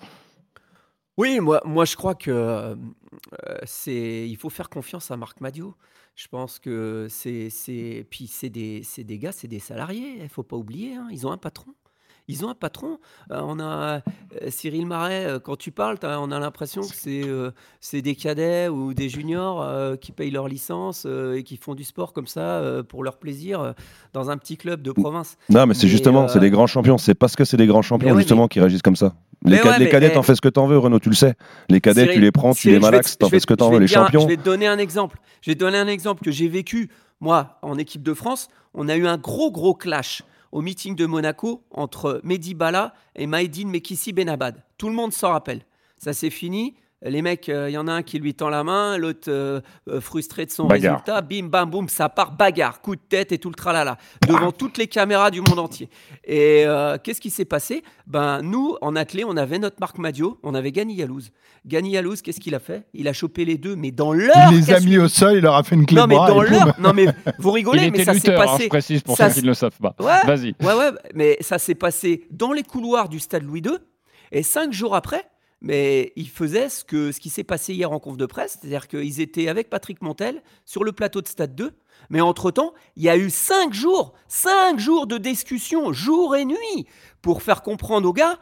Oui, 1.17 1.41
moi, 1.41 1.61
moi 1.65 1.85
je 1.85 1.97
crois 1.97 2.15
que 2.15 2.31
euh, 2.31 2.75
c'est, 3.65 4.27
il 4.29 4.37
faut 4.37 4.51
faire 4.51 4.69
confiance 4.71 5.11
à 5.11 5.17
Marc 5.17 5.41
Madio. 5.41 5.75
Je 6.15 6.29
pense 6.29 6.59
que 6.59 7.07
c'est, 7.11 7.49
c'est, 7.51 8.07
puis 8.11 8.27
c'est 8.27 8.51
des, 8.51 8.83
c'est 8.85 9.05
des 9.05 9.19
gars, 9.19 9.33
c'est 9.33 9.49
des 9.49 9.59
salariés. 9.59 10.19
Il 10.23 10.29
faut 10.29 10.43
pas 10.43 10.57
oublier, 10.57 10.95
hein, 10.95 11.09
ils 11.11 11.27
ont 11.27 11.33
un 11.33 11.39
patron. 11.39 11.73
Ils 12.29 12.45
ont 12.45 12.49
un 12.51 12.55
patron. 12.55 12.99
Euh, 13.31 13.41
on 13.43 13.59
a 13.59 13.65
euh, 13.67 14.01
Cyril 14.49 14.87
Marais. 14.87 15.27
euh, 15.27 15.39
quand 15.39 15.57
tu 15.57 15.71
parles, 15.73 15.99
on 16.03 16.31
a 16.31 16.39
l'impression 16.39 16.83
que 16.83 16.95
c'est, 16.95 17.23
c'est 17.81 18.01
des 18.03 18.15
cadets 18.15 18.69
ou 18.69 18.95
des 18.95 19.09
juniors 19.09 19.67
qui 20.01 20.13
payent 20.13 20.31
leur 20.31 20.49
licence 20.49 21.07
et 21.07 21.43
qui 21.43 21.57
font 21.57 21.75
du 21.75 21.85
sport 21.85 22.13
comme 22.13 22.27
ça 22.27 22.63
pour 22.89 23.03
leur 23.05 23.19
plaisir 23.19 23.75
dans 24.13 24.31
un 24.31 24.37
petit 24.39 24.57
club 24.57 24.83
de 24.83 24.93
province. 24.93 25.37
Non, 25.51 25.67
mais 25.67 25.75
c'est 25.75 25.89
justement, 25.89 26.29
c'est 26.29 26.41
des 26.41 26.51
grands 26.51 26.67
champions. 26.67 26.99
C'est 26.99 27.15
parce 27.15 27.37
que 27.37 27.45
c'est 27.45 27.57
des 27.57 27.67
grands 27.67 27.83
champions, 27.83 28.09
Mais 28.09 28.13
ouais, 28.15 28.21
justement, 28.21 28.49
qui 28.49 28.61
réagissent 28.61 28.83
comme 28.83 28.97
ça. 28.97 29.15
Les, 29.45 29.53
Mais 29.53 29.63
ca- 29.63 29.71
ouais, 29.71 29.79
les 29.81 29.85
mais, 29.87 29.91
cadets, 29.91 30.13
t'en 30.13 30.23
fais 30.23 30.37
ce 30.37 30.41
que 30.41 30.49
t'en 30.49 30.67
veux, 30.67 30.79
Renaud, 30.79 31.01
tu 31.01 31.09
le 31.09 31.17
sais. 31.17 31.35
Les 31.69 31.81
cadets, 31.81 32.03
Cyril- 32.03 32.15
tu 32.15 32.21
les 32.21 32.31
prends, 32.31 32.55
tu 32.55 32.71
les 32.71 32.79
malaxes, 32.79 33.15
te- 33.15 33.19
t'en 33.25 33.29
fais 33.29 33.41
ce 33.41 33.47
que 33.47 33.55
te- 33.55 33.59
t'en 33.59 33.71
veux. 33.71 33.79
Les 33.81 33.85
un- 33.97 34.05
champions. 34.05 34.21
Je 34.21 34.29
vais 34.29 34.37
te 34.37 34.43
donner 34.45 34.69
un 34.69 34.79
exemple. 34.79 35.19
Je 35.41 35.51
vais 35.51 35.55
te 35.57 35.61
donner 35.61 35.79
un 35.79 35.89
exemple 35.89 36.23
que 36.25 36.31
j'ai 36.31 36.47
vécu. 36.49 36.89
Moi, 37.21 37.59
en 37.63 37.77
équipe 37.77 38.03
de 38.03 38.15
France, 38.15 38.49
on 38.75 38.89
a 38.89 38.95
eu 38.97 39.07
un 39.07 39.17
gros, 39.19 39.51
gros 39.51 39.75
clash 39.75 40.23
au 40.53 40.61
meeting 40.61 40.95
de 40.95 41.07
Monaco 41.07 41.65
entre 41.71 42.21
Mehdi 42.23 42.55
Bala 42.55 42.95
et 43.17 43.27
Maïdine 43.27 43.71
Mekissi 43.71 44.13
Benabad. 44.13 44.63
Tout 44.79 44.89
le 44.89 44.95
monde 44.95 45.13
s'en 45.13 45.31
rappelle. 45.31 45.65
Ça 45.99 46.13
s'est 46.13 46.31
fini. 46.31 46.75
Les 47.05 47.21
mecs, 47.23 47.49
il 47.49 47.71
y 47.71 47.79
en 47.79 47.89
a 47.89 47.93
un 47.93 48.03
qui 48.03 48.19
lui 48.19 48.35
tend 48.35 48.49
la 48.49 48.63
main, 48.63 48.97
l'autre 48.97 49.29
euh, 49.29 49.61
euh, 49.89 50.01
frustré 50.01 50.47
de 50.47 50.51
son 50.53 50.67
Bagarre. 50.67 51.01
résultat. 51.05 51.21
Bim, 51.21 51.47
bam, 51.49 51.69
boum, 51.69 51.89
ça 51.89 52.09
part 52.09 52.33
bagarre, 52.37 52.81
coup 52.81 52.95
de 52.95 53.01
tête 53.01 53.33
et 53.33 53.39
tout 53.39 53.49
le 53.49 53.57
tralala, 53.57 53.97
devant 54.29 54.53
toutes 54.53 54.79
les 54.79 54.87
caméras 54.87 55.31
du 55.33 55.41
monde 55.41 55.59
entier. 55.59 55.89
Et 56.25 56.63
euh, 56.67 56.99
qu'est-ce 57.03 57.21
qui 57.21 57.31
s'est 57.31 57.45
passé? 57.45 57.83
Ben 58.07 58.41
nous, 58.43 58.77
en 58.83 58.95
athlée, 58.95 59.25
on 59.25 59.37
avait 59.37 59.59
notre 59.59 59.77
Marc 59.81 59.99
Madio, 59.99 60.39
on 60.45 60.55
avait 60.55 60.71
Gani 60.71 60.95
Yalouz. 60.95 61.31
Gani 61.67 61.91
Yalouz, 61.91 62.23
qu'est-ce 62.23 62.41
qu'il 62.41 62.55
a 62.55 62.61
fait? 62.61 62.85
Il 62.95 63.09
a 63.09 63.13
chopé 63.13 63.45
les 63.45 63.57
deux, 63.59 63.75
mais 63.75 63.91
dans 63.91 64.13
l'heure. 64.13 64.51
Il 64.53 64.59
les 64.59 64.73
a 64.73 64.79
mis 64.81 64.99
au 64.99 65.09
sol, 65.09 65.35
il 65.39 65.41
leur 65.43 65.57
a 65.57 65.63
fait 65.65 65.75
une 65.75 65.87
clé 65.87 65.97
non 65.97 66.05
de 66.05 66.09
mais 66.11 66.15
bras. 66.15 66.29
dans 66.29 66.43
et 66.43 66.49
boum. 66.51 66.59
l'heure, 66.59 66.75
non 66.79 66.93
mais 66.93 67.07
vous 67.39 67.51
rigolez, 67.53 67.87
Il 67.87 67.93
mais 67.93 68.05
ça 68.05 68.13
s'est 68.13 68.19
lutteur, 68.19 68.41
hein, 68.43 68.47
passé. 68.47 68.65
je 68.65 68.69
précise 68.69 69.03
pour 69.03 69.17
ça 69.17 69.29
ceux 69.29 69.35
qui 69.37 69.43
ne 69.43 69.49
le 69.49 69.55
savent 69.55 69.79
pas. 69.81 69.95
Ouais, 69.99 70.25
Vas-y. 70.25 70.55
Ouais, 70.63 70.75
ouais, 70.75 70.91
mais 71.15 71.37
ça 71.41 71.59
s'est 71.59 71.75
passé 71.75 72.27
dans 72.31 72.53
les 72.53 72.63
couloirs 72.63 73.09
du 73.09 73.19
stade 73.19 73.43
Louis 73.43 73.61
II. 73.65 73.73
Et 74.35 74.43
cinq 74.43 74.73
jours 74.73 74.95
après, 74.97 75.25
mais 75.63 76.13
ils 76.17 76.29
faisaient 76.29 76.69
ce, 76.69 76.85
que, 76.85 77.13
ce 77.13 77.21
qui 77.21 77.31
s'est 77.31 77.45
passé 77.45 77.73
hier 77.73 77.91
en 77.91 78.01
conf 78.01 78.17
de 78.17 78.27
presse, 78.27 78.59
c'est-à-dire 78.61 78.89
qu'ils 78.89 79.21
étaient 79.21 79.49
avec 79.49 79.71
Patrick 79.71 80.03
Montel 80.03 80.43
sur 80.65 80.83
le 80.83 80.91
plateau 80.93 81.23
de 81.23 81.29
stade 81.29 81.55
2. 81.55 81.71
Mais 82.11 82.21
entre-temps, 82.21 82.75
il 82.97 83.05
y 83.05 83.09
a 83.09 83.17
eu 83.17 83.31
cinq 83.31 83.73
jours, 83.73 84.13
cinq 84.27 84.81
jours 84.81 85.07
de 85.07 85.19
discussion, 85.19 85.93
jour 85.93 86.35
et 86.35 86.45
nuit, 86.45 86.87
pour 87.23 87.43
faire 87.43 87.63
comprendre 87.63 88.09
aux 88.09 88.13
gars, 88.13 88.39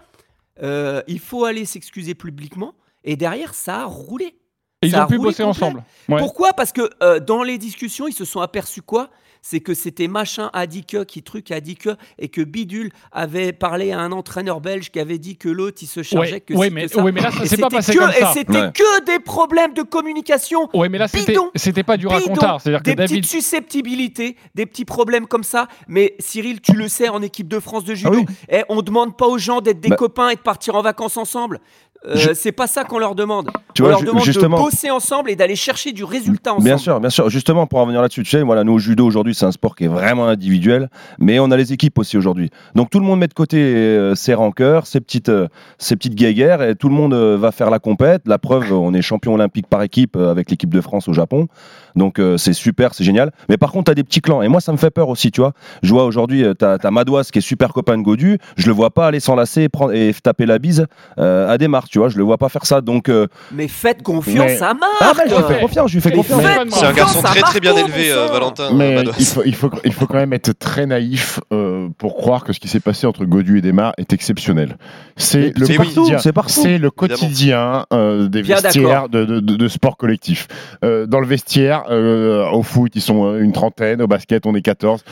euh, 0.62 1.02
il 1.06 1.20
faut 1.20 1.44
aller 1.44 1.66
s'excuser 1.66 2.14
publiquement. 2.14 2.74
Et 3.04 3.16
derrière, 3.16 3.52
ça 3.54 3.83
a 3.83 3.85
roulé. 3.85 4.38
Et 4.83 4.87
ils 4.87 4.96
ont 4.96 5.06
pu 5.06 5.18
bosser 5.18 5.42
complet. 5.42 5.66
ensemble. 5.66 5.85
Ouais. 6.09 6.18
Pourquoi? 6.18 6.54
Parce 6.54 6.72
que 6.72 6.88
euh, 7.02 7.20
dans 7.20 7.42
les 7.42 7.59
discussions, 7.59 8.09
ils 8.09 8.14
se 8.14 8.24
sont 8.24 8.40
aperçus 8.40 8.80
quoi? 8.80 9.11
C'est 9.42 9.61
que 9.61 9.72
c'était 9.74 10.09
machin 10.09 10.50
a 10.53 10.66
dit 10.66 10.85
que, 10.85 11.03
qui 11.05 11.22
truc 11.22 11.50
a 11.50 11.61
dit 11.61 11.76
que, 11.76 11.90
et 12.18 12.29
que 12.29 12.42
Bidule 12.42 12.90
avait 13.11 13.53
parlé 13.53 13.90
à 13.92 13.98
un 14.00 14.12
entraîneur 14.12 14.61
belge 14.61 14.90
qui 14.90 15.00
avait 15.00 15.18
dit 15.18 15.37
que 15.37 15.48
l'autre 15.48 15.79
il 15.83 15.87
se 15.87 16.03
chargeait 16.03 16.35
Ouais, 16.35 16.40
que 16.40 16.55
ouais, 16.55 16.68
ci, 16.68 16.74
mais- 16.74 16.83
que 16.87 16.92
ça. 16.92 17.03
ouais, 17.03 17.12
mais 17.12 17.20
là, 17.22 17.31
ça 17.31 17.44
Et 17.44 17.46
s'est 17.48 17.57
pas 17.57 17.68
c'était 17.70 17.76
passé 17.76 17.92
que- 17.94 17.98
comme 17.98 18.12
ça. 18.12 18.31
Et 18.31 18.35
c'était 18.35 18.61
Ouais. 18.61 18.72
que 18.74 19.05
des 19.07 19.18
problèmes 19.18 19.72
de 19.74 19.83
communication. 19.83 20.68
Ouais, 20.74 20.88
mais 20.88 20.98
là, 20.98 21.09
c'était- 21.09 21.83
pas 21.83 21.96
du 21.96 22.07
racontard. 22.07 22.61
C'est-à-dire 22.61 22.81
que 22.83 22.90
des 22.90 22.94
David- 22.96 23.22
petites 23.22 23.31
susceptibilités, 23.31 24.37
des 24.55 24.66
petits 24.66 24.85
problèmes 24.85 25.26
comme 25.26 25.44
ça. 25.44 25.68
Mais 25.88 26.14
Cyril, 26.18 26.61
tu 26.61 26.72
le 26.74 26.88
sais, 26.88 27.09
en 27.09 27.22
équipe 27.22 27.48
de 27.48 27.59
France 27.61 27.85
de 27.85 27.94
judo, 27.94 28.24
eh, 28.50 28.62
on 28.68 28.83
demande 28.83 29.16
pas 29.16 29.26
aux 29.26 29.38
gens 29.38 29.61
d'être 29.61 29.81
des 29.81 29.88
Bah- 29.90 29.96
copains 29.96 30.29
et 30.31 30.35
de 30.37 30.40
partir 30.40 30.74
en 30.74 30.83
vacances 30.83 31.16
ensemble. 31.16 31.61
Euh, 32.06 32.12
Je- 32.16 32.32
C'est 32.34 32.52
pas 32.52 32.66
ça 32.66 32.84
qu'on 32.84 32.98
leur 32.98 33.14
demande. 33.14 33.50
Tu 33.74 33.82
on 33.82 33.84
vois, 33.84 33.92
leur 33.92 34.02
demande 34.02 34.24
justement- 34.24 34.56
de 34.58 34.62
bosser 34.62 34.90
ensemble 34.90 35.30
et 35.30 35.36
d'aller 35.36 35.54
chercher 35.56 35.92
du 35.92 36.02
résultat 36.04 36.52
ensemble. 36.52 36.64
Bien 36.64 36.78
sûr, 36.78 36.98
bien 36.98 37.10
sûr. 37.10 37.28
Justement, 37.28 37.66
pour 37.66 37.78
en 37.78 37.82
revenir 37.82 38.00
là-dessus, 38.00 38.22
tu 38.22 38.30
sais, 38.30 38.42
voilà, 38.42 38.64
nous 38.64 38.72
au 38.72 38.78
judo 38.78 39.06
aujourd'hui, 39.06 39.34
c'est 39.34 39.44
un 39.44 39.52
sport 39.52 39.76
qui 39.76 39.84
est 39.84 39.88
vraiment 39.88 40.26
individuel, 40.26 40.88
mais 41.18 41.38
on 41.40 41.50
a 41.50 41.56
les 41.58 41.72
équipes 41.74 41.98
aussi 41.98 42.16
aujourd'hui. 42.16 42.50
Donc 42.74 42.88
tout 42.90 43.00
le 43.00 43.04
monde 43.04 43.18
met 43.20 43.28
de 43.28 43.34
côté 43.34 43.58
euh, 43.58 44.14
ses 44.14 44.32
rancœurs, 44.34 44.86
ses 44.86 45.00
petites, 45.00 45.28
euh, 45.28 45.48
ses 45.78 45.94
petites 45.96 46.14
guéguerres, 46.14 46.62
et 46.62 46.74
tout 46.74 46.88
le 46.88 46.94
monde 46.94 47.12
euh, 47.12 47.36
va 47.38 47.52
faire 47.52 47.68
la 47.70 47.78
compète. 47.78 48.22
La 48.26 48.38
preuve, 48.38 48.72
on 48.72 48.94
est 48.94 49.02
champion 49.02 49.34
olympique 49.34 49.66
par 49.68 49.82
équipe 49.82 50.16
avec 50.16 50.50
l'équipe 50.50 50.72
de 50.72 50.80
France 50.80 51.06
au 51.08 51.12
Japon. 51.12 51.48
Donc 51.96 52.20
c'est 52.36 52.52
super, 52.52 52.94
c'est 52.94 53.02
génial. 53.04 53.32
Mais 53.48 53.56
par 53.56 53.72
contre, 53.72 53.86
tu 53.86 53.90
as 53.90 53.94
des 53.94 54.04
petits 54.04 54.20
clans, 54.20 54.42
et 54.42 54.48
moi 54.48 54.60
ça 54.60 54.70
me 54.72 54.76
fait 54.76 54.90
peur 54.92 55.08
aussi, 55.08 55.32
tu 55.32 55.40
vois. 55.40 55.52
Je 55.82 55.90
vois 55.92 56.04
aujourd'hui, 56.04 56.44
tu 56.58 56.64
as, 56.64 56.78
Madoise 56.90 57.30
qui 57.32 57.38
est 57.38 57.42
super 57.42 57.72
copain 57.72 57.98
de 57.98 58.02
Godu, 58.02 58.38
je 58.56 58.66
le 58.68 58.72
vois 58.72 58.90
pas 58.90 59.08
aller 59.08 59.18
s'enlacer 59.20 59.62
et, 59.62 59.68
prendre, 59.68 59.92
et 59.92 60.14
taper 60.22 60.46
la 60.46 60.58
bise 60.58 60.86
à 61.16 61.58
des 61.58 61.66
marques, 61.68 61.89
tu 61.90 61.98
vois. 61.98 62.09
Je 62.09 62.16
le 62.18 62.24
vois 62.24 62.38
pas 62.38 62.48
faire 62.48 62.64
ça. 62.64 62.81
Donc. 62.81 63.09
euh, 63.09 63.26
Mais 63.53 63.68
faites 63.68 64.03
confiance 64.03 64.46
Mais- 64.46 64.62
à 64.62 64.74
Marc. 64.74 64.90
Ah, 65.00 65.12
je 65.29 65.35
lui 65.35 65.42
fais 65.55 65.61
confiance, 65.61 65.90
je 65.90 65.94
lui 65.96 66.00
fais 66.03 66.11
Mais 66.11 66.16
confiance. 66.16 66.40
faites 66.42 66.70
C'est 66.72 66.87
un 66.87 66.92
garçon 66.92 67.22
très 67.22 67.40
très 67.40 67.61
bien 67.61 67.76
élevé, 67.76 68.11
euh. 68.12 68.26
Valentin. 68.29 68.70
Mais 68.74 68.94
Madois. 68.94 69.14
il 69.18 69.26
faut, 69.26 69.42
il, 69.44 69.55
faut, 69.55 69.70
il 69.85 69.92
faut 69.92 70.07
quand 70.07 70.14
même 70.14 70.33
être 70.33 70.53
très 70.59 70.87
naïf 70.87 71.40
euh, 71.53 71.88
pour 71.98 72.16
croire 72.16 72.44
que 72.44 72.53
ce 72.53 72.61
qui 72.61 72.68
s'est 72.68 72.81
passé 72.81 73.07
entre 73.07 73.24
Godu 73.24 73.59
et 73.59 73.61
Desmar 73.61 73.92
est 73.98 74.12
exceptionnel. 74.12 74.76
C'est 75.16 75.53
le 75.59 75.66
quotidien, 75.76 76.18
c'est 76.18 76.33
partout. 76.33 76.53
c'est 76.62 76.79
le 76.79 76.90
quotidien 76.90 77.87
euh, 77.92 78.29
des 78.29 78.42
Bien 78.42 78.57
vestiaires 78.61 79.09
de, 79.09 79.24
de, 79.24 79.40
de- 79.40 79.57
de 79.57 79.68
sport 79.68 79.96
collectif. 79.96 80.48
Euh, 80.85 81.07
dans 81.07 81.20
le 81.20 81.26
vestiaire, 81.26 81.85
euh, 81.90 82.48
au 82.50 82.62
foot, 82.62 82.92
ils 82.94 83.00
sont 83.03 83.24
euh, 83.26 83.40
une 83.42 83.53
trentaine, 83.53 84.00
au 84.03 84.07
basket, 84.07 84.46
on 84.46 84.55
est 84.55 84.62
14. 84.62 85.03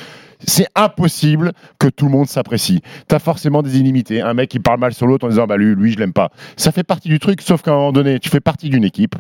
C'est 0.47 0.67
impossible 0.75 1.53
que 1.79 1.89
tout 1.89 2.07
le 2.07 2.13
monde 2.13 2.29
s'apprécie. 2.29 2.81
T'as 3.09 3.19
forcément 3.19 3.63
des 3.63 3.79
inimités. 3.79 4.21
Un 4.21 4.35
mec 4.35 4.51
qui 4.51 4.61
parle 4.61 4.81
mal 4.81 4.95
sur 4.95 5.07
l'autre 5.07 5.27
en 5.27 5.31
disant 5.31 5.47
bah 5.47 5.57
lui, 5.57 5.75
lui 5.75 5.93
je 5.93 5.99
l'aime 5.99 6.13
pas. 6.13 6.31
Ça 6.57 6.73
fait 6.73 6.85
partie 6.85 7.09
du 7.09 7.19
truc, 7.19 7.43
sauf 7.43 7.63
qu'à 7.63 7.73
un 7.73 7.75
moment 7.75 7.93
donné, 7.93 8.19
tu 8.21 8.29
fais 8.29 8.41
partie 8.41 8.71
d'une 8.71 8.85
équipe. 8.85 9.17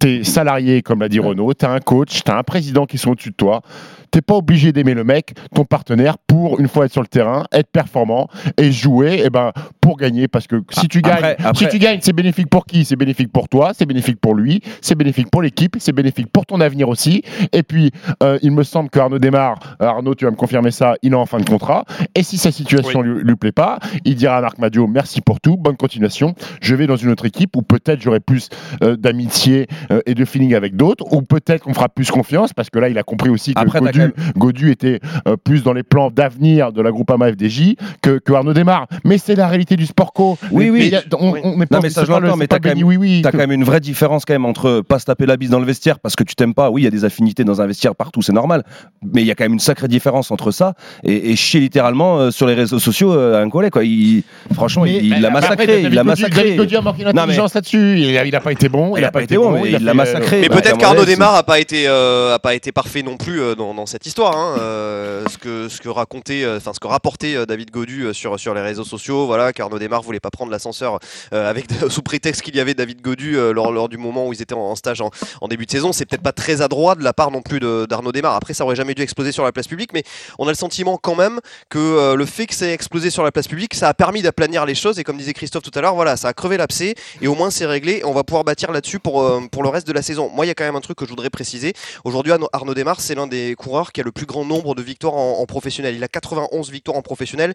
T'es 0.00 0.24
salarié, 0.24 0.82
comme 0.82 1.00
l'a 1.00 1.08
dit 1.08 1.20
Renaud, 1.20 1.54
t'as 1.54 1.70
un 1.70 1.78
coach, 1.78 2.24
t'as 2.24 2.36
un 2.36 2.42
président 2.42 2.84
qui 2.84 2.98
sont 2.98 3.12
au-dessus 3.12 3.30
de 3.30 3.36
toi. 3.36 3.62
T'es 4.10 4.20
pas 4.20 4.34
obligé 4.34 4.72
d'aimer 4.72 4.94
le 4.94 5.04
mec, 5.04 5.34
ton 5.54 5.64
partenaire, 5.64 6.18
pour 6.18 6.60
une 6.60 6.68
fois 6.68 6.84
être 6.84 6.92
sur 6.92 7.00
le 7.00 7.08
terrain, 7.08 7.46
être 7.52 7.70
performant 7.70 8.28
et 8.58 8.70
jouer 8.70 9.22
et 9.24 9.30
ben, 9.30 9.52
pour 9.84 9.96
gagner. 9.98 10.28
Parce 10.28 10.46
que 10.46 10.62
si 10.70 10.88
tu 10.88 11.02
gagnes, 11.02 11.12
Après- 11.16 11.36
après- 11.44 11.54
si 11.66 11.68
tu 11.68 11.78
gagnes, 11.78 11.98
c'est 12.02 12.12
bénéfique 12.14 12.48
pour 12.48 12.64
qui? 12.64 12.84
C'est 12.86 12.96
bénéfique 12.96 13.30
pour 13.30 13.48
toi, 13.50 13.72
c'est 13.74 13.84
bénéfique 13.86 14.18
pour 14.20 14.34
lui, 14.34 14.62
c'est 14.80 14.94
bénéfique 14.94 15.30
pour 15.30 15.42
l'équipe, 15.42 15.76
c'est 15.78 15.92
bénéfique 15.92 16.28
pour 16.32 16.46
ton 16.46 16.60
avenir 16.60 16.88
aussi. 16.88 17.22
Et 17.52 17.62
puis, 17.62 17.90
euh, 18.22 18.38
il 18.42 18.52
me 18.52 18.62
semble 18.62 18.88
que 18.88 18.98
Arnaud 18.98 19.18
démarre. 19.18 19.58
Arnaud, 19.78 20.14
tu 20.14 20.24
vas 20.24 20.30
me 20.30 20.36
confirmer 20.36 20.70
ça, 20.70 20.94
il 21.02 21.12
est 21.12 21.16
en 21.16 21.26
fin 21.26 21.38
de 21.38 21.44
contrat. 21.48 21.84
Et 22.14 22.22
si 22.22 22.38
sa 22.38 22.50
situation 22.50 23.02
lui, 23.02 23.22
lui 23.22 23.36
plaît 23.36 23.52
pas, 23.52 23.78
il 24.06 24.14
dira 24.14 24.38
à 24.38 24.40
Marc 24.40 24.58
Madio 24.58 24.86
merci 24.86 25.20
pour 25.20 25.40
tout, 25.40 25.56
bonne 25.58 25.76
continuation. 25.76 26.34
Je 26.62 26.74
vais 26.74 26.86
dans 26.86 26.96
une 26.96 27.10
autre 27.10 27.26
équipe 27.26 27.54
où 27.56 27.62
peut-être 27.62 28.00
j'aurai 28.00 28.20
plus 28.20 28.48
euh, 28.82 28.96
d'amitié 28.96 29.66
euh, 29.90 30.00
et 30.06 30.14
de 30.14 30.24
feeling 30.24 30.54
avec 30.54 30.76
d'autres, 30.76 31.04
ou 31.12 31.20
peut-être 31.22 31.62
qu'on 31.64 31.74
fera 31.74 31.88
plus 31.90 32.10
confiance 32.10 32.52
parce 32.54 32.70
que 32.70 32.78
là, 32.78 32.88
il 32.88 32.96
a 32.96 33.02
compris 33.02 33.28
aussi 33.28 33.52
que 33.54 33.60
Après, 33.60 33.80
Godu, 33.80 33.98
même- 33.98 34.12
Godu 34.36 34.70
était 34.70 35.00
euh, 35.28 35.36
plus 35.36 35.62
dans 35.62 35.72
les 35.74 35.82
plans 35.82 36.10
d'avenir 36.10 36.72
de 36.72 36.80
la 36.80 36.90
Groupama 36.90 37.30
FDJ 37.30 37.74
que, 38.02 38.18
que 38.18 38.32
Arnaud 38.32 38.54
démarre. 38.54 38.86
Mais 39.04 39.18
c'est 39.18 39.34
la 39.34 39.46
réalité 39.48 39.73
du 39.76 39.86
sport 39.86 40.12
co. 40.12 40.38
Oui, 40.50 40.64
Mais- 40.66 40.70
oui. 40.70 40.88
mais 40.92 40.96
a- 40.98 41.02
on- 41.18 41.34
on 41.44 41.56
n'est 41.58 41.66
pas- 41.66 41.76
Non, 41.76 41.82
mais 41.82 41.90
ça, 41.90 42.04
je 42.04 42.10
l'entends, 42.10 42.36
mais 42.36 42.46
t'as 42.46 42.58
quand, 42.58 42.74
même, 42.74 42.82
oui, 42.84 42.96
oui. 42.96 43.20
t'as 43.22 43.30
quand 43.30 43.38
même 43.38 43.52
une 43.52 43.64
vraie 43.64 43.80
différence 43.80 44.24
quand 44.24 44.34
même 44.34 44.44
entre 44.46 44.80
pas 44.80 44.98
se 44.98 45.04
taper 45.04 45.26
la 45.26 45.36
bise 45.36 45.50
dans 45.50 45.60
le 45.60 45.66
vestiaire 45.66 45.98
parce 45.98 46.16
que 46.16 46.24
tu 46.24 46.34
t'aimes 46.34 46.54
pas. 46.54 46.70
Oui, 46.70 46.82
il 46.82 46.84
y 46.84 46.88
a 46.88 46.90
des 46.90 47.04
affinités 47.04 47.44
dans 47.44 47.60
un 47.60 47.66
vestiaire 47.66 47.94
partout, 47.94 48.22
c'est 48.22 48.32
normal. 48.32 48.64
Mais 49.12 49.22
il 49.22 49.26
y 49.26 49.30
a 49.30 49.34
quand 49.34 49.44
même 49.44 49.54
une 49.54 49.58
sacrée 49.60 49.88
différence 49.88 50.30
entre 50.30 50.50
ça 50.50 50.74
et, 51.02 51.30
et 51.32 51.36
chier 51.36 51.60
littéralement 51.60 52.18
euh, 52.18 52.30
sur 52.30 52.46
les 52.46 52.54
réseaux 52.54 52.78
sociaux 52.78 53.12
euh, 53.12 53.42
un 53.42 53.48
collègue. 53.50 53.72
Quoi. 53.72 53.84
Il, 53.84 54.22
franchement, 54.54 54.84
Mais- 54.84 54.98
il 54.98 55.20
l'a 55.20 55.30
massacré. 55.30 55.82
Il 55.82 55.94
l'a 55.94 56.04
massacré. 56.04 56.56
Godu 56.56 56.76
a 56.76 56.80
manqué 56.80 57.02
Non, 57.04 57.10
mais- 57.10 57.12
d'intelligence 57.14 57.54
là-dessus. 57.54 57.98
Il 57.98 58.40
pas 58.40 58.52
été 58.52 58.68
bon. 58.68 58.96
Il, 58.96 59.04
a 59.04 59.10
pas 59.10 59.22
été 59.22 59.36
bon. 59.36 59.64
il 59.64 59.72
l'a 59.72 59.78
fait, 59.78 59.94
massacré. 59.94 60.36
euh, 60.38 60.40
Mais 60.42 60.48
Bah, 60.48 60.60
peut-être 60.60 60.78
qu'Arnaud 60.78 61.04
Desmar 61.04 61.34
a 61.34 61.42
pas 61.42 61.58
été 61.60 61.84
euh, 61.86 62.34
a 62.34 62.38
pas 62.38 62.54
été 62.54 62.72
parfait 62.72 63.02
non 63.02 63.16
plus 63.16 63.40
euh, 63.40 63.54
dans, 63.54 63.74
cette 63.86 64.06
histoire. 64.06 64.36
hein. 64.36 64.56
Euh, 64.58 65.24
ce 65.30 65.38
que 65.38 65.68
ce 65.68 65.80
que 65.80 65.88
raconte 65.88 66.04
racontait, 66.14 66.44
euh, 66.44 66.58
enfin 66.58 66.72
ce 66.74 66.80
que 66.80 66.86
rapportait 66.86 67.34
euh, 67.34 67.46
David 67.46 67.70
Godu 67.70 68.02
euh, 68.04 68.12
sur 68.12 68.38
sur 68.38 68.54
les 68.54 68.60
réseaux 68.60 68.84
sociaux, 68.84 69.26
voilà, 69.26 69.52
qu'Arnaud 69.64 69.78
Desmar 69.78 70.02
voulait 70.02 70.20
pas 70.20 70.30
prendre 70.30 70.52
l'ascenseur 70.52 70.98
euh, 71.32 71.48
avec 71.48 71.66
sous 71.88 72.02
prétexte 72.02 72.42
qu'il 72.42 72.54
y 72.54 72.60
avait 72.60 72.74
David 72.74 73.00
Godu 73.00 73.36
euh, 73.38 73.52
lors, 73.52 73.88
du 73.88 73.96
moment 73.96 74.26
où 74.28 74.32
ils 74.32 74.42
étaient 74.42 74.54
en, 74.54 74.74
stage 74.76 75.00
en, 75.00 75.48
début 75.48 75.66
de 75.66 75.70
saison. 75.70 75.92
C'est 75.92 76.04
peut-être 76.06 76.22
pas 76.22 76.32
très 76.32 76.60
adroit 76.62 76.94
de 76.94 77.02
la 77.02 77.12
part 77.12 77.30
non 77.30 77.42
plus 77.42 77.60
de- 77.60 77.86
d'Arnaud 77.88 78.12
Desmar. 78.12 78.34
Après, 78.34 78.54
ça 78.54 78.64
aurait 78.64 78.76
jamais 78.76 78.94
dû 78.94 79.02
exploser 79.02 79.32
sur 79.32 79.44
la 79.44 79.52
place 79.52 79.66
publique, 79.66 79.92
mais 79.92 80.02
on 80.38 80.46
a 80.46 80.50
le 80.50 80.56
sentiment 80.56 80.98
quand 80.98 81.14
même 81.14 81.40
que 81.70 81.78
euh, 81.78 82.14
le 82.16 82.26
fait 82.26 82.46
que 82.46 82.54
ça 82.54 82.66
ait 82.66 82.72
explosé 82.72 83.10
sur 83.10 83.22
la 83.24 83.32
place 83.32 83.48
publique, 83.48 83.74
ça 83.74 83.88
a 83.88 83.94
permis 83.94 84.22
d'aplanir 84.22 84.66
les 84.66 84.74
choses. 84.74 84.98
Et 84.98 85.04
comme 85.04 85.16
disait 85.16 85.32
Christophe 85.32 85.62
tout 85.62 85.70
à 85.74 85.80
l'heure, 85.80 85.94
voilà, 85.94 86.16
ça 86.16 86.28
a 86.28 86.32
crevé 86.34 86.56
l'abcès 86.56 86.94
et 87.20 87.26
au 87.28 87.34
moins 87.34 87.50
c'est 87.50 87.66
réglé. 87.66 88.02
On 88.04 88.12
va 88.12 88.24
pouvoir 88.24 88.44
bâtir 88.44 88.70
là-dessus 88.72 88.98
pour, 88.98 89.24
pour 89.50 89.62
le 89.62 89.68
reste 89.68 89.86
de 89.86 89.92
la 89.92 90.02
saison. 90.02 90.30
Moi, 90.34 90.44
il 90.44 90.48
y 90.48 90.52
a 90.52 90.54
quand 90.54 90.64
même 90.64 90.76
un 90.76 90.80
truc 90.80 90.98
que 90.98 91.04
je 91.04 91.10
voudrais 91.10 91.30
préciser. 91.30 91.72
Aujourd'hui, 92.04 92.32
Arnaud- 92.32 92.74
Desmar, 92.74 93.00
c'est 93.00 93.14
l'un 93.14 93.26
des 93.26 93.54
coureurs 93.56 93.92
qui 93.92 94.00
a 94.00 94.04
le 94.04 94.12
plus 94.12 94.26
grand 94.26 94.44
nombre 94.44 94.74
de 94.74 94.82
victoires 94.82 95.14
en, 95.14 95.38
en 95.40 95.46
professionnel. 95.46 95.94
Il 95.94 96.02
a 96.04 96.08
91 96.08 96.70
victoires 96.70 96.96
en 96.98 97.02
professionnel. 97.02 97.54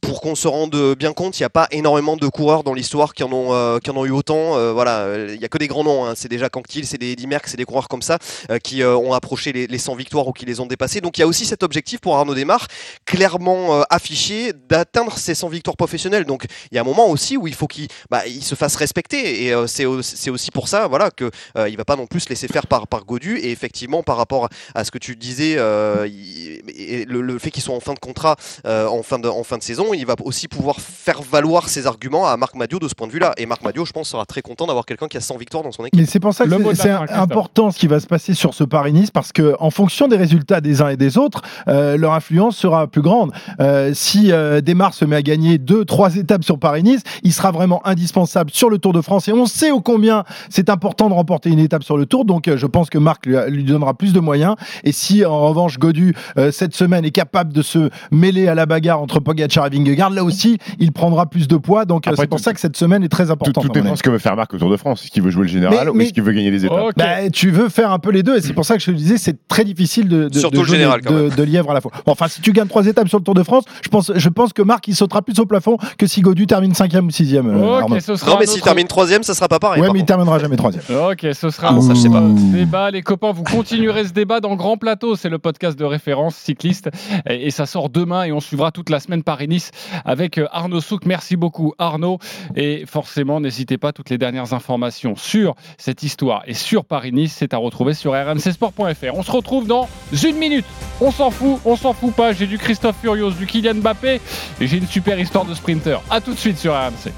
Pour 0.00 0.20
qu'on 0.20 0.34
se 0.34 0.48
rende 0.48 0.94
bien 0.94 1.12
compte, 1.12 1.38
il 1.38 1.42
n'y 1.46 1.48
a 1.48 1.50
pas 1.50 1.68
énormément 1.70 2.16
de 2.16 2.26
coureurs 2.26 2.64
dans 2.64 2.74
l'histoire 2.74 3.14
qui 3.14 3.22
en 3.22 3.32
ont, 3.32 3.52
euh, 3.54 3.78
qui 3.78 3.90
en 3.90 3.96
ont 3.96 4.04
eu 4.04 4.10
autant. 4.10 4.56
Euh, 4.56 4.72
voilà, 4.72 5.06
il 5.32 5.40
y 5.40 5.44
a 5.44 5.48
que 5.48 5.58
des 5.58 5.68
grands 5.68 5.84
noms. 5.84 6.04
hein. 6.04 6.14
C'est 6.16 6.28
déjà 6.28 6.48
Canctil, 6.48 6.86
c'est 6.86 6.98
des 6.98 7.12
Eddy 7.12 7.26
Merckx, 7.28 7.50
c'est 7.50 7.56
des 7.56 7.64
coureurs 7.64 7.86
comme 7.88 8.02
ça 8.02 8.18
euh, 8.50 8.58
qui 8.58 8.82
ont 8.82 9.12
approché 9.12 9.52
les, 9.52 9.66
les 9.68 9.78
100 9.78 9.94
victoires 9.94 10.26
ou 10.26 10.32
qui 10.32 10.44
les 10.44 10.58
ont 10.60 10.66
dépassées. 10.66 11.00
Donc 11.00 11.16
il 11.18 11.20
y 11.20 11.24
a 11.24 11.26
aussi 11.26 11.46
cet 11.46 11.62
objectif 11.62 12.00
pour 12.00 12.16
Arnaud 12.16 12.34
Desmar, 12.34 12.66
clairement 13.04 13.82
affiché, 13.90 14.52
d'atteindre 14.68 15.16
ces 15.16 15.34
100 15.34 15.48
victoires 15.48 15.76
professionnelles. 15.76 16.24
Donc 16.24 16.46
il 16.72 16.74
y 16.74 16.78
a 16.78 16.80
un 16.80 16.84
moment 16.84 17.08
aussi 17.08 17.36
où 17.36 17.46
il 17.46 17.54
faut 17.54 17.68
qu'il 17.68 17.86
bah, 18.10 18.22
se 18.40 18.54
fasse 18.56 18.74
respecter. 18.76 19.46
Et 19.46 19.54
c'est 19.68 19.84
au- 19.86 20.02
c'est 20.02 20.30
aussi 20.30 20.50
pour 20.50 20.66
ça 20.68 20.88
voilà, 20.88 21.10
que 21.10 21.30
il 21.68 21.76
va 21.76 21.84
pas 21.84 21.96
non 21.96 22.06
plus 22.06 22.20
se 22.20 22.28
laisser 22.28 22.48
faire 22.48 22.66
par, 22.66 22.88
par 22.88 23.04
Godu. 23.04 23.38
Et 23.38 23.50
effectivement, 23.52 24.02
par 24.02 24.16
rapport 24.16 24.48
à 24.74 24.84
ce 24.84 24.90
que 24.90 24.98
tu 24.98 25.14
disais, 25.16 25.52
et 25.52 27.04
le, 27.06 27.38
fait 27.38 27.50
qu'ils 27.50 27.62
soient 27.62 27.74
en 27.76 27.80
fin 27.80 27.94
de 27.94 27.98
contrat, 27.98 28.36
en, 28.64 29.02
fin 29.02 29.18
de, 29.18 29.28
en 29.28 29.44
fin 29.44 29.58
de 29.58 29.62
saison, 29.62 29.94
il 29.94 30.06
va 30.06 30.16
aussi 30.24 30.48
pouvoir 30.48 30.80
faire 30.80 31.22
valoir 31.22 31.35
ses 31.66 31.86
arguments 31.86 32.26
à 32.26 32.36
Marc 32.36 32.54
Madio 32.54 32.78
de 32.78 32.88
ce 32.88 32.94
point 32.94 33.06
de 33.06 33.12
vue-là. 33.12 33.32
Et 33.36 33.46
Marc 33.46 33.62
Madio, 33.62 33.84
je 33.84 33.92
pense, 33.92 34.08
sera 34.08 34.24
très 34.26 34.42
content 34.42 34.66
d'avoir 34.66 34.84
quelqu'un 34.86 35.08
qui 35.08 35.16
a 35.16 35.20
100 35.20 35.36
victoires 35.36 35.62
dans 35.62 35.72
son 35.72 35.84
équipe. 35.84 35.98
Mais 35.98 36.06
c'est 36.06 36.20
pour 36.20 36.32
ça 36.34 36.44
que 36.44 36.74
c'est- 36.74 36.90
important 36.90 37.70
ce 37.70 37.78
qui 37.78 37.86
va 37.86 38.00
se 38.00 38.06
passer 38.06 38.34
sur 38.34 38.54
ce 38.54 38.64
Paris-Nice 38.64 39.10
parce 39.10 39.32
que 39.32 39.54
en 39.58 39.70
fonction 39.70 40.08
des 40.08 40.16
résultats 40.16 40.60
des 40.60 40.82
uns 40.82 40.88
et 40.88 40.96
des 40.96 41.18
autres, 41.18 41.42
euh, 41.68 41.96
leur 41.96 42.12
influence 42.14 42.56
sera 42.56 42.86
plus 42.86 43.02
grande. 43.02 43.32
Euh, 43.60 43.92
si 43.94 44.32
euh, 44.32 44.60
Desmar 44.60 44.94
se 44.94 45.04
met 45.04 45.16
à 45.16 45.22
gagner 45.22 45.58
deux, 45.58 45.84
trois 45.84 46.16
étapes 46.16 46.44
sur 46.44 46.58
Paris-Nice, 46.58 47.02
il 47.22 47.32
sera 47.32 47.50
vraiment 47.50 47.86
indispensable 47.86 48.50
sur 48.52 48.70
le 48.70 48.78
Tour 48.78 48.92
de 48.92 49.00
France 49.00 49.28
et 49.28 49.32
on 49.32 49.46
sait 49.46 49.70
ô 49.70 49.80
combien 49.80 50.24
c'est 50.50 50.70
important 50.70 51.08
de 51.08 51.14
remporter 51.14 51.50
une 51.50 51.58
étape 51.58 51.82
sur 51.84 51.96
le 51.96 52.06
Tour. 52.06 52.24
Donc 52.24 52.48
euh, 52.48 52.56
je 52.56 52.66
pense 52.66 52.90
que 52.90 52.98
Marc 52.98 53.26
lui, 53.26 53.36
lui 53.48 53.64
donnera 53.64 53.94
plus 53.94 54.12
de 54.12 54.20
moyens. 54.20 54.54
Et 54.84 54.92
si 54.92 55.24
en 55.24 55.40
revanche 55.48 55.78
Godu 55.78 56.14
euh, 56.38 56.50
cette 56.50 56.74
semaine 56.74 57.04
est 57.04 57.10
capable 57.10 57.52
de 57.52 57.62
se 57.62 57.90
mêler 58.10 58.48
à 58.48 58.54
la 58.54 58.66
bagarre 58.66 59.00
entre 59.00 59.20
Pogacar 59.20 59.66
et 59.66 59.70
Vingegaard, 59.70 60.10
là 60.10 60.24
aussi 60.24 60.58
il 60.78 60.92
prendra 60.92 61.25
plus 61.26 61.48
de 61.48 61.56
poids. 61.56 61.84
Donc 61.84 62.06
euh, 62.06 62.12
c'est 62.16 62.26
pour 62.26 62.40
ça 62.40 62.52
que 62.52 62.60
cette 62.60 62.76
semaine 62.76 63.02
est 63.02 63.08
très 63.08 63.30
importante. 63.30 63.64
tout 63.66 63.72
dépend 63.72 63.96
ce 63.96 64.02
que 64.02 64.10
veut 64.10 64.18
faire 64.18 64.36
Marc 64.36 64.54
au 64.54 64.58
Tour 64.58 64.70
de 64.70 64.76
France. 64.76 65.04
Est-ce 65.04 65.10
qu'il 65.10 65.22
veut 65.22 65.30
jouer 65.30 65.42
le 65.42 65.48
général 65.48 65.86
Mais- 65.86 65.90
ou 65.90 66.00
est-ce 66.00 66.12
qu'il 66.12 66.22
veut 66.22 66.32
gagner 66.32 66.50
les 66.50 66.64
étapes 66.64 66.92
Bah, 66.96 67.28
tu 67.32 67.50
veux 67.50 67.68
faire 67.68 67.90
un 67.92 67.98
peu 67.98 68.10
les 68.10 68.22
deux 68.22 68.36
et 68.36 68.40
c'est 68.40 68.52
pour 68.52 68.64
ça 68.64 68.74
que 68.76 68.80
je 68.80 68.90
te 68.90 68.96
disais 68.96 69.18
c'est 69.18 69.46
très 69.48 69.64
difficile 69.64 70.08
de, 70.08 70.28
de, 70.28 70.38
Surtout 70.38 70.58
de 70.58 70.62
le 70.62 70.68
général, 70.68 71.00
de, 71.00 71.42
lièvre 71.42 71.70
à 71.70 71.74
la 71.74 71.80
fois. 71.80 71.90
Bon, 72.04 72.12
enfin, 72.12 72.28
si 72.28 72.40
tu 72.40 72.52
gagnes 72.52 72.68
trois 72.68 72.86
étapes 72.86 73.08
sur 73.08 73.18
le 73.18 73.24
Tour 73.24 73.34
de 73.34 73.42
France, 73.42 73.64
je 73.82 73.88
pense, 73.88 74.12
je 74.14 74.28
pense 74.28 74.52
que 74.52 74.62
Marc 74.62 74.88
il 74.88 74.94
sautera 74.96 75.22
plus 75.22 75.38
au 75.38 75.46
plafond 75.46 75.76
que 75.98 76.06
si 76.06 76.20
Godu 76.20 76.46
termine 76.46 76.74
cinquième 76.74 77.06
ou 77.06 77.10
sixième. 77.10 77.48
euh, 77.48 77.80
non, 77.80 77.88
mais 77.88 78.46
s'il 78.46 78.60
termine 78.62 78.86
troisième, 78.86 79.22
ça 79.22 79.34
sera 79.34 79.48
pas 79.48 79.58
pareil. 79.58 79.82
Ouais, 79.82 79.88
mais 79.92 80.00
il 80.00 80.04
terminera 80.04 80.38
jamais 80.38 80.56
troisième. 80.56 80.82
Ok, 81.10 81.26
ce 81.34 81.50
sera 81.50 81.68
Ah 81.68 81.72
bon, 81.72 81.80
ça, 81.80 81.94
je 81.94 82.00
sais 82.00 82.08
pas. 82.08 82.18
un 82.18 82.30
débat. 82.30 82.90
Les 82.90 83.02
copains, 83.02 83.32
vous 83.32 83.42
continuerez 83.44 84.04
ce 84.04 84.12
débat 84.12 84.40
dans 84.40 84.56
Grand 84.56 84.76
Plateau. 84.76 85.14
C'est 85.16 85.28
le 85.28 85.38
podcast 85.38 85.78
de 85.78 85.84
référence 85.84 86.34
cycliste. 86.36 86.90
Et, 87.28 87.46
et 87.46 87.50
ça 87.50 87.66
sort 87.66 87.88
demain 87.90 88.24
et 88.24 88.32
on 88.32 88.40
suivra 88.40 88.70
toute 88.72 88.90
la 88.90 88.98
semaine 89.00 89.22
Paris-Nice 89.22 89.70
avec 90.04 90.38
euh, 90.38 90.46
Arnaud 90.52 90.80
Souk. 90.80 91.04
Merci 91.06 91.15
beaucoup, 91.36 91.74
Arnaud. 91.78 92.18
Et 92.54 92.84
forcément, 92.86 93.40
n'hésitez 93.40 93.78
pas, 93.78 93.92
toutes 93.92 94.10
les 94.10 94.18
dernières 94.18 94.52
informations 94.52 95.16
sur 95.16 95.54
cette 95.78 96.02
histoire 96.02 96.42
et 96.46 96.54
sur 96.54 96.84
Paris-Nice, 96.84 97.34
c'est 97.36 97.54
à 97.54 97.56
retrouver 97.58 97.94
sur 97.94 98.12
rmcsport.fr. 98.12 99.14
On 99.14 99.22
se 99.22 99.30
retrouve 99.30 99.66
dans 99.66 99.88
une 100.24 100.36
minute. 100.36 100.66
On 101.00 101.10
s'en 101.10 101.30
fout, 101.30 101.60
on 101.64 101.76
s'en 101.76 101.92
fout 101.92 102.14
pas. 102.14 102.32
J'ai 102.32 102.46
du 102.46 102.58
Christophe 102.58 102.96
Furios, 103.00 103.32
du 103.32 103.46
Kylian 103.46 103.76
Mbappé 103.76 104.20
et 104.60 104.66
j'ai 104.66 104.78
une 104.78 104.86
super 104.86 105.18
histoire 105.18 105.44
de 105.44 105.54
sprinter. 105.54 106.00
À 106.10 106.20
tout 106.20 106.32
de 106.32 106.38
suite 106.38 106.58
sur 106.58 106.72
RMC. 106.72 107.12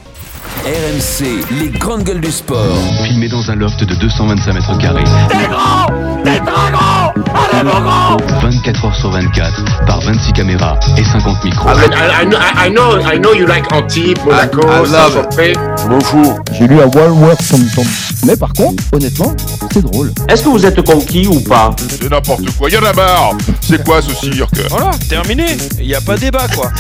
RMC, 0.65 1.61
les 1.61 1.69
grandes 1.79 2.05
gueules 2.05 2.21
du 2.21 2.31
sport. 2.31 2.77
Filmé 3.05 3.29
dans 3.29 3.51
un 3.51 3.57
loft 3.57 3.81
de 3.81 3.95
225 3.95 4.53
mètres 4.53 4.79
carrés. 4.79 5.05
T'es 5.29 5.49
grand 5.49 5.87
T'es 6.25 6.39
très 6.39 6.71
grand 6.73 7.28
24 7.53 8.85
heures 8.85 8.95
sur 8.95 9.11
24 9.11 9.87
par 9.87 10.01
26 10.03 10.33
caméras 10.35 10.79
et 10.97 11.05
50 11.05 11.45
micros. 11.45 11.69
I, 11.71 11.75
mean, 11.77 11.93
I, 11.93 12.23
I, 12.23 12.27
know- 12.27 12.39
I 12.39 12.71
know, 12.71 12.99
I 13.01 13.19
know 13.19 13.33
you 13.35 13.47
like 13.47 13.73
Antibes, 13.73 14.19
Monaco, 14.25 14.61
Saint-Tropez. 14.85 15.55
Je 15.83 15.89
m'en 15.89 16.01
fous. 16.01 16.39
J'ai 16.53 16.67
lu 16.67 16.79
à 16.81 16.87
Walworth 16.87 17.39
Thompson. 17.49 17.85
Mais 18.27 18.37
par 18.37 18.53
contre, 18.53 18.83
honnêtement, 18.93 19.35
c'est 19.73 19.83
drôle. 19.83 20.13
Est-ce 20.29 20.45
que 20.45 20.49
vous 20.51 20.67
êtes 20.67 20.83
conquis 20.85 21.27
ou 21.27 21.41
pas 21.41 21.75
C'est 21.89 22.11
n'importe 22.11 22.51
quoi, 22.59 22.69
y'en 22.69 22.83
a 22.85 22.93
marre 22.93 23.33
C'est 23.63 23.83
quoi 23.85 24.03
ce 24.03 24.13
cirque? 24.15 24.61
Voilà, 24.71 24.91
terminé. 25.09 25.47
Il 25.79 25.87
n'y 25.87 25.95
a 25.95 26.01
pas 26.03 26.17
débat 26.17 26.47
quoi. 26.55 26.71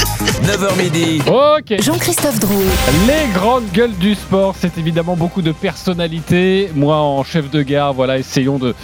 9h 0.44 0.76
midi. 0.82 1.22
Ok. 1.26 1.80
Jean-Christophe 1.82 2.38
Drouet. 2.40 2.64
Les 3.06 3.32
grandes 3.32 3.70
gueules 3.72 3.96
du 3.98 4.14
sport, 4.14 4.54
c'est 4.60 4.76
évidemment 4.76 5.16
beaucoup 5.16 5.40
de 5.42 5.52
personnalités. 5.52 6.70
Moi, 6.74 6.96
en 6.96 7.24
chef 7.24 7.50
de 7.50 7.62
gare, 7.62 7.94
voilà, 7.94 8.18
essayons 8.18 8.58
de, 8.58 8.74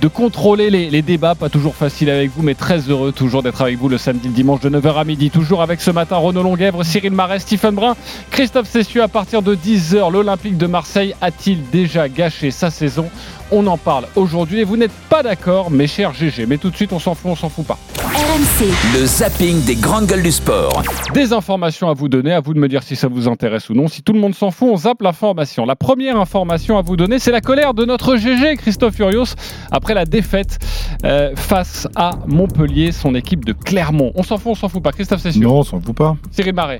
de 0.00 0.08
contrôler 0.08 0.70
les, 0.70 1.02
débats. 1.02 1.34
Pas 1.34 1.48
toujours 1.48 1.74
facile 1.74 2.10
avec 2.10 2.30
vous, 2.34 2.42
mais 2.42 2.54
très 2.54 2.78
heureux 2.88 3.12
toujours 3.12 3.42
d'être 3.42 3.60
avec 3.62 3.78
vous 3.78 3.88
le 3.88 3.98
samedi, 3.98 4.28
le 4.28 4.34
dimanche 4.34 4.60
de 4.60 4.70
9h 4.70 5.00
à 5.00 5.04
midi. 5.04 5.30
Toujours 5.30 5.62
avec 5.62 5.80
ce 5.80 5.90
matin 5.90 6.16
Renaud 6.16 6.42
Longuèvre, 6.42 6.84
Cyril 6.84 7.12
Marais, 7.12 7.38
Stephen 7.38 7.74
Brun, 7.74 7.96
Christophe 8.30 8.68
Cessieux. 8.68 9.02
À 9.02 9.08
partir 9.08 9.42
de 9.42 9.54
10h, 9.54 10.10
l'Olympique 10.10 10.56
de 10.56 10.66
Marseille 10.66 11.14
a-t-il 11.20 11.68
déjà 11.70 12.08
gâché 12.08 12.50
sa 12.50 12.70
saison? 12.70 13.10
On 13.52 13.66
en 13.66 13.76
parle 13.76 14.04
aujourd'hui 14.14 14.60
et 14.60 14.64
vous 14.64 14.76
n'êtes 14.76 14.92
pas 15.08 15.24
d'accord, 15.24 15.70
mes 15.70 15.88
chers 15.88 16.14
GG. 16.14 16.46
Mais 16.46 16.56
tout 16.56 16.70
de 16.70 16.76
suite, 16.76 16.92
on 16.92 17.00
s'en 17.00 17.14
fout, 17.14 17.32
on 17.32 17.34
s'en 17.34 17.48
fout 17.48 17.66
pas. 17.66 17.78
RMC. 17.98 18.70
Le 18.94 19.06
zapping 19.06 19.64
des 19.64 19.74
grandes 19.74 20.06
gueules 20.06 20.22
du 20.22 20.30
sport. 20.30 20.82
Des 21.14 21.32
informations 21.32 21.88
à 21.88 21.94
vous 21.94 22.08
donner, 22.08 22.32
à 22.32 22.40
vous 22.40 22.54
de 22.54 22.60
me 22.60 22.68
dire 22.68 22.84
si 22.84 22.94
ça 22.94 23.08
vous 23.08 23.26
intéresse 23.26 23.68
ou 23.68 23.74
non. 23.74 23.88
Si 23.88 24.02
tout 24.02 24.12
le 24.12 24.20
monde 24.20 24.36
s'en 24.36 24.52
fout, 24.52 24.68
on 24.70 24.76
zappe 24.76 25.02
l'information. 25.02 25.66
La 25.66 25.74
première 25.74 26.16
information 26.16 26.78
à 26.78 26.82
vous 26.82 26.96
donner, 26.96 27.18
c'est 27.18 27.32
la 27.32 27.40
colère 27.40 27.74
de 27.74 27.84
notre 27.84 28.16
GG, 28.16 28.56
Christophe 28.56 28.94
Furios, 28.94 29.34
après 29.72 29.94
la 29.94 30.04
défaite 30.04 30.58
euh, 31.04 31.34
face 31.34 31.88
à 31.96 32.12
Montpellier, 32.28 32.92
son 32.92 33.16
équipe 33.16 33.44
de 33.44 33.52
Clermont. 33.52 34.12
On 34.14 34.22
s'en 34.22 34.38
fout, 34.38 34.52
on 34.52 34.54
s'en 34.54 34.68
fout 34.68 34.82
pas. 34.82 34.92
Christophe 34.92 35.22
Cessieux. 35.22 35.42
Non, 35.42 35.58
on 35.58 35.62
s'en 35.64 35.80
fout 35.80 35.96
pas. 35.96 36.16
Cyril 36.30 36.54
Marais. 36.54 36.78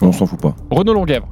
On 0.00 0.12
s'en 0.12 0.26
fout 0.26 0.40
pas. 0.40 0.54
Renaud 0.70 0.94
Longuèvre. 0.94 1.28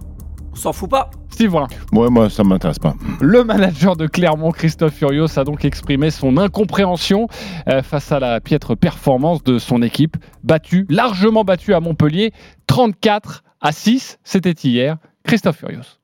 On 0.54 0.56
s'en 0.56 0.72
fout 0.72 0.88
pas. 0.88 1.10
Steve 1.30 1.50
Brun. 1.50 1.66
Ouais, 1.90 2.08
moi, 2.10 2.30
ça 2.30 2.44
m'intéresse 2.44 2.78
pas. 2.78 2.94
Le 3.20 3.42
manager 3.42 3.96
de 3.96 4.06
Clermont, 4.06 4.52
Christophe 4.52 4.94
Furios, 4.94 5.36
a 5.36 5.42
donc 5.42 5.64
exprimé 5.64 6.12
son 6.12 6.36
incompréhension 6.36 7.26
euh, 7.66 7.82
face 7.82 8.12
à 8.12 8.20
la 8.20 8.40
piètre 8.40 8.76
performance 8.76 9.42
de 9.42 9.58
son 9.58 9.82
équipe, 9.82 10.16
battue, 10.44 10.86
largement 10.88 11.42
battue 11.42 11.74
à 11.74 11.80
Montpellier, 11.80 12.32
34 12.68 13.42
à 13.60 13.72
6, 13.72 14.18
c'était 14.22 14.52
hier. 14.52 14.98
Christophe 15.24 15.56
Furios. 15.56 15.98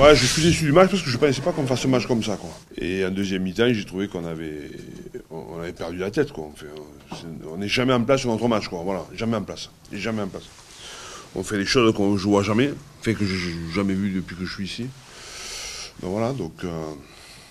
Ouais, 0.00 0.16
je 0.16 0.24
suis 0.24 0.42
déçu 0.42 0.64
du 0.64 0.72
match 0.72 0.88
parce 0.90 1.02
que 1.02 1.10
je 1.10 1.18
pensais 1.18 1.42
pas 1.42 1.52
qu'on 1.52 1.66
fasse 1.66 1.84
un 1.84 1.88
match 1.88 2.06
comme 2.06 2.22
ça, 2.22 2.36
quoi. 2.36 2.48
Et 2.78 3.04
en 3.04 3.10
deuxième 3.10 3.42
mi-temps, 3.42 3.72
j'ai 3.72 3.84
trouvé 3.84 4.08
qu'on 4.08 4.24
avait, 4.24 4.70
on 5.30 5.58
avait 5.60 5.72
perdu 5.72 5.98
la 5.98 6.10
tête, 6.10 6.32
quoi. 6.32 6.48
On 7.52 7.58
n'est 7.58 7.68
jamais 7.68 7.92
en 7.92 8.02
place 8.02 8.20
sur 8.20 8.30
notre 8.30 8.48
match, 8.48 8.68
quoi. 8.68 8.80
Voilà, 8.84 9.02
jamais 9.14 9.36
en 9.36 9.42
place, 9.42 9.68
Et 9.92 9.98
jamais 9.98 10.22
en 10.22 10.28
place. 10.28 10.44
On 11.34 11.42
fait 11.42 11.56
des 11.58 11.64
choses 11.64 11.94
qu'on 11.94 12.12
ne 12.12 12.18
voit 12.18 12.42
jamais, 12.42 12.72
fait 13.00 13.14
que 13.14 13.24
j'ai 13.24 13.52
jamais 13.72 13.94
vu 13.94 14.10
depuis 14.10 14.36
que 14.36 14.44
je 14.44 14.52
suis 14.52 14.64
ici. 14.64 14.86
Donc 16.00 16.12
voilà, 16.12 16.32
donc 16.32 16.52
euh, 16.64 16.92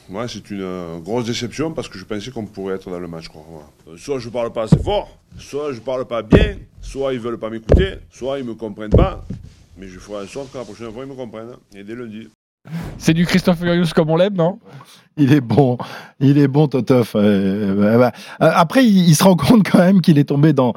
ouais, 0.09 0.27
c'est 0.27 0.49
une 0.51 0.61
euh, 0.61 0.99
grosse 0.99 1.25
déception 1.25 1.71
parce 1.71 1.88
que 1.89 1.97
je 1.97 2.05
pensais 2.05 2.32
qu'on 2.32 2.45
pourrait 2.45 2.75
être 2.75 2.89
dans 2.89 2.99
le 2.99 3.07
match, 3.07 3.27
quoi. 3.27 3.43
Euh, 3.88 3.97
Soit 3.97 4.19
je 4.19 4.29
parle 4.29 4.53
pas 4.53 4.63
assez 4.63 4.77
fort, 4.77 5.17
soit 5.38 5.73
je 5.73 5.79
parle 5.79 6.05
pas 6.05 6.21
bien, 6.21 6.57
soit 6.82 7.13
ils 7.13 7.19
veulent 7.19 7.39
pas 7.39 7.49
m'écouter, 7.49 7.95
soit 8.11 8.39
ils 8.39 8.45
me 8.45 8.53
comprennent 8.53 8.91
pas. 8.91 9.25
Mais 9.77 9.88
je 9.88 9.97
ferai 9.97 10.25
en 10.25 10.27
sorte 10.27 10.51
que 10.51 10.57
la 10.59 10.63
prochaine 10.63 10.91
fois 10.93 11.03
ils 11.03 11.09
me 11.09 11.15
comprennent. 11.15 11.55
Et 11.75 11.84
dès 11.84 11.95
lundi. 11.95 12.29
C'est 12.97 13.14
du 13.14 13.26
Christophe 13.26 13.59
Furios 13.59 13.88
comme 13.95 14.09
on 14.09 14.16
l'aime, 14.16 14.36
non? 14.36 14.59
Il 15.18 15.34
est 15.34 15.41
bon, 15.41 15.78
il 16.22 16.38
est 16.38 16.47
bon, 16.47 16.68
Totof. 16.68 17.14
Euh, 17.16 17.76
bah, 17.76 17.97
bah. 17.97 18.12
Euh, 18.45 18.51
Après, 18.55 18.86
il, 18.86 19.14
se 19.14 19.24
rend 19.24 19.36
compte 19.36 19.70
quand 19.70 19.80
même 19.80 19.99
qu'il 19.99 20.18
est 20.18 20.24
tombé 20.24 20.53
dans, 20.53 20.74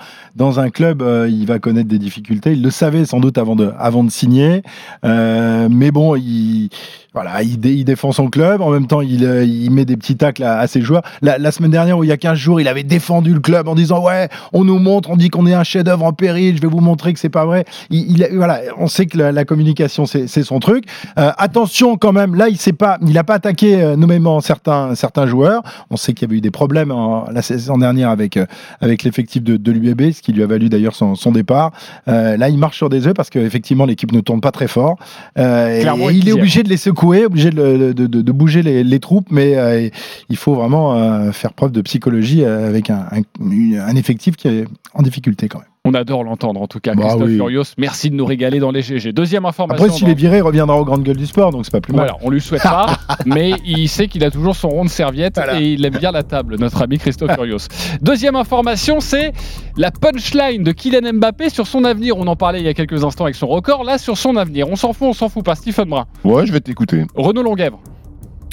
un 0.58 0.70
club, 0.70 1.02
euh, 1.02 1.28
il 1.30 1.46
va 1.46 1.60
connaître 1.60 1.88
des 1.88 2.00
difficultés. 2.00 2.52
Il 2.52 2.62
le 2.62 2.70
savait 2.70 3.04
sans 3.04 3.20
doute 3.20 3.38
avant 3.38 3.54
de, 3.54 4.10
signer. 4.10 4.62
Euh, 5.04 5.68
mais 5.70 5.92
bon, 5.92 6.16
il, 6.16 6.70
Voilà, 7.14 7.42
il, 7.44 7.60
dé- 7.60 7.72
il 7.74 7.84
défend 7.84 8.10
son 8.10 8.28
club, 8.28 8.60
en 8.60 8.70
même 8.70 8.88
temps 8.88 9.00
il, 9.00 9.24
euh, 9.24 9.44
il 9.44 9.70
met 9.70 9.84
des 9.84 9.96
petits 9.96 10.16
tacles 10.16 10.42
à, 10.42 10.58
à 10.58 10.66
ses 10.66 10.80
joueurs. 10.80 11.02
La, 11.22 11.38
la 11.38 11.52
semaine 11.52 11.70
dernière, 11.70 11.96
où 11.96 12.02
il 12.04 12.08
y 12.08 12.12
a 12.12 12.16
15 12.16 12.36
jours, 12.36 12.60
il 12.60 12.66
avait 12.66 12.82
défendu 12.82 13.32
le 13.32 13.38
club 13.40 13.68
en 13.68 13.76
disant 13.76 14.02
ouais, 14.04 14.28
on 14.52 14.64
nous 14.64 14.78
montre, 14.80 15.10
on 15.10 15.16
dit 15.16 15.30
qu'on 15.30 15.46
est 15.46 15.54
un 15.54 15.62
chef-d'œuvre 15.62 16.04
en 16.04 16.12
péril, 16.12 16.56
je 16.56 16.60
vais 16.62 16.66
vous 16.68 16.80
montrer 16.80 17.12
que 17.12 17.20
c'est 17.20 17.28
pas 17.28 17.44
vrai. 17.44 17.64
Il, 17.90 18.10
il 18.18 18.28
voilà, 18.36 18.60
on 18.78 18.88
sait 18.88 19.06
que 19.06 19.16
la, 19.16 19.30
la 19.32 19.44
communication 19.44 20.06
c'est 20.06 20.26
son 20.42 20.58
truc. 20.58 20.86
Euh, 21.18 21.30
attention 21.38 21.96
quand 21.96 22.12
même, 22.12 22.34
là 22.34 22.48
il 22.48 22.56
s'est 22.56 22.72
pas, 22.72 22.98
il 23.06 23.16
a 23.16 23.22
pas 23.24 23.34
attaqué 23.34 23.80
euh, 23.80 23.94
nommément 23.96 24.40
certains 24.40 24.96
certains 24.96 25.26
joueurs. 25.28 25.62
On 25.90 25.96
sait 25.96 26.14
qu'il 26.14 26.26
y 26.26 26.30
avait 26.30 26.38
eu 26.38 26.40
des 26.40 26.50
problèmes 26.50 26.90
en- 26.90 27.26
la 27.30 27.42
saison 27.42 27.78
dernière 27.78 28.10
avec 28.10 28.36
euh, 28.36 28.46
avec 28.80 29.04
l'effectif 29.04 29.42
de, 29.42 29.56
de 29.56 29.70
l'UBB, 29.72 30.10
ce 30.12 30.20
qui 30.20 30.32
lui 30.32 30.42
a 30.42 30.46
valu 30.46 30.68
d'ailleurs 30.68 30.96
son, 30.96 31.14
son 31.14 31.30
départ. 31.30 31.70
Euh, 32.08 32.36
là, 32.36 32.48
il 32.48 32.58
marche 32.58 32.76
sur 32.76 32.88
des 32.88 33.06
œufs 33.06 33.14
parce 33.14 33.30
qu'effectivement 33.30 33.84
l'équipe 33.86 34.10
ne 34.10 34.20
tourne 34.20 34.40
pas 34.40 34.50
très 34.50 34.66
fort. 34.66 34.96
Euh, 35.38 35.78
et- 35.78 35.82
Clairement, 35.82 36.10
et 36.10 36.14
il 36.14 36.28
est 36.28 36.32
obligé 36.32 36.62
de 36.64 36.68
les 36.68 36.76
secouer, 36.76 37.03
obligé 37.04 37.50
de, 37.50 37.92
de, 37.92 38.32
bouger 38.32 38.62
les, 38.62 39.00
troupes, 39.00 39.30
mais 39.30 39.56
euh, 39.56 39.88
il 40.28 40.36
faut 40.36 40.54
vraiment 40.54 40.94
euh, 40.94 41.32
faire 41.32 41.52
preuve 41.52 41.72
de 41.72 41.82
psychologie 41.82 42.44
euh, 42.44 42.68
avec 42.68 42.90
un 42.90 43.96
effectif 43.96 44.36
qui 44.36 44.48
est 44.48 44.64
en 44.94 45.02
difficulté 45.02 45.48
quand 45.48 45.58
même. 45.58 45.73
On 45.86 45.92
adore 45.92 46.24
l'entendre 46.24 46.62
en 46.62 46.66
tout 46.66 46.80
cas, 46.80 46.94
Bah 46.94 47.02
Christophe 47.02 47.28
oui. 47.28 47.36
Furios. 47.36 47.62
Merci 47.76 48.08
de 48.08 48.14
nous 48.14 48.24
régaler 48.24 48.58
dans 48.58 48.70
les 48.70 48.80
GG. 48.80 49.12
Deuxième 49.12 49.44
information. 49.44 49.84
Après, 49.84 49.94
s'il 49.94 50.08
est 50.08 50.14
viré, 50.14 50.38
il 50.38 50.42
reviendra 50.42 50.80
aux 50.80 50.84
grandes 50.86 51.02
gueules 51.02 51.18
du 51.18 51.26
sport, 51.26 51.50
donc 51.50 51.66
c'est 51.66 51.70
pas 51.72 51.82
plus 51.82 51.92
mal. 51.92 52.06
Voilà, 52.06 52.16
on 52.22 52.30
lui 52.30 52.40
souhaite 52.40 52.62
pas, 52.62 52.86
mais 53.26 53.52
il 53.66 53.86
sait 53.90 54.08
qu'il 54.08 54.24
a 54.24 54.30
toujours 54.30 54.56
son 54.56 54.70
rond 54.70 54.86
de 54.86 54.88
serviette 54.88 55.38
et 55.60 55.74
il 55.74 55.84
aime 55.84 55.98
bien 55.98 56.10
la 56.10 56.22
table, 56.22 56.56
notre 56.58 56.80
ami 56.80 56.96
Christophe 56.96 57.34
Furios. 57.34 57.68
Deuxième 58.00 58.34
information, 58.34 59.00
c'est 59.00 59.32
la 59.76 59.90
punchline 59.90 60.64
de 60.64 60.72
Kylian 60.72 61.12
Mbappé 61.18 61.50
sur 61.50 61.66
son 61.66 61.84
avenir. 61.84 62.16
On 62.16 62.26
en 62.28 62.36
parlait 62.36 62.60
il 62.60 62.64
y 62.64 62.68
a 62.68 62.74
quelques 62.74 63.04
instants 63.04 63.24
avec 63.24 63.34
son 63.36 63.48
record, 63.48 63.84
là 63.84 63.98
sur 63.98 64.16
son 64.16 64.36
avenir. 64.36 64.70
On 64.70 64.76
s'en 64.76 64.94
fout, 64.94 65.08
on 65.08 65.12
s'en 65.12 65.28
fout 65.28 65.44
pas. 65.44 65.54
Stephen 65.54 65.90
Brun, 65.90 66.06
Ouais, 66.24 66.46
je 66.46 66.52
vais 66.52 66.60
t'écouter. 66.60 67.04
Renaud 67.14 67.42
Longuèvre, 67.42 67.78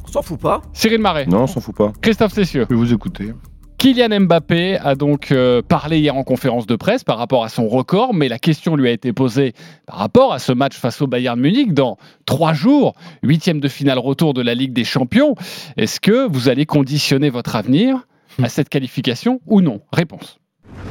On 0.06 0.12
s'en 0.12 0.22
fout 0.22 0.38
pas. 0.38 0.64
Cyril 0.74 1.00
Marais, 1.00 1.28
Non, 1.28 1.44
on 1.44 1.48
s'en 1.48 1.62
fout 1.62 1.76
pas. 1.78 1.94
Christophe 2.02 2.34
Cessieux. 2.34 2.66
Je 2.70 2.76
vais 2.76 2.80
vous 2.80 2.92
écouter. 2.94 3.32
Kylian 3.82 4.20
Mbappé 4.28 4.78
a 4.78 4.94
donc 4.94 5.32
euh, 5.32 5.64
parlé 5.68 5.98
hier 5.98 6.16
en 6.16 6.24
conférence 6.24 6.68
de 6.68 6.76
presse 6.76 7.04
par 7.04 7.18
rapport 7.18 7.44
à 7.44 7.50
son 7.50 7.68
record, 7.68 8.14
mais 8.14 8.30
la 8.30 8.38
question 8.38 8.76
lui 8.76 8.88
a 8.88 8.92
été 8.92 9.12
posée 9.12 9.54
par 9.88 9.98
rapport 9.98 10.34
à 10.34 10.38
ce 10.38 10.52
match 10.52 10.78
face 10.78 11.02
au 11.02 11.08
Bayern 11.08 11.40
Munich 11.40 11.74
dans 11.74 11.98
trois 12.28 12.54
jours, 12.54 12.94
huitième 13.24 13.60
de 13.60 13.68
finale 13.68 13.98
retour 13.98 14.36
de 14.36 14.44
la 14.44 14.54
Ligue 14.54 14.74
des 14.74 14.84
Champions. 14.84 15.34
Est-ce 15.78 16.00
que 16.00 16.28
vous 16.32 16.48
allez 16.48 16.68
conditionner 16.68 17.32
votre 17.32 17.56
avenir 17.56 18.06
à 18.44 18.50
cette 18.50 18.70
qualification 18.70 19.42
ou 19.48 19.62
non? 19.62 19.82
Réponse. 19.92 20.38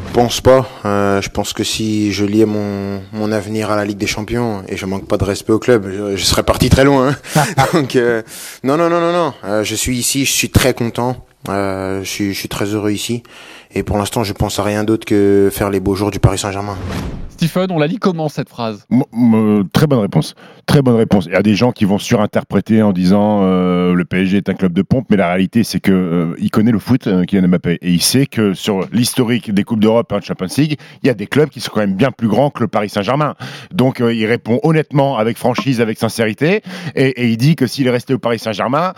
Je 0.08 0.12
pense 0.12 0.40
pas. 0.40 0.68
Euh, 0.84 1.22
je 1.22 1.28
pense 1.28 1.52
que 1.52 1.62
si 1.62 2.12
je 2.12 2.24
liais 2.24 2.44
mon, 2.44 3.02
mon 3.12 3.30
avenir 3.30 3.70
à 3.70 3.76
la 3.76 3.84
Ligue 3.84 3.98
des 3.98 4.08
Champions 4.08 4.64
et 4.68 4.76
je 4.76 4.84
manque 4.86 5.06
pas 5.06 5.16
de 5.16 5.22
respect 5.22 5.52
au 5.52 5.60
club, 5.60 5.88
je, 5.88 6.16
je 6.16 6.24
serais 6.24 6.42
parti 6.42 6.68
très 6.70 6.82
loin. 6.82 7.16
hein. 7.36 7.44
Donc 7.72 7.94
euh, 7.94 8.22
non 8.64 8.76
non 8.76 8.90
non 8.90 9.00
non 9.00 9.12
non. 9.12 9.32
Euh, 9.44 9.62
je 9.62 9.76
suis 9.76 9.96
ici, 9.96 10.24
je 10.24 10.32
suis 10.32 10.50
très 10.50 10.74
content. 10.74 11.24
Euh, 11.48 12.02
je, 12.02 12.08
suis, 12.08 12.34
je 12.34 12.38
suis 12.38 12.48
très 12.48 12.66
heureux 12.66 12.92
ici. 12.92 13.22
Et 13.74 13.82
pour 13.82 13.98
l'instant, 13.98 14.24
je 14.24 14.32
pense 14.32 14.58
à 14.58 14.62
rien 14.62 14.84
d'autre 14.84 15.04
que 15.04 15.50
faire 15.52 15.70
les 15.70 15.80
beaux 15.80 15.94
jours 15.94 16.10
du 16.10 16.20
Paris 16.20 16.38
Saint-Germain. 16.38 16.76
Stephen, 17.40 17.70
on 17.70 17.78
l'a 17.78 17.88
dit 17.88 17.96
comment 17.96 18.28
cette 18.28 18.50
phrase? 18.50 18.86
Très 19.72 19.86
bonne 19.86 20.00
réponse. 20.00 20.34
Très 20.66 20.82
bonne 20.82 20.96
réponse. 20.96 21.24
Il 21.24 21.32
y 21.32 21.36
a 21.36 21.42
des 21.42 21.54
gens 21.54 21.72
qui 21.72 21.86
vont 21.86 21.96
surinterpréter 21.96 22.82
en 22.82 22.92
disant 22.92 23.40
euh, 23.44 23.94
le 23.94 24.04
PSG 24.04 24.36
est 24.36 24.50
un 24.50 24.52
club 24.52 24.74
de 24.74 24.82
pompe, 24.82 25.06
mais 25.08 25.16
la 25.16 25.28
réalité 25.28 25.64
c'est 25.64 25.80
que 25.80 25.90
euh, 25.90 26.34
il 26.38 26.50
connaît 26.50 26.70
le 26.70 26.78
foot, 26.78 27.06
euh, 27.06 27.24
Kylian 27.24 27.48
Mbappé, 27.48 27.78
et 27.80 27.90
il 27.90 28.02
sait 28.02 28.26
que 28.26 28.52
sur 28.52 28.86
l'historique 28.92 29.54
des 29.54 29.64
coupes 29.64 29.80
d'Europe 29.80 30.12
et 30.12 30.20
de 30.20 30.22
Champions 30.22 30.48
League, 30.58 30.78
il 31.02 31.06
y 31.06 31.10
a 31.10 31.14
des 31.14 31.26
clubs 31.26 31.48
qui 31.48 31.60
sont 31.60 31.70
quand 31.72 31.80
même 31.80 31.94
bien 31.94 32.10
plus 32.10 32.28
grands 32.28 32.50
que 32.50 32.60
le 32.60 32.68
Paris 32.68 32.90
Saint-Germain. 32.90 33.36
Donc 33.72 34.02
euh, 34.02 34.12
il 34.12 34.26
répond 34.26 34.60
honnêtement, 34.62 35.16
avec 35.16 35.38
franchise, 35.38 35.80
avec 35.80 35.98
sincérité, 35.98 36.60
et, 36.94 37.30
il 37.30 37.38
dit 37.38 37.56
que 37.56 37.66
s'il 37.66 37.86
est 37.86 37.90
resté 37.90 38.12
au 38.12 38.18
Paris 38.18 38.38
Saint-Germain, 38.38 38.92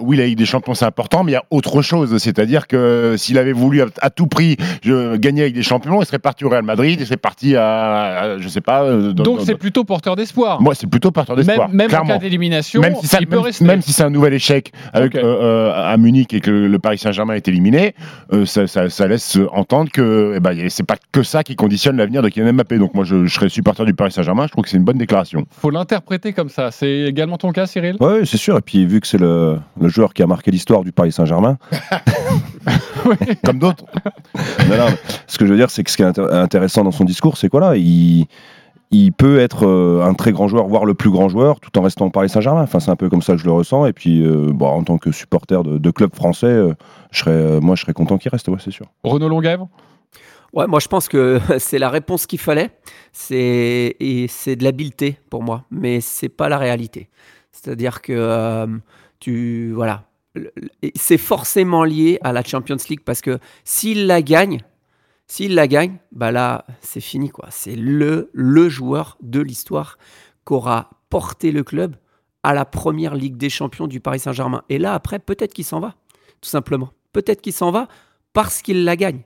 oui 0.00 0.16
la 0.16 0.26
Ligue 0.26 0.38
des 0.38 0.46
Champions 0.46 0.74
c'est 0.74 0.84
important, 0.84 1.22
mais 1.22 1.30
il 1.30 1.34
y 1.34 1.38
a 1.38 1.44
autre 1.50 1.80
chose, 1.80 2.18
c'est-à-dire 2.18 2.66
que 2.66 3.14
s'il 3.16 3.38
avait 3.38 3.52
voulu 3.52 3.82
à, 3.82 4.10
tout 4.10 4.26
prix 4.26 4.56
gagner 4.84 5.42
avec 5.42 5.54
des 5.54 5.62
champions, 5.62 6.02
il 6.02 6.06
serait 6.06 6.18
parti 6.18 6.44
au 6.44 6.48
Real 6.48 6.64
Madrid, 6.64 6.98
il 6.98 7.06
serait 7.06 7.16
parti 7.16 7.54
à, 7.54 7.83
à- 7.84 8.38
je 8.38 8.48
sais 8.48 8.60
pas. 8.60 8.82
euh, 8.82 9.12
dans- 9.12 9.22
Donc 9.24 9.38
dans- 9.38 9.44
c'est 9.44 9.54
plutôt 9.56 9.84
porteur 9.84 10.16
d'espoir. 10.16 10.60
moi, 10.60 10.74
c'est 10.74 10.86
plutôt 10.86 11.10
partant 11.10 11.34
d'espoir. 11.34 11.68
Même, 11.68 11.88
même 11.90 12.00
en 12.00 12.04
cas 12.06 12.18
d'élimination, 12.18 12.80
Même 12.80 12.94
si, 13.00 13.06
ça- 13.06 13.18
il 13.20 13.26
peut 13.26 13.36
même- 13.36 13.44
rester. 13.44 13.64
même 13.64 13.82
si 13.82 13.92
c'est 13.92 14.02
un 14.04 14.10
nouvel 14.10 14.34
échec 14.34 14.72
avec, 14.92 15.14
euh, 15.14 15.22
euh, 15.22 15.72
à 15.92 15.96
Munich 15.96 16.32
et 16.34 16.40
que 16.40 16.50
le, 16.50 16.78
Paris 16.78 16.98
Saint-Germain 16.98 17.34
est 17.34 17.46
éliminé, 17.48 17.94
euh, 18.32 18.44
ça, 18.46 18.66
ça- 18.66 18.90
ça 18.90 19.06
laisse 19.06 19.38
entendre 19.52 19.90
que 19.90 20.34
eh 20.36 20.40
ben, 20.40 20.68
c'est 20.68 20.82
pas 20.86 20.96
que 21.12 21.22
ça 21.22 21.42
qui 21.42 21.56
conditionne 21.56 21.96
l'avenir 21.96 22.22
de 22.22 22.28
Kylian 22.28 22.52
Mbappé. 22.52 22.78
Donc 22.78 22.94
moi, 22.94 23.04
je, 23.04 23.26
je 23.26 23.34
serais 23.34 23.48
supporter 23.48 23.84
du 23.84 23.94
Paris 23.94 24.12
Saint-Germain. 24.12 24.46
Je 24.46 24.52
trouve 24.52 24.64
que 24.64 24.70
c'est 24.70 24.76
une 24.76 24.84
bonne 24.84 24.98
déclaration. 24.98 25.44
faut 25.50 25.70
l'interpréter 25.70 26.32
comme 26.32 26.48
ça. 26.48 26.70
C'est 26.70 26.90
également 27.02 27.36
ton 27.38 27.52
cas, 27.52 27.66
Cyril? 27.66 27.96
Ouais, 28.00 28.20
c'est 28.24 28.36
sûr. 28.36 28.56
Et 28.58 28.60
puis, 28.60 28.84
vu 28.86 29.00
que 29.00 29.06
c'est 29.06 29.18
le, 29.18 29.58
le 29.80 29.88
joueur 29.88 30.12
qui 30.14 30.22
a 30.22 30.26
marqué 30.26 30.50
l'histoire 30.50 30.82
du 30.84 30.92
Paris 30.92 31.12
Saint-Germain. 31.12 31.56
Comme 33.44 33.58
d'autres. 33.58 33.84
Non, 34.68 34.76
non, 34.76 34.86
mais 34.90 34.96
ce 35.26 35.38
que 35.38 35.46
je 35.46 35.50
veux 35.50 35.56
dire, 35.58 35.70
c'est 35.70 35.82
que 35.84 35.90
ce 35.90 35.96
qui 35.96 36.02
est 36.02 36.06
intér- 36.06 36.32
intéressant 36.32 36.84
dans 36.84 36.90
son 36.90 37.04
discours, 37.04 37.36
c'est 37.36 37.48
quoi 37.48 37.60
là? 37.60 37.76
Il, 37.76 38.26
il 38.90 39.12
peut 39.12 39.38
être 39.40 39.66
euh, 39.66 40.04
un 40.04 40.14
très 40.14 40.32
grand 40.32 40.48
joueur, 40.48 40.66
voire 40.68 40.84
le 40.84 40.94
plus 40.94 41.10
grand 41.10 41.28
joueur, 41.28 41.60
tout 41.60 41.76
en 41.78 41.82
restant 41.82 42.06
au 42.06 42.10
Paris 42.10 42.28
Saint-Germain. 42.28 42.62
Enfin, 42.62 42.80
c'est 42.80 42.90
un 42.90 42.96
peu 42.96 43.08
comme 43.08 43.22
ça 43.22 43.32
que 43.34 43.38
je 43.38 43.46
le 43.46 43.52
ressens. 43.52 43.86
Et 43.86 43.92
puis, 43.92 44.24
euh, 44.24 44.50
bon, 44.52 44.66
en 44.66 44.82
tant 44.84 44.98
que 44.98 45.10
supporter 45.12 45.62
de, 45.62 45.78
de 45.78 45.90
club 45.90 46.14
français, 46.14 46.46
euh, 46.46 46.74
je 47.10 47.20
serais, 47.20 47.30
euh, 47.32 47.60
moi, 47.60 47.74
je 47.76 47.82
serais 47.82 47.92
content 47.94 48.18
qu'il 48.18 48.30
reste, 48.30 48.48
ouais, 48.48 48.58
c'est 48.62 48.70
sûr. 48.70 48.86
Renaud 49.02 49.28
Longuèvre? 49.28 49.68
Ouais, 50.52 50.68
moi 50.68 50.78
je 50.78 50.86
pense 50.86 51.08
que 51.08 51.40
c'est 51.58 51.80
la 51.80 51.90
réponse 51.90 52.26
qu'il 52.26 52.38
fallait. 52.38 52.70
C'est 53.12 53.96
et 53.98 54.26
c'est 54.28 54.54
de 54.54 54.62
l'habileté 54.62 55.18
pour 55.28 55.42
moi, 55.42 55.64
mais 55.72 56.00
c'est 56.00 56.28
pas 56.28 56.48
la 56.48 56.58
réalité. 56.58 57.08
C'est-à-dire 57.50 58.00
que 58.00 58.12
euh, 58.12 58.66
tu 59.18 59.72
voilà, 59.74 60.04
c'est 60.96 61.18
forcément 61.18 61.84
lié 61.84 62.18
à 62.22 62.32
la 62.32 62.42
Champions 62.42 62.76
League 62.88 63.02
parce 63.04 63.20
que 63.20 63.38
s'il 63.64 64.06
la 64.06 64.22
gagne, 64.22 64.60
s'il 65.26 65.54
la 65.54 65.68
gagne, 65.68 65.98
bah 66.12 66.32
là 66.32 66.66
c'est 66.80 67.00
fini 67.00 67.30
quoi. 67.30 67.48
C'est 67.50 67.76
le 67.76 68.30
le 68.32 68.68
joueur 68.68 69.16
de 69.22 69.40
l'histoire 69.40 69.98
qu'aura 70.44 70.90
porté 71.08 71.52
le 71.52 71.62
club 71.62 71.96
à 72.42 72.52
la 72.52 72.64
première 72.64 73.14
Ligue 73.14 73.36
des 73.36 73.48
Champions 73.48 73.86
du 73.86 74.00
Paris 74.00 74.18
Saint-Germain. 74.18 74.62
Et 74.68 74.78
là 74.78 74.94
après 74.94 75.18
peut-être 75.18 75.54
qu'il 75.54 75.64
s'en 75.64 75.80
va, 75.80 75.94
tout 76.40 76.50
simplement. 76.50 76.90
Peut-être 77.12 77.40
qu'il 77.40 77.52
s'en 77.52 77.70
va 77.70 77.88
parce 78.32 78.60
qu'il 78.60 78.84
la 78.84 78.96
gagne. 78.96 79.22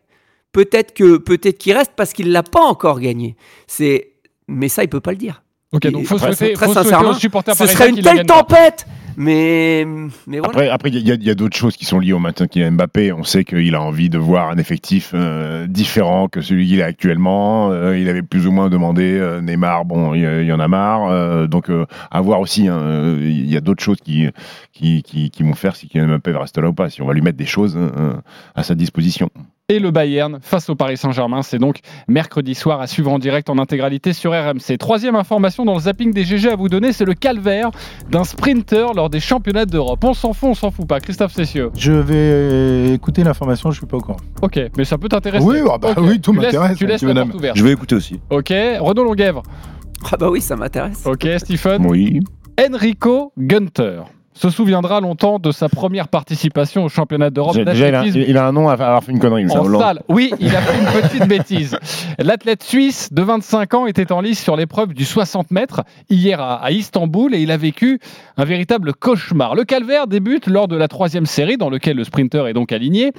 Peut-être 0.52 0.94
que 0.94 1.16
peut-être 1.16 1.58
qu'il 1.58 1.72
reste 1.72 1.92
parce 1.96 2.12
qu'il 2.12 2.32
l'a 2.32 2.42
pas 2.42 2.62
encore 2.62 3.00
gagné. 3.00 3.36
C'est 3.66 4.12
mais 4.46 4.68
ça 4.68 4.84
il 4.84 4.88
peut 4.88 5.00
pas 5.00 5.12
le 5.12 5.18
dire. 5.18 5.42
Ok, 5.72 5.90
donc 5.90 6.04
faut 6.06 6.16
Très- 6.16 6.32
souhaiter, 6.32 6.54
très 6.54 6.66
faut 6.66 6.72
souhaiter 6.72 6.88
sincèrement, 6.90 7.12
supporters 7.14 7.54
ce 7.54 7.66
serait 7.66 7.88
une 7.90 7.96
qu'il 7.96 8.04
telle 8.04 8.24
tempête. 8.24 8.86
Mais 9.20 9.84
mais 10.28 10.38
voilà. 10.38 10.48
Après, 10.50 10.68
après, 10.68 10.88
il 10.90 11.06
y 11.06 11.10
a, 11.10 11.16
y 11.16 11.28
a 11.30 11.34
d'autres 11.34 11.56
choses 11.56 11.76
qui 11.76 11.84
sont 11.84 11.98
liées 11.98 12.12
au 12.12 12.20
maintien 12.20 12.46
de 12.46 12.50
Kylian 12.52 12.70
Mbappé. 12.72 13.12
On 13.12 13.24
sait 13.24 13.42
qu'il 13.44 13.74
a 13.74 13.82
envie 13.82 14.08
de 14.10 14.16
voir 14.16 14.48
un 14.48 14.58
effectif 14.58 15.10
euh, 15.12 15.66
différent 15.66 16.28
que 16.28 16.40
celui 16.40 16.68
qu'il 16.68 16.80
a 16.82 16.84
actuellement. 16.86 17.72
Euh, 17.72 17.98
il 17.98 18.08
avait 18.08 18.22
plus 18.22 18.46
ou 18.46 18.52
moins 18.52 18.68
demandé 18.70 19.18
euh, 19.18 19.40
Neymar. 19.40 19.84
Bon, 19.86 20.14
il 20.14 20.22
y, 20.22 20.52
en 20.52 20.60
a 20.60 20.68
marre. 20.68 21.10
Euh, 21.10 21.48
donc, 21.48 21.68
euh, 21.68 21.84
à 22.12 22.20
voir 22.20 22.38
aussi. 22.38 22.68
hein, 22.68 22.78
euh, 22.78 23.18
Il 23.20 23.50
y 23.52 23.56
a 23.56 23.60
d'autres 23.60 23.82
choses 23.82 23.98
qui, 24.04 24.28
qui, 24.72 25.02
qui, 25.02 25.30
qui 25.30 25.42
vont 25.42 25.54
faire 25.54 25.74
si 25.74 25.88
Kylian 25.88 26.06
Mbappé 26.06 26.30
va 26.30 26.40
rester 26.42 26.60
là 26.60 26.68
ou 26.68 26.72
pas. 26.72 26.88
Si 26.88 27.02
on 27.02 27.06
va 27.06 27.12
lui 27.12 27.22
mettre 27.22 27.38
des 27.38 27.44
choses 27.46 27.76
euh, 27.76 28.12
à 28.54 28.62
sa 28.62 28.76
disposition. 28.76 29.30
Et 29.70 29.80
le 29.80 29.90
Bayern 29.90 30.38
face 30.40 30.70
au 30.70 30.74
Paris 30.74 30.96
Saint-Germain. 30.96 31.42
C'est 31.42 31.58
donc 31.58 31.80
mercredi 32.08 32.54
soir 32.54 32.80
à 32.80 32.86
suivre 32.86 33.12
en 33.12 33.18
direct 33.18 33.50
en 33.50 33.58
intégralité 33.58 34.14
sur 34.14 34.32
RMC. 34.32 34.78
Troisième 34.78 35.14
information 35.14 35.66
dans 35.66 35.74
le 35.74 35.80
zapping 35.80 36.10
des 36.14 36.24
GG 36.24 36.48
à 36.50 36.56
vous 36.56 36.70
donner, 36.70 36.94
c'est 36.94 37.04
le 37.04 37.12
calvaire 37.12 37.70
d'un 38.10 38.24
sprinter 38.24 38.94
lors 38.94 39.10
des 39.10 39.20
championnats 39.20 39.66
d'Europe. 39.66 40.02
On 40.04 40.14
s'en 40.14 40.32
fout, 40.32 40.48
on 40.50 40.54
s'en 40.54 40.70
fout 40.70 40.86
pas. 40.86 41.00
Christophe 41.00 41.34
Cessieux. 41.34 41.70
Je 41.76 41.92
vais 41.92 42.94
écouter 42.94 43.22
l'information, 43.24 43.70
je 43.70 43.76
suis 43.76 43.86
pas 43.86 43.98
au 43.98 44.00
courant. 44.00 44.16
Ok, 44.40 44.58
mais 44.78 44.86
ça 44.86 44.96
peut 44.96 45.08
t'intéresser. 45.10 45.44
Oui, 45.46 45.58
ah 45.70 45.76
bah 45.76 45.92
oui, 45.98 46.18
tout 46.18 46.32
tu 46.32 46.38
laisses- 46.38 46.46
m'intéresse, 46.54 46.78
Tu 46.78 46.86
laisses 46.86 47.02
monsieur, 47.02 47.14
la 47.14 47.22
porte 47.24 47.34
ouverte. 47.36 47.56
Je 47.58 47.64
vais 47.64 47.72
écouter 47.72 47.94
aussi. 47.94 48.20
Ok, 48.30 48.48
Renaud 48.48 49.04
Longuèvre. 49.04 49.42
Ah 50.10 50.16
bah 50.16 50.30
oui, 50.30 50.40
ça 50.40 50.56
m'intéresse. 50.56 51.04
Ok, 51.04 51.28
Stephen. 51.36 51.84
Oui. 51.86 52.20
Enrico 52.58 53.32
Gunter 53.36 54.00
se 54.38 54.50
souviendra 54.50 55.00
longtemps 55.00 55.40
de 55.40 55.50
sa 55.50 55.68
première 55.68 56.06
participation 56.06 56.84
au 56.84 56.88
championnat 56.88 57.30
d'Europe 57.30 57.56
il, 57.58 57.64
d'athlétisme. 57.64 58.24
il 58.26 58.36
a 58.36 58.46
un 58.46 58.52
nom 58.52 58.68
à 58.68 58.74
avoir 58.74 59.02
fait 59.02 59.10
une 59.10 59.18
connerie. 59.18 59.46
En 59.50 59.78
salle. 59.78 60.02
Oui, 60.08 60.32
il 60.38 60.54
a 60.54 60.60
fait 60.60 60.78
une 60.78 61.02
petite 61.02 61.28
bêtise. 61.28 61.76
L'athlète 62.18 62.62
suisse 62.62 63.12
de 63.12 63.22
25 63.22 63.74
ans 63.74 63.86
était 63.86 64.12
en 64.12 64.20
lice 64.20 64.40
sur 64.40 64.54
l'épreuve 64.54 64.94
du 64.94 65.04
60 65.04 65.50
mètres 65.50 65.82
hier 66.08 66.40
à, 66.40 66.62
à 66.62 66.70
Istanbul 66.70 67.34
et 67.34 67.40
il 67.40 67.50
a 67.50 67.56
vécu 67.56 67.98
un 68.36 68.44
véritable 68.44 68.94
cauchemar. 68.94 69.56
Le 69.56 69.64
calvaire 69.64 70.06
débute 70.06 70.46
lors 70.46 70.68
de 70.68 70.76
la 70.76 70.86
troisième 70.86 71.26
série 71.26 71.56
dans 71.56 71.70
lequel 71.70 71.96
le 71.96 72.04
sprinter 72.04 72.46
est 72.46 72.54
donc 72.54 72.70
aligné. 72.70 73.12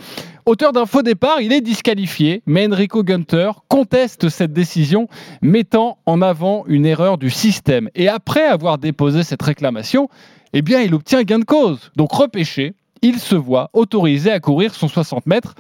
Auteur 0.46 0.72
d'un 0.72 0.86
faux 0.86 1.04
départ, 1.04 1.42
il 1.42 1.54
est 1.54 1.62
disqualifié, 1.62 2.42
mais 2.48 2.66
Enrico 2.66 3.04
Gunter 3.04 3.52
conteste 3.68 4.30
cette 4.30 4.52
décision, 4.52 5.08
mettant 5.42 6.00
en 6.08 6.24
avant 6.24 6.64
une 6.68 6.88
erreur 6.88 7.18
du 7.20 7.30
système. 7.30 7.90
Et 7.94 8.08
après 8.08 8.46
avoir 8.46 8.80
déposé 8.80 9.22
cette 9.22 9.44
réclamation, 9.44 10.10
eh 10.54 10.62
bien, 10.62 10.82
il 10.82 10.94
obtient 10.94 11.24
gain 11.24 11.40
de 11.40 11.46
cause. 11.46 11.92
Donc 11.96 12.12
repêché, 12.12 12.74
il 13.02 13.20
se 13.20 13.36
voit 13.36 13.70
autorisé 13.74 14.32
à 14.32 14.40
courir 14.40 14.74
son 14.74 14.88
60 14.88 15.26
mètres, 15.26 15.56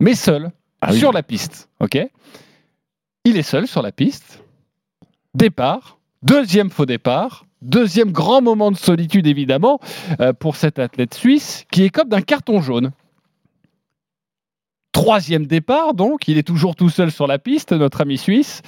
mais 0.00 0.14
seul, 0.14 0.50
Ah 0.80 0.88
oui. 0.92 0.98
sur 0.98 1.12
la 1.12 1.22
piste. 1.22 1.68
Ok 1.80 1.98
Il 3.24 3.36
est 3.36 3.42
seul 3.42 3.66
sur 3.66 3.82
la 3.82 3.92
piste. 3.92 4.42
Départ, 5.34 5.98
deuxième 6.22 6.70
faux 6.70 6.86
départ, 6.86 7.44
Deuxième 7.62 8.10
grand 8.10 8.42
moment 8.42 8.72
de 8.72 8.76
solitude, 8.76 9.28
évidemment, 9.28 9.78
euh, 10.20 10.32
pour 10.32 10.56
cet 10.56 10.80
athlète 10.80 11.14
suisse 11.14 11.64
qui 11.70 11.84
écope 11.84 12.08
d'un 12.08 12.20
carton 12.20 12.60
jaune. 12.60 12.90
Troisième 14.90 15.46
départ, 15.46 15.94
donc, 15.94 16.26
il 16.26 16.38
est 16.38 16.42
toujours 16.42 16.74
tout 16.74 16.90
seul 16.90 17.12
sur 17.12 17.28
la 17.28 17.38
piste, 17.38 17.72
notre 17.72 18.00
ami 18.00 18.18
suisse. 18.18 18.62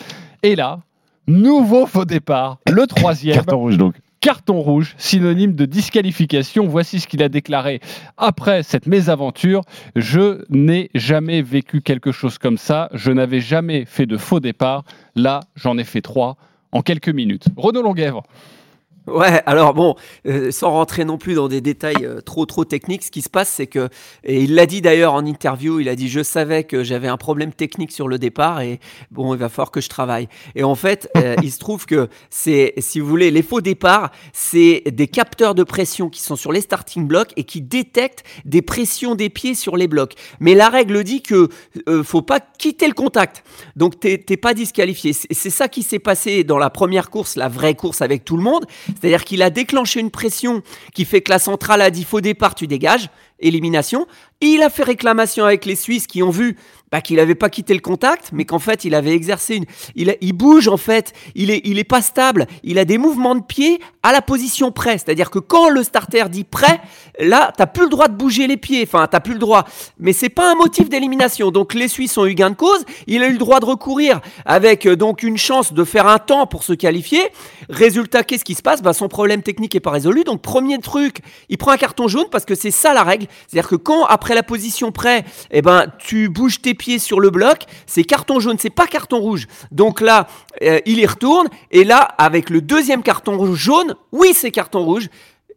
Et 0.45 0.55
là, 0.55 0.79
nouveau 1.27 1.87
faux 1.87 2.05
départ, 2.05 2.59
le 2.71 2.87
troisième. 2.87 3.35
Carton 3.35 3.59
rouge 3.59 3.77
donc. 3.79 3.97
Carton 4.25 4.59
rouge, 4.63 4.95
synonyme 4.97 5.55
de 5.55 5.67
disqualification. 5.67 6.67
Voici 6.67 6.99
ce 6.99 7.07
qu'il 7.07 7.23
a 7.23 7.29
déclaré 7.29 7.81
après 8.17 8.63
cette 8.63 8.87
mésaventure. 8.87 9.61
Je 9.97 10.47
n'ai 10.49 10.89
jamais 10.95 11.43
vécu 11.43 11.83
quelque 11.83 12.11
chose 12.11 12.39
comme 12.39 12.57
ça. 12.57 12.89
Je 12.95 13.13
n'avais 13.13 13.41
jamais 13.41 13.85
fait 13.85 14.07
de 14.07 14.17
faux 14.17 14.41
départ. 14.41 14.85
Là, 15.15 15.41
j'en 15.57 15.77
ai 15.77 15.85
fait 15.85 16.01
trois 16.01 16.39
en 16.73 16.81
quelques 16.81 17.11
minutes. 17.11 17.49
Renaud 17.59 17.83
Longuèvre. 17.83 18.23
Ouais, 19.07 19.43
alors 19.45 19.75
bon, 19.75 19.97
euh, 20.27 20.51
sans 20.51 20.71
rentrer 20.71 21.05
non 21.05 21.19
plus 21.19 21.35
dans 21.35 21.47
des 21.47 21.61
détails 21.61 22.07
euh, 22.07 22.23
trop 22.23 22.47
trop 22.47 22.65
techniques, 22.65 23.03
ce 23.03 23.11
qui 23.11 23.21
se 23.21 23.29
passe, 23.29 23.51
c'est 23.51 23.67
que, 23.67 23.91
et 24.25 24.43
il 24.43 24.55
l'a 24.55 24.65
dit 24.65 24.81
d'ailleurs 24.81 25.13
en 25.13 25.27
interview, 25.27 25.79
il 25.79 25.91
a 25.91 25.95
dit 25.95 26.09
je 26.09 26.23
savais 26.23 26.65
que 26.65 26.83
j'avais 26.83 27.09
un 27.09 27.19
problème 27.19 27.53
technique 27.53 27.93
sur 27.93 28.09
le 28.09 28.19
départ 28.19 28.63
et 28.63 28.81
bon, 29.11 29.35
il 29.35 29.39
va 29.39 29.51
falloir 29.51 29.71
que 29.71 29.83
je 29.83 29.91
travaille. 29.91 30.27
Et 30.55 30.65
en 30.65 30.75
fait, 30.75 31.11
euh, 31.19 31.37
il 31.43 31.53
se 31.53 31.59
trouve 31.59 31.85
que 31.85 32.09
c'est, 32.31 32.73
si 32.79 32.99
vous 32.99 33.07
voulez, 33.07 33.31
les 33.31 33.43
faux 33.43 33.61
départs, 33.61 34.11
c'est 34.33 34.85
des 34.87 35.07
capteurs 35.07 35.55
de 35.55 35.65
pression 35.65 36.09
qui 36.09 36.23
sont 36.23 36.37
sur 36.37 36.51
les 36.51 36.63
starting 36.63 37.07
blocks 37.07 37.35
et 37.37 37.45
qui 37.45 37.61
détectent 37.61 38.25
des 38.47 38.63
pressions 38.63 39.17
des 39.17 39.29
pieds 39.29 39.55
sur 39.55 39.77
les 39.77 39.87
blocs. 39.87 40.15
Mais 40.41 40.55
la 40.55 40.71
règle 40.71 41.05
dit 41.05 41.21
que 41.21 41.51
faut 42.05 42.23
pas 42.23 42.41
quitter 42.41 42.87
le 42.87 42.95
contact, 42.95 43.45
donc 43.77 44.01
t'es 44.01 44.17
t'es 44.17 44.39
pas 44.39 44.55
disqualifié. 44.55 45.13
C'est 45.13 45.29
c'est 45.31 45.51
ça 45.51 45.69
qui 45.69 45.83
s'est 45.83 45.99
passé 45.99 46.43
dans 46.43 46.57
la 46.57 46.71
première 46.71 47.11
course, 47.11 47.37
la 47.37 47.49
vraie 47.49 47.75
course 47.75 48.01
avec 48.01 48.25
tout 48.25 48.39
le 48.39 48.43
monde. 48.43 48.65
C'est-à-dire 49.01 49.25
qu'il 49.25 49.43
a 49.43 49.51
déclenché 49.51 50.01
une 50.01 50.11
pression 50.11 50.63
qui 50.95 51.05
fait 51.05 51.21
que 51.21 51.31
la 51.31 51.39
centrale 51.39 51.83
a 51.83 51.91
dit 51.91 52.05
faux 52.05 52.21
départ, 52.21 52.55
tu 52.55 52.67
dégages, 52.67 53.09
élimination. 53.45 54.07
Il 54.41 54.63
a 54.63 54.71
fait 54.71 54.83
réclamation 54.83 55.45
avec 55.45 55.65
les 55.65 55.77
Suisses 55.77 56.07
qui 56.07 56.23
ont 56.23 56.31
vu 56.31 56.57
bah, 56.95 57.01
qu'il 57.01 57.17
n'avait 57.17 57.35
pas 57.35 57.49
quitté 57.49 57.75
le 57.75 57.81
contact, 57.81 58.31
mais 58.33 58.45
qu'en 58.45 58.59
fait 58.59 58.85
il 58.85 58.95
avait 58.95 59.13
exercé 59.15 59.57
une. 59.57 59.65
Il, 59.97 60.33
bouge 60.33 60.69
en 60.69 60.77
fait, 60.77 61.13
il 61.35 61.51
est, 61.51 61.61
il 61.65 61.79
est 61.79 61.85
pas 61.85 62.03
stable, 62.03 62.47
il 62.63 62.79
a 62.79 62.85
des 62.85 62.99
mouvements 62.99 63.35
de 63.35 63.43
pied 63.43 63.81
à 64.05 64.13
la 64.13 64.23
position 64.23 64.71
près. 64.71 64.99
C'est-à-dire 64.99 65.31
que 65.31 65.39
quand 65.39 65.71
le 65.71 65.83
starter 65.83 66.25
dit 66.31 66.45
prêt, 66.45 66.81
là 67.19 67.53
t'as 67.57 67.67
plus 67.67 67.85
le 67.85 67.89
droit 67.89 68.07
de 68.07 68.15
bouger 68.15 68.47
les 68.47 68.57
pieds, 68.57 68.85
enfin 68.87 69.09
t'as 69.11 69.21
plus 69.21 69.33
le 69.33 69.41
droit. 69.41 69.65
Mais 69.99 70.13
c'est 70.13 70.29
pas 70.29 70.53
un 70.53 70.55
motif 70.55 70.89
d'élimination. 70.89 71.51
Donc 71.51 71.75
les 71.75 71.89
Suisses 71.89 72.17
ont 72.17 72.27
eu 72.27 72.35
gain 72.35 72.51
de 72.51 72.55
cause. 72.55 72.85
Il 73.07 73.23
a 73.25 73.27
eu 73.27 73.33
le 73.33 73.39
droit 73.39 73.61
de 73.61 73.67
recourir 73.67 74.21
avec 74.45 74.87
euh, 74.87 74.95
donc 74.95 75.23
une 75.23 75.37
chance 75.39 75.73
de 75.73 75.85
faire 75.85 76.07
un 76.07 76.19
temps 76.19 76.47
pour 76.47 76.63
se 76.63 76.75
qualifier. 76.75 77.23
Résultat, 77.71 78.23
qu'est-ce 78.23 78.45
qui 78.45 78.55
se 78.55 78.63
passe? 78.63 78.83
Bah, 78.83 78.93
Son 78.93 79.09
problème 79.09 79.43
technique 79.43 79.75
est 79.75 79.81
pas 79.81 79.91
résolu. 79.91 80.23
Donc 80.23 80.43
premier 80.43 80.79
truc, 80.79 81.19
il 81.49 81.59
prend 81.59 81.73
un 81.73 81.77
carton 81.77 82.07
jaune 82.07 82.27
parce 82.31 82.45
que 82.45 82.55
c'est 82.55 82.71
ça 82.71 82.95
la 82.95 83.03
règle. 83.03 83.27
C'est-à-dire 83.47 83.69
que 83.69 83.77
quand 83.77 84.05
après 84.07 84.35
la 84.35 84.43
position 84.43 84.93
prêt, 84.93 85.25
eh 85.51 85.63
ben 85.63 85.87
tu 85.99 86.29
bouges 86.29 86.61
tes 86.63 86.75
pieds 86.75 86.99
sur 86.99 87.21
le 87.21 87.31
bloc, 87.31 87.63
c'est 87.87 88.05
carton 88.05 88.41
jaune, 88.41 88.57
c'est 88.59 88.71
pas 88.71 88.87
carton 88.87 89.19
rouge. 89.19 89.47
Donc 89.71 90.01
là, 90.01 90.27
euh, 90.63 90.79
il 90.87 90.99
y 90.99 91.07
retourne 91.07 91.49
et 91.71 91.85
là 91.85 91.99
avec 91.99 92.51
le 92.51 92.61
deuxième 92.61 93.03
carton 93.03 93.55
jaune, 93.55 93.95
oui 94.13 94.33
c'est 94.35 94.51
carton 94.51 94.85
rouge. 94.85 95.09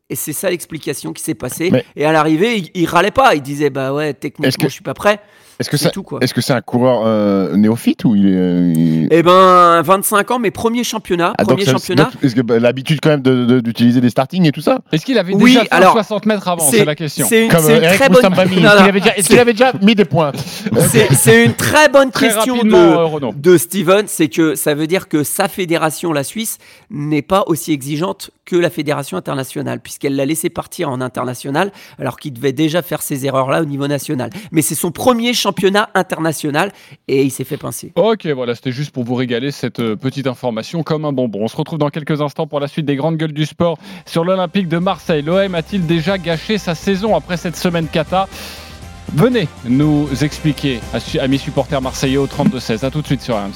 Et 0.09 0.15
c'est 0.15 0.31
ça 0.31 0.49
l'explication 0.49 1.11
qui 1.11 1.21
s'est 1.21 1.33
passée. 1.35 1.69
Mais- 1.69 1.85
Et 1.97 2.05
à 2.05 2.13
l'arrivée, 2.13 2.57
il, 2.57 2.69
il 2.75 2.85
râlait 2.85 3.11
pas. 3.11 3.35
Il 3.35 3.41
disait 3.41 3.69
bah 3.69 3.91
ouais, 3.93 4.13
techniquement, 4.13 4.47
que- 4.57 4.69
je 4.69 4.73
suis 4.73 4.81
pas 4.83 4.93
prêt. 4.93 5.19
Est-ce 5.59 5.69
que 5.69 5.77
C'est 5.77 5.89
tout, 5.91 6.03
quoi. 6.03 6.19
est-ce 6.21 6.33
que 6.33 6.41
c'est 6.41 6.53
un 6.53 6.61
coureur 6.61 7.01
euh, 7.05 7.55
néophyte 7.55 8.05
ou 8.05 8.15
il 8.15 8.27
est 8.27 8.35
euh, 8.35 8.73
il- 8.75 9.07
Eh 9.11 9.23
ben, 9.23 9.81
25 9.81 10.31
ans, 10.31 10.39
mais 10.39 10.51
premier 10.51 10.83
championnat. 10.83 11.33
Ah, 11.37 11.43
donc 11.43 11.53
premier 11.53 11.65
ça- 11.65 11.71
championnat. 11.73 12.03
donc, 12.13 12.23
Est-ce 12.23 12.35
que 12.35 12.41
bah, 12.41 12.59
l'habitude 12.59 12.99
quand 13.01 13.09
même 13.09 13.21
de- 13.21 13.45
de- 13.45 13.59
d'utiliser 13.59 13.99
des 14.01 14.09
startings 14.09 14.45
et 14.45 14.51
tout 14.51 14.61
ça 14.61 14.79
Est-ce 14.91 15.05
qu'il 15.05 15.17
avait 15.17 15.33
Oui, 15.33 15.51
déjà 15.53 15.61
fait 15.63 15.67
alors, 15.71 15.93
60 15.93 16.25
mètres 16.27 16.47
avant 16.47 16.69
c'est- 16.69 16.85
la 16.85 16.95
question. 16.95 17.25
c'est 17.27 17.45
une- 17.45 17.51
Comme 17.51 17.65
euh, 17.65 17.77
une 17.77 17.83
Eric 17.83 17.97
très 17.99 18.09
bonne- 18.09 18.25
Est-ce 19.17 19.27
qu'il 19.29 19.39
avait 19.39 19.53
déjà- 19.53 19.73
mis 19.81 19.95
des 19.95 20.05
points 20.05 20.31
C'est 21.17 21.43
une 21.45 21.53
très 21.53 21.89
bonne 21.89 22.11
Très 22.11 22.27
question 22.27 22.57
euh, 22.63 23.19
de, 23.31 23.35
de 23.51 23.57
Steven. 23.57 24.05
C'est 24.07 24.27
que 24.27 24.55
ça 24.55 24.73
veut 24.75 24.87
dire 24.87 25.07
que 25.07 25.23
sa 25.23 25.47
fédération, 25.47 26.13
la 26.13 26.23
Suisse, 26.23 26.57
n'est 26.91 27.21
pas 27.21 27.43
aussi 27.47 27.71
exigeante 27.71 28.31
que 28.47 28.55
la 28.55 28.69
fédération 28.71 29.17
internationale, 29.17 29.81
puisqu'elle 29.81 30.15
l'a 30.15 30.25
laissé 30.25 30.49
partir 30.49 30.89
en 30.89 31.01
international, 31.01 31.71
alors 31.99 32.17
qu'il 32.17 32.33
devait 32.33 32.53
déjà 32.53 32.81
faire 32.81 33.01
ces 33.01 33.25
erreurs-là 33.25 33.61
au 33.61 33.65
niveau 33.65 33.87
national. 33.87 34.31
Mais 34.51 34.61
c'est 34.61 34.73
son 34.73 34.91
premier 34.91 35.33
championnat 35.33 35.89
international 35.93 36.71
et 37.07 37.23
il 37.23 37.29
s'est 37.29 37.43
fait 37.43 37.57
pincer. 37.57 37.91
Ok, 37.95 38.25
voilà, 38.27 38.55
c'était 38.55 38.71
juste 38.71 38.91
pour 38.91 39.03
vous 39.03 39.15
régaler 39.15 39.51
cette 39.51 39.81
euh, 39.81 39.95
petite 39.97 40.27
information 40.27 40.81
comme 40.81 41.03
un 41.03 41.11
bonbon. 41.11 41.39
On 41.43 41.47
se 41.49 41.57
retrouve 41.57 41.77
dans 41.77 41.89
quelques 41.89 42.21
instants 42.21 42.47
pour 42.47 42.61
la 42.61 42.69
suite 42.69 42.85
des 42.85 42.95
grandes 42.95 43.17
gueules 43.17 43.33
du 43.33 43.45
sport 43.45 43.77
sur 44.05 44.23
l'Olympique 44.23 44.69
de 44.69 44.77
Marseille. 44.77 45.21
L'OM 45.21 45.53
a-t-il 45.53 45.85
déjà 45.85 46.17
gâché 46.17 46.57
sa 46.57 46.73
saison 46.73 47.15
après 47.15 47.35
cette 47.35 47.57
semaine 47.57 47.87
cata? 47.87 48.27
Venez 49.13 49.47
nous 49.65 50.07
expliquer, 50.21 50.79
amis 51.19 51.37
supporters 51.37 51.81
marseillais 51.81 52.17
au 52.17 52.27
32-16. 52.27 52.85
A 52.85 52.91
tout 52.91 53.01
de 53.01 53.07
suite 53.07 53.21
sur 53.21 53.35
RMC. 53.35 53.53